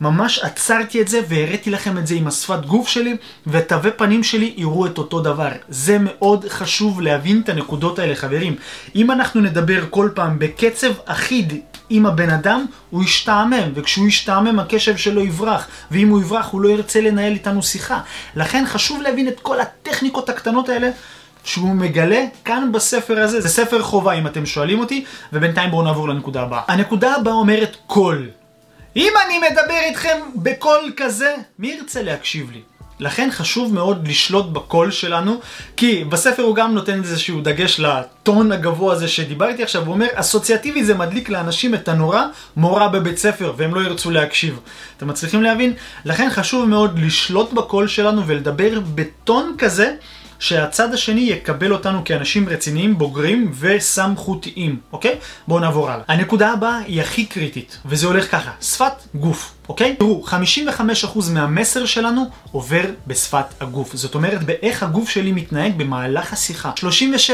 ממש 0.00 0.38
עצרתי 0.38 1.00
את 1.00 1.08
זה 1.08 1.20
והראיתי 1.28 1.70
לכם 1.70 1.98
את 1.98 2.06
זה 2.06 2.14
עם 2.14 2.26
השפת 2.26 2.66
גוף 2.66 2.88
שלי, 2.88 3.16
ותווי 3.46 3.90
פנים 3.90 4.22
שלי 4.22 4.54
יראו 4.56 4.86
את 4.86 4.98
אותו 4.98 5.20
דבר. 5.20 5.48
זה 5.68 5.96
מאוד 6.00 6.44
חשוב 6.48 7.00
להבין 7.00 7.40
את 7.44 7.48
הנקודות 7.48 7.98
האלה, 7.98 8.14
חברים. 8.14 8.56
אם 8.94 9.10
אנחנו 9.10 9.40
נדבר 9.40 9.84
כל 9.90 10.10
פעם 10.14 10.38
בקצב 10.38 10.92
אחיד 11.04 11.60
עם 11.90 12.06
הבן 12.06 12.30
אדם, 12.30 12.66
הוא 12.90 13.04
ישתעמם, 13.04 13.72
וכשהוא 13.74 14.08
ישתעמם 14.08 14.58
הקשב 14.58 14.96
שלו 14.96 15.24
יברח, 15.24 15.68
ואם 15.90 16.08
הוא 16.08 16.20
יברח 16.20 16.48
הוא 16.50 16.60
לא 16.60 16.68
ירצה 16.68 17.00
לנהל 17.00 17.32
איתנו 17.32 17.62
שיחה. 17.62 18.00
לכן 18.36 18.64
חשוב 18.66 19.02
להבין 19.02 19.28
את 19.28 19.40
כל 19.40 19.60
הטכניקות 19.60 20.28
הקטנות 20.28 20.68
האלה. 20.68 20.90
שהוא 21.46 21.74
מגלה 21.74 22.24
כאן 22.44 22.72
בספר 22.72 23.18
הזה, 23.18 23.40
זה 23.40 23.48
ספר 23.48 23.82
חובה 23.82 24.12
אם 24.12 24.26
אתם 24.26 24.46
שואלים 24.46 24.78
אותי, 24.78 25.04
ובינתיים 25.32 25.70
בואו 25.70 25.82
נעבור 25.82 26.08
לנקודה 26.08 26.42
הבאה. 26.42 26.60
הנקודה 26.68 27.14
הבאה 27.14 27.34
אומרת 27.34 27.76
קול. 27.86 28.28
אם 28.96 29.12
אני 29.26 29.38
מדבר 29.38 29.78
איתכם 29.88 30.18
בקול 30.34 30.92
כזה, 30.96 31.34
מי 31.58 31.68
ירצה 31.68 32.02
להקשיב 32.02 32.50
לי? 32.50 32.60
לכן 33.00 33.28
חשוב 33.30 33.74
מאוד 33.74 34.08
לשלוט 34.08 34.46
בקול 34.46 34.90
שלנו, 34.90 35.40
כי 35.76 36.04
בספר 36.04 36.42
הוא 36.42 36.56
גם 36.56 36.74
נותן 36.74 37.02
איזשהו 37.02 37.40
דגש 37.40 37.80
לטון 37.80 38.52
הגבוה 38.52 38.92
הזה 38.92 39.08
שדיברתי 39.08 39.62
עכשיו, 39.62 39.86
הוא 39.86 39.94
אומר, 39.94 40.06
אסוציאטיבי 40.14 40.84
זה 40.84 40.94
מדליק 40.94 41.28
לאנשים 41.28 41.74
את 41.74 41.88
הנורה, 41.88 42.26
מורה 42.56 42.88
בבית 42.88 43.18
ספר, 43.18 43.52
והם 43.56 43.74
לא 43.74 43.80
ירצו 43.80 44.10
להקשיב. 44.10 44.60
אתם 44.96 45.08
מצליחים 45.08 45.42
להבין? 45.42 45.72
לכן 46.04 46.28
חשוב 46.30 46.68
מאוד 46.68 46.98
לשלוט 46.98 47.52
בקול 47.52 47.88
שלנו 47.88 48.26
ולדבר 48.26 48.80
בטון 48.94 49.54
כזה. 49.58 49.94
שהצד 50.38 50.94
השני 50.94 51.20
יקבל 51.20 51.72
אותנו 51.72 52.04
כאנשים 52.04 52.48
רציניים, 52.48 52.98
בוגרים 52.98 53.52
וסמכותיים, 53.58 54.78
אוקיי? 54.92 55.14
בואו 55.48 55.60
נעבור 55.60 55.90
הלאה. 55.90 56.04
הנקודה 56.08 56.52
הבאה 56.52 56.78
היא 56.78 57.00
הכי 57.00 57.24
קריטית, 57.26 57.78
וזה 57.86 58.06
הולך 58.06 58.30
ככה, 58.30 58.50
שפת 58.60 58.92
גוף. 59.14 59.52
אוקיי? 59.68 59.96
תראו, 59.96 60.24
55% 60.26 61.30
מהמסר 61.32 61.86
שלנו 61.86 62.24
עובר 62.52 62.84
בשפת 63.06 63.44
הגוף. 63.60 63.96
זאת 63.96 64.14
אומרת, 64.14 64.42
באיך 64.42 64.82
הגוף 64.82 65.08
שלי 65.08 65.32
מתנהג 65.32 65.72
במהלך 65.76 66.32
השיחה. 66.32 66.72
37% 67.28 67.32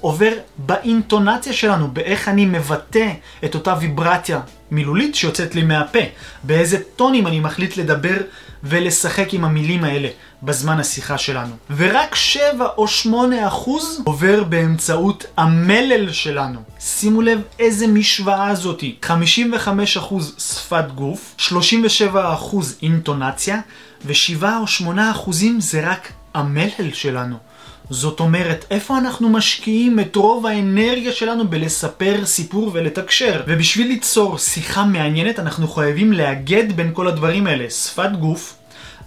עובר 0.00 0.32
באינטונציה 0.56 1.52
שלנו, 1.52 1.88
באיך 1.88 2.28
אני 2.28 2.46
מבטא 2.46 3.08
את 3.44 3.54
אותה 3.54 3.74
ויברציה 3.80 4.40
מילולית 4.70 5.14
שיוצאת 5.14 5.54
לי 5.54 5.62
מהפה. 5.62 5.98
באיזה 6.42 6.78
טונים 6.96 7.26
אני 7.26 7.40
מחליט 7.40 7.76
לדבר 7.76 8.16
ולשחק 8.64 9.34
עם 9.34 9.44
המילים 9.44 9.84
האלה 9.84 10.08
בזמן 10.42 10.80
השיחה 10.80 11.18
שלנו. 11.18 11.54
ורק 11.76 12.14
7 12.14 12.66
או 12.76 12.88
8 12.88 13.48
אחוז 13.48 14.00
עובר 14.04 14.44
באמצעות 14.44 15.24
המלל 15.36 16.12
שלנו. 16.12 16.60
שימו 16.80 17.22
לב 17.22 17.40
איזה 17.58 17.86
משוואה 17.86 18.54
זאתי. 18.54 18.96
55 19.02 19.96
אחוז 19.96 20.34
שפת 20.38 20.84
גוף, 20.94 21.34
37 21.36 22.34
אחוז 22.34 22.76
אינטונציה, 22.82 23.60
ו-7 24.04 24.44
או 24.60 24.66
8 24.66 25.10
אחוזים 25.10 25.60
זה 25.60 25.90
רק 25.90 26.12
המלל 26.34 26.92
שלנו. 26.92 27.36
זאת 27.90 28.20
אומרת, 28.20 28.64
איפה 28.70 28.98
אנחנו 28.98 29.28
משקיעים 29.28 30.00
את 30.00 30.16
רוב 30.16 30.46
האנרגיה 30.46 31.12
שלנו 31.12 31.48
בלספר 31.48 32.24
סיפור 32.24 32.70
ולתקשר? 32.74 33.42
ובשביל 33.46 33.86
ליצור 33.86 34.38
שיחה 34.38 34.84
מעניינת, 34.84 35.38
אנחנו 35.38 35.68
חייבים 35.68 36.12
לאגד 36.12 36.72
בין 36.76 36.90
כל 36.92 37.08
הדברים 37.08 37.46
האלה. 37.46 37.70
שפת 37.70 38.10
גוף, 38.20 38.54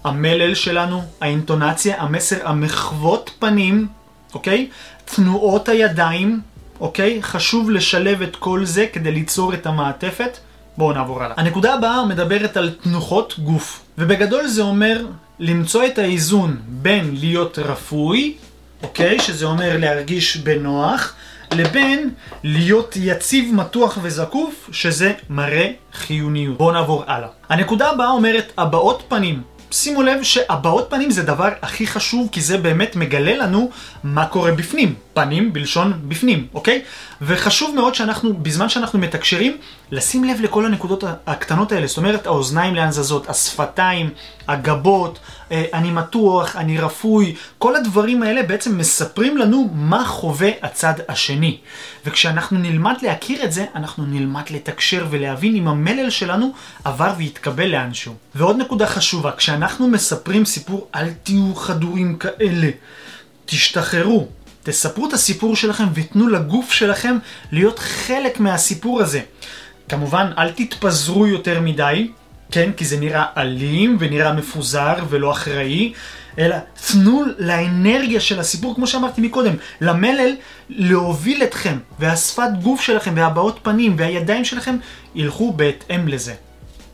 המלל 0.04 0.54
שלנו, 0.56 1.02
האינטונציה, 1.22 2.02
המסר, 2.02 2.48
המחוות 2.48 3.32
פנים, 3.40 3.88
אוקיי? 4.34 4.70
תנועות 5.06 5.70
הידיים, 5.70 6.42
אוקיי? 6.80 7.24
חשוב 7.24 7.70
לשלב 7.70 8.22
את 8.22 8.36
כל 8.36 8.66
זה 8.66 8.86
כדי 8.94 9.12
ליצור 9.12 9.54
את 9.54 9.66
המעטפת. 9.66 10.38
בואו 10.78 10.94
נעבור 10.94 11.24
הלאה. 11.24 11.36
הנקודה 11.38 11.74
הבאה 11.74 12.06
מדברת 12.06 12.58
על 12.58 12.76
תנוחות 12.84 13.40
גוף, 13.40 13.82
ובגדול 13.98 14.48
זה 14.48 14.62
אומר 14.62 15.06
למצוא 15.40 15.86
את 15.86 15.98
האיזון 15.98 16.58
בין 16.68 17.16
להיות 17.20 17.60
רפוי, 17.60 18.36
אוקיי? 18.84 19.20
שזה 19.20 19.46
אומר 19.46 19.78
להרגיש 19.78 20.38
בנוח, 20.38 21.14
לבין 21.52 22.10
להיות 22.44 22.96
יציב, 23.00 23.56
מתוח 23.56 23.98
וזקוף, 24.02 24.70
שזה 24.72 25.14
מראה 25.30 25.72
חיוניות. 25.94 26.58
בואו 26.58 26.72
נעבור 26.72 27.04
הלאה. 27.08 27.28
הנקודה 27.50 27.90
הבאה 27.90 28.10
אומרת 28.10 28.52
הבעות 28.58 29.04
פנים. 29.08 29.42
שימו 29.72 30.02
לב 30.02 30.24
שהבעות 30.24 30.88
פנים 30.90 31.12
זה 31.12 31.24
דבר 31.24 31.50
הכי 31.62 31.88
חשוב, 31.88 32.30
כי 32.32 32.42
זה 32.42 32.58
באמת 32.58 32.96
מגלה 32.96 33.38
לנו 33.38 33.70
מה 34.04 34.26
קורה 34.26 34.52
בפנים. 34.52 34.96
פנים 35.14 35.54
בלשון 35.54 35.94
בפנים, 36.08 36.48
אוקיי? 36.54 36.82
וחשוב 37.22 37.76
מאוד 37.76 37.96
שאנחנו, 37.96 38.34
בזמן 38.34 38.70
שאנחנו 38.70 39.00
מתקשרים, 39.00 39.58
לשים 39.92 40.24
לב 40.24 40.42
לכל 40.42 40.66
הנקודות 40.66 41.04
הקטנות 41.28 41.72
האלה. 41.72 41.88
זאת 41.88 41.98
אומרת, 41.98 42.28
האוזניים 42.28 42.76
לאן 42.76 42.92
זזות, 42.92 43.30
השפתיים, 43.30 44.10
הגבות, 44.48 45.20
אני 45.52 45.92
מתוח, 45.92 46.56
אני 46.56 46.78
רפוי, 46.78 47.36
כל 47.58 47.76
הדברים 47.76 48.24
האלה 48.24 48.44
בעצם 48.44 48.78
מספרים 48.78 49.38
לנו 49.38 49.70
מה 49.74 50.06
חווה 50.06 50.50
הצד 50.62 50.94
השני. 51.08 51.58
וכשאנחנו 52.06 52.60
נלמד 52.60 52.96
להכיר 53.02 53.44
את 53.44 53.52
זה, 53.52 53.66
אנחנו 53.76 54.06
נלמד 54.06 54.44
לתקשר 54.50 55.06
ולהבין 55.10 55.56
אם 55.56 55.68
המלל 55.68 56.10
שלנו 56.10 56.54
עבר 56.84 57.14
והתקבל 57.18 57.68
לאנשהו. 57.68 58.14
ועוד 58.36 58.58
נקודה 58.58 58.88
חשובה, 58.88 59.32
כשאנחנו 59.32 59.88
מספרים 59.88 60.46
סיפור, 60.46 60.88
אל 60.96 61.10
תהיו 61.24 61.56
חדורים 61.56 62.18
כאלה. 62.18 62.70
תשתחררו, 63.46 64.28
תספרו 64.64 65.08
את 65.08 65.14
הסיפור 65.14 65.56
שלכם 65.56 65.86
ותנו 65.94 66.28
לגוף 66.28 66.72
שלכם 66.72 67.18
להיות 67.52 67.80
חלק 67.80 68.40
מהסיפור 68.40 69.02
הזה. 69.02 69.22
כמובן, 69.90 70.32
אל 70.38 70.52
תתפזרו 70.52 71.28
יותר 71.28 71.62
מדי, 71.62 72.12
כן, 72.52 72.72
כי 72.78 72.86
זה 72.86 73.00
נראה 73.00 73.26
אלים 73.38 73.98
ונראה 74.00 74.34
מפוזר 74.34 74.94
ולא 75.10 75.32
אחראי, 75.32 75.94
אלא 76.40 76.56
תנו 76.88 77.24
לאנרגיה 77.38 78.20
של 78.20 78.40
הסיפור, 78.40 78.76
כמו 78.76 78.88
שאמרתי 78.88 79.22
מקודם, 79.22 79.54
למלל 79.82 80.36
להוביל 80.70 81.44
אתכם, 81.44 81.78
והשפת 82.00 82.50
גוף 82.62 82.82
שלכם 82.82 83.14
והבעות 83.16 83.60
פנים 83.64 83.96
והידיים 83.98 84.46
שלכם 84.46 84.78
ילכו 85.16 85.54
בהתאם 85.54 86.08
לזה. 86.08 86.34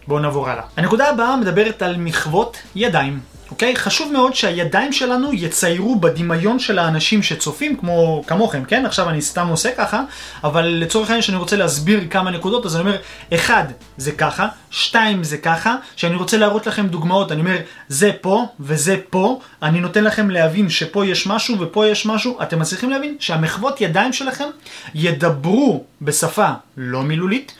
בואו 0.07 0.19
נעבור 0.19 0.49
הלאה. 0.49 0.63
הנקודה 0.77 1.09
הבאה 1.09 1.37
מדברת 1.37 1.81
על 1.81 1.97
מחוות 1.97 2.57
ידיים. 2.75 3.19
אוקיי? 3.51 3.75
חשוב 3.75 4.13
מאוד 4.13 4.35
שהידיים 4.35 4.93
שלנו 4.93 5.33
יציירו 5.33 5.95
בדמיון 5.95 6.59
של 6.59 6.79
האנשים 6.79 7.23
שצופים, 7.23 7.77
כמו 7.77 8.23
כמוכם, 8.27 8.63
כן? 8.63 8.85
עכשיו 8.85 9.09
אני 9.09 9.21
סתם 9.21 9.47
עושה 9.47 9.71
ככה, 9.71 10.01
אבל 10.43 10.65
לצורך 10.65 11.09
העניין 11.09 11.21
שאני 11.21 11.37
רוצה 11.37 11.55
להסביר 11.55 11.99
כמה 12.09 12.31
נקודות, 12.31 12.65
אז 12.65 12.75
אני 12.75 12.81
אומר, 12.81 12.97
אחד, 13.33 13.63
זה 13.97 14.11
ככה, 14.11 14.47
שתיים, 14.69 15.23
זה 15.23 15.37
ככה, 15.37 15.75
שאני 15.95 16.15
רוצה 16.15 16.37
להראות 16.37 16.67
לכם 16.67 16.87
דוגמאות, 16.87 17.31
אני 17.31 17.41
אומר, 17.41 17.57
זה 17.87 18.11
פה 18.21 18.45
וזה 18.59 18.97
פה, 19.09 19.39
אני 19.63 19.79
נותן 19.79 20.03
לכם 20.03 20.29
להבין 20.29 20.69
שפה 20.69 21.05
יש 21.05 21.27
משהו 21.27 21.59
ופה 21.59 21.87
יש 21.87 22.05
משהו, 22.05 22.41
אתם 22.41 22.59
מצליחים 22.59 22.89
להבין 22.89 23.15
שהמחוות 23.19 23.81
ידיים 23.81 24.13
שלכם 24.13 24.47
ידברו 24.95 25.83
בשפה 26.01 26.49
לא 26.77 27.01
מילולית, 27.01 27.53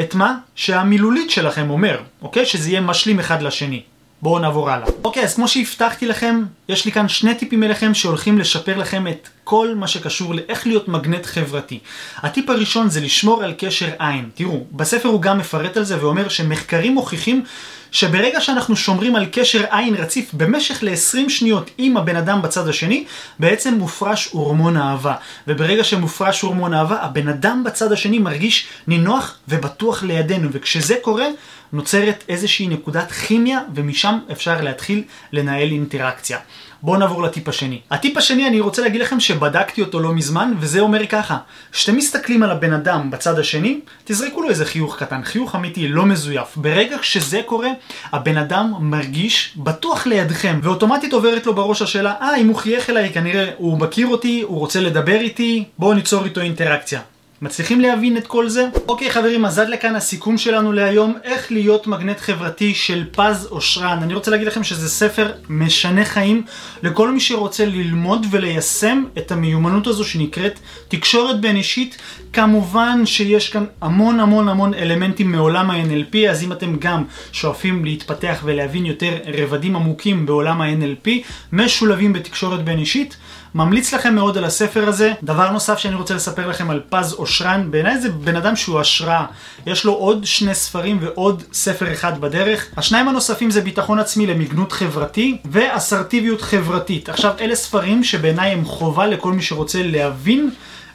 את 0.00 0.14
מה 0.14 0.34
שהמילולית 0.54 1.30
שלכם 1.30 1.70
אומר, 1.70 2.00
אוקיי? 2.22 2.46
שזה 2.46 2.70
יהיה 2.70 2.80
משלים 2.80 3.20
אחד 3.20 3.42
לשני. 3.42 3.82
בואו 4.22 4.38
נעבור 4.38 4.70
הלאה. 4.70 4.88
אוקיי, 5.04 5.22
אז 5.22 5.34
כמו 5.34 5.48
שהבטחתי 5.48 6.06
לכם, 6.06 6.42
יש 6.68 6.84
לי 6.84 6.92
כאן 6.92 7.08
שני 7.08 7.34
טיפים 7.34 7.62
אליכם 7.62 7.94
שהולכים 7.94 8.38
לשפר 8.38 8.76
לכם 8.76 9.08
את 9.08 9.28
כל 9.44 9.74
מה 9.74 9.88
שקשור 9.88 10.34
לאיך 10.34 10.66
להיות 10.66 10.88
מגנט 10.88 11.26
חברתי. 11.26 11.78
הטיפ 12.16 12.50
הראשון 12.50 12.90
זה 12.90 13.00
לשמור 13.00 13.42
על 13.42 13.54
קשר 13.58 13.88
עין. 13.98 14.28
תראו, 14.34 14.64
בספר 14.72 15.08
הוא 15.08 15.22
גם 15.22 15.38
מפרט 15.38 15.76
על 15.76 15.84
זה 15.84 16.00
ואומר 16.00 16.28
שמחקרים 16.28 16.94
מוכיחים 16.94 17.44
שברגע 17.92 18.40
שאנחנו 18.40 18.76
שומרים 18.76 19.16
על 19.16 19.26
קשר 19.32 19.64
עין 19.70 19.94
רציף 19.94 20.34
במשך 20.34 20.82
ל-20 20.82 21.28
שניות 21.28 21.70
עם 21.78 21.96
הבן 21.96 22.16
אדם 22.16 22.42
בצד 22.42 22.68
השני, 22.68 23.04
בעצם 23.38 23.74
מופרש 23.74 24.28
הורמון 24.32 24.76
אהבה. 24.76 25.14
וברגע 25.48 25.84
שמופרש 25.84 26.40
הורמון 26.40 26.74
אהבה, 26.74 26.96
הבן 27.02 27.28
אדם 27.28 27.64
בצד 27.64 27.92
השני 27.92 28.18
מרגיש 28.18 28.66
נינוח 28.86 29.38
ובטוח 29.48 30.02
לידינו. 30.02 30.48
וכשזה 30.52 30.94
קורה, 31.02 31.26
נוצרת 31.72 32.24
איזושהי 32.28 32.68
נקודת 32.68 33.12
כימיה, 33.12 33.60
ומשם 33.74 34.18
אפשר 34.32 34.60
להתחיל 34.60 35.02
לנהל 35.32 35.70
אינטראקציה. 35.72 36.38
בואו 36.82 36.96
נעבור 36.96 37.22
לטיפ 37.22 37.48
השני. 37.48 37.80
הטיפ 37.90 38.16
השני, 38.16 38.48
אני 38.48 38.60
רוצה 38.60 38.82
להגיד 38.82 39.00
לכם 39.00 39.20
שבדקתי 39.20 39.80
אותו 39.80 40.00
לא 40.00 40.12
מזמן, 40.12 40.52
וזה 40.60 40.80
אומר 40.80 41.06
ככה, 41.06 41.38
כשאתם 41.72 41.96
מסתכלים 41.96 42.42
על 42.42 42.50
הבן 42.50 42.72
אדם 42.72 43.10
בצד 43.10 43.38
השני, 43.38 43.80
תזרקו 44.04 44.42
לו 44.42 44.48
איזה 44.48 44.64
חיוך 44.64 44.96
קטן, 44.98 45.24
חיוך 45.24 45.54
אמיתי, 45.54 45.88
לא 45.88 46.06
מזויף. 46.06 46.56
ברגע 46.56 46.96
שזה 47.02 47.40
קורה, 47.46 47.68
הבן 48.12 48.36
אדם 48.36 48.72
מרגיש 48.80 49.54
בטוח 49.56 50.06
לידכם, 50.06 50.60
ואוטומטית 50.62 51.12
עוברת 51.12 51.46
לו 51.46 51.54
בראש 51.54 51.82
השאלה, 51.82 52.14
אה, 52.20 52.36
אם 52.36 52.48
הוא 52.48 52.56
חייך 52.56 52.90
אליי, 52.90 53.12
כנראה 53.12 53.50
הוא 53.56 53.78
מכיר 53.78 54.06
אותי, 54.06 54.42
הוא 54.46 54.58
רוצה 54.58 54.80
לדבר 54.80 55.20
איתי, 55.20 55.64
בואו 55.78 55.94
ניצור 55.94 56.24
איתו 56.24 56.40
אינטראקציה. 56.40 57.00
מצליחים 57.42 57.80
להבין 57.80 58.16
את 58.16 58.26
כל 58.26 58.48
זה? 58.48 58.68
אוקיי 58.88 59.10
חברים, 59.10 59.44
אז 59.44 59.58
עד 59.58 59.68
לכאן 59.68 59.96
הסיכום 59.96 60.38
שלנו 60.38 60.72
להיום, 60.72 61.14
איך 61.24 61.52
להיות 61.52 61.86
מגנט 61.86 62.20
חברתי 62.20 62.74
של 62.74 63.04
פז 63.12 63.48
אושרן. 63.50 63.98
אני 64.02 64.14
רוצה 64.14 64.30
להגיד 64.30 64.46
לכם 64.46 64.64
שזה 64.64 64.88
ספר 64.88 65.32
משנה 65.48 66.04
חיים 66.04 66.42
לכל 66.82 67.10
מי 67.10 67.20
שרוצה 67.20 67.66
ללמוד 67.66 68.26
וליישם 68.30 69.04
את 69.18 69.32
המיומנות 69.32 69.86
הזו 69.86 70.04
שנקראת 70.04 70.58
תקשורת 70.88 71.40
בין 71.40 71.56
אישית. 71.56 71.98
כמובן 72.32 73.06
שיש 73.06 73.48
כאן 73.48 73.64
המון 73.80 74.20
המון 74.20 74.48
המון 74.48 74.74
אלמנטים 74.74 75.32
מעולם 75.32 75.70
ה-NLP, 75.70 76.16
אז 76.30 76.42
אם 76.42 76.52
אתם 76.52 76.76
גם 76.78 77.04
שואפים 77.32 77.84
להתפתח 77.84 78.40
ולהבין 78.44 78.86
יותר 78.86 79.12
רבדים 79.38 79.76
עמוקים 79.76 80.26
בעולם 80.26 80.60
ה-NLP, 80.60 81.08
משולבים 81.52 82.12
בתקשורת 82.12 82.64
בין 82.64 82.78
אישית, 82.78 83.16
ממליץ 83.56 83.94
לכם 83.94 84.14
מאוד 84.14 84.38
על 84.38 84.44
הספר 84.44 84.88
הזה. 84.88 85.12
דבר 85.22 85.50
נוסף 85.50 85.78
שאני 85.78 85.94
רוצה 85.94 86.14
לספר 86.14 86.46
לכם 86.46 86.70
על 86.70 86.80
פז 86.88 87.14
אושרן, 87.14 87.70
בעיניי 87.70 88.00
זה 88.00 88.08
בן 88.08 88.36
אדם 88.36 88.56
שהוא 88.56 88.80
השראה. 88.80 89.24
יש 89.66 89.84
לו 89.84 89.92
עוד 89.92 90.24
שני 90.24 90.54
ספרים 90.54 90.98
ועוד 91.00 91.42
ספר 91.52 91.92
אחד 91.92 92.20
בדרך. 92.20 92.66
השניים 92.76 93.08
הנוספים 93.08 93.50
זה 93.50 93.60
ביטחון 93.60 93.98
עצמי 93.98 94.26
למגנות 94.26 94.72
חברתי 94.72 95.36
ואסרטיביות 95.44 96.42
חברתית. 96.42 97.08
עכשיו, 97.08 97.32
אלה 97.40 97.54
ספרים 97.54 98.04
שבעיניי 98.04 98.52
הם 98.52 98.64
חובה 98.64 99.06
לכל 99.06 99.32
מי 99.32 99.42
שרוצה 99.42 99.82
להבין 99.82 100.50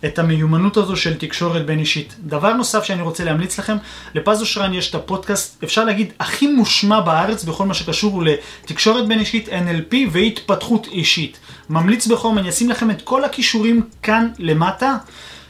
את 0.06 0.20
המיומנות 0.20 0.78
הזו 0.78 0.95
של 0.95 1.18
תקשורת 1.18 1.66
בין 1.66 1.80
אישית. 1.80 2.16
דבר 2.20 2.54
נוסף 2.54 2.84
שאני 2.84 3.02
רוצה 3.02 3.24
להמליץ 3.24 3.60
לכם, 3.60 3.78
לפז 4.16 4.41
אושרן 4.41 4.74
יש 4.74 4.89
את 4.89 4.95
הפודקאסט, 4.95 5.64
אפשר 5.64 5.84
להגיד, 5.84 6.14
הכי 6.20 6.47
מושמע 6.47 6.99
בארץ 6.99 7.43
בכל 7.43 7.66
מה 7.66 7.74
שקשור 7.74 8.24
לתקשורת 8.24 9.08
בין 9.08 9.20
אישית, 9.20 9.49
NLP 9.49 9.95
והתפתחות 10.12 10.88
אישית. 10.88 11.39
ממליץ 11.70 12.08
בחום, 12.08 12.38
אני 12.38 12.49
אשים 12.49 12.70
לכם 12.70 12.91
את 12.91 13.02
כל 13.02 13.24
הכישורים 13.24 13.82
כאן 14.04 14.28
למטה, 14.39 14.97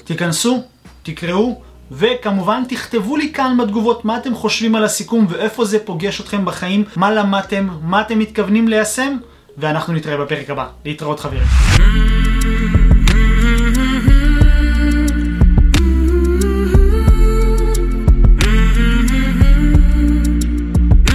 תיכנסו, 0.03 0.63
תקראו. 1.03 1.61
וכמובן 1.91 2.63
תכתבו 2.69 3.17
לי 3.17 3.33
כאן 3.33 3.57
בתגובות 3.57 4.05
מה 4.05 4.17
אתם 4.17 4.35
חושבים 4.35 4.75
על 4.75 4.83
הסיכום 4.83 5.25
ואיפה 5.29 5.65
זה 5.65 5.79
פוגש 5.79 6.21
אתכם 6.21 6.45
בחיים, 6.45 6.83
מה 6.95 7.11
למדתם, 7.11 7.67
מה 7.81 8.01
אתם 8.01 8.19
מתכוונים 8.19 8.67
ליישם, 8.67 9.17
ואנחנו 9.57 9.93
נתראה 9.93 10.17
בפרק 10.17 10.49
הבא. 10.49 10.67
להתראות 10.85 11.19
חברים. 11.19 12.30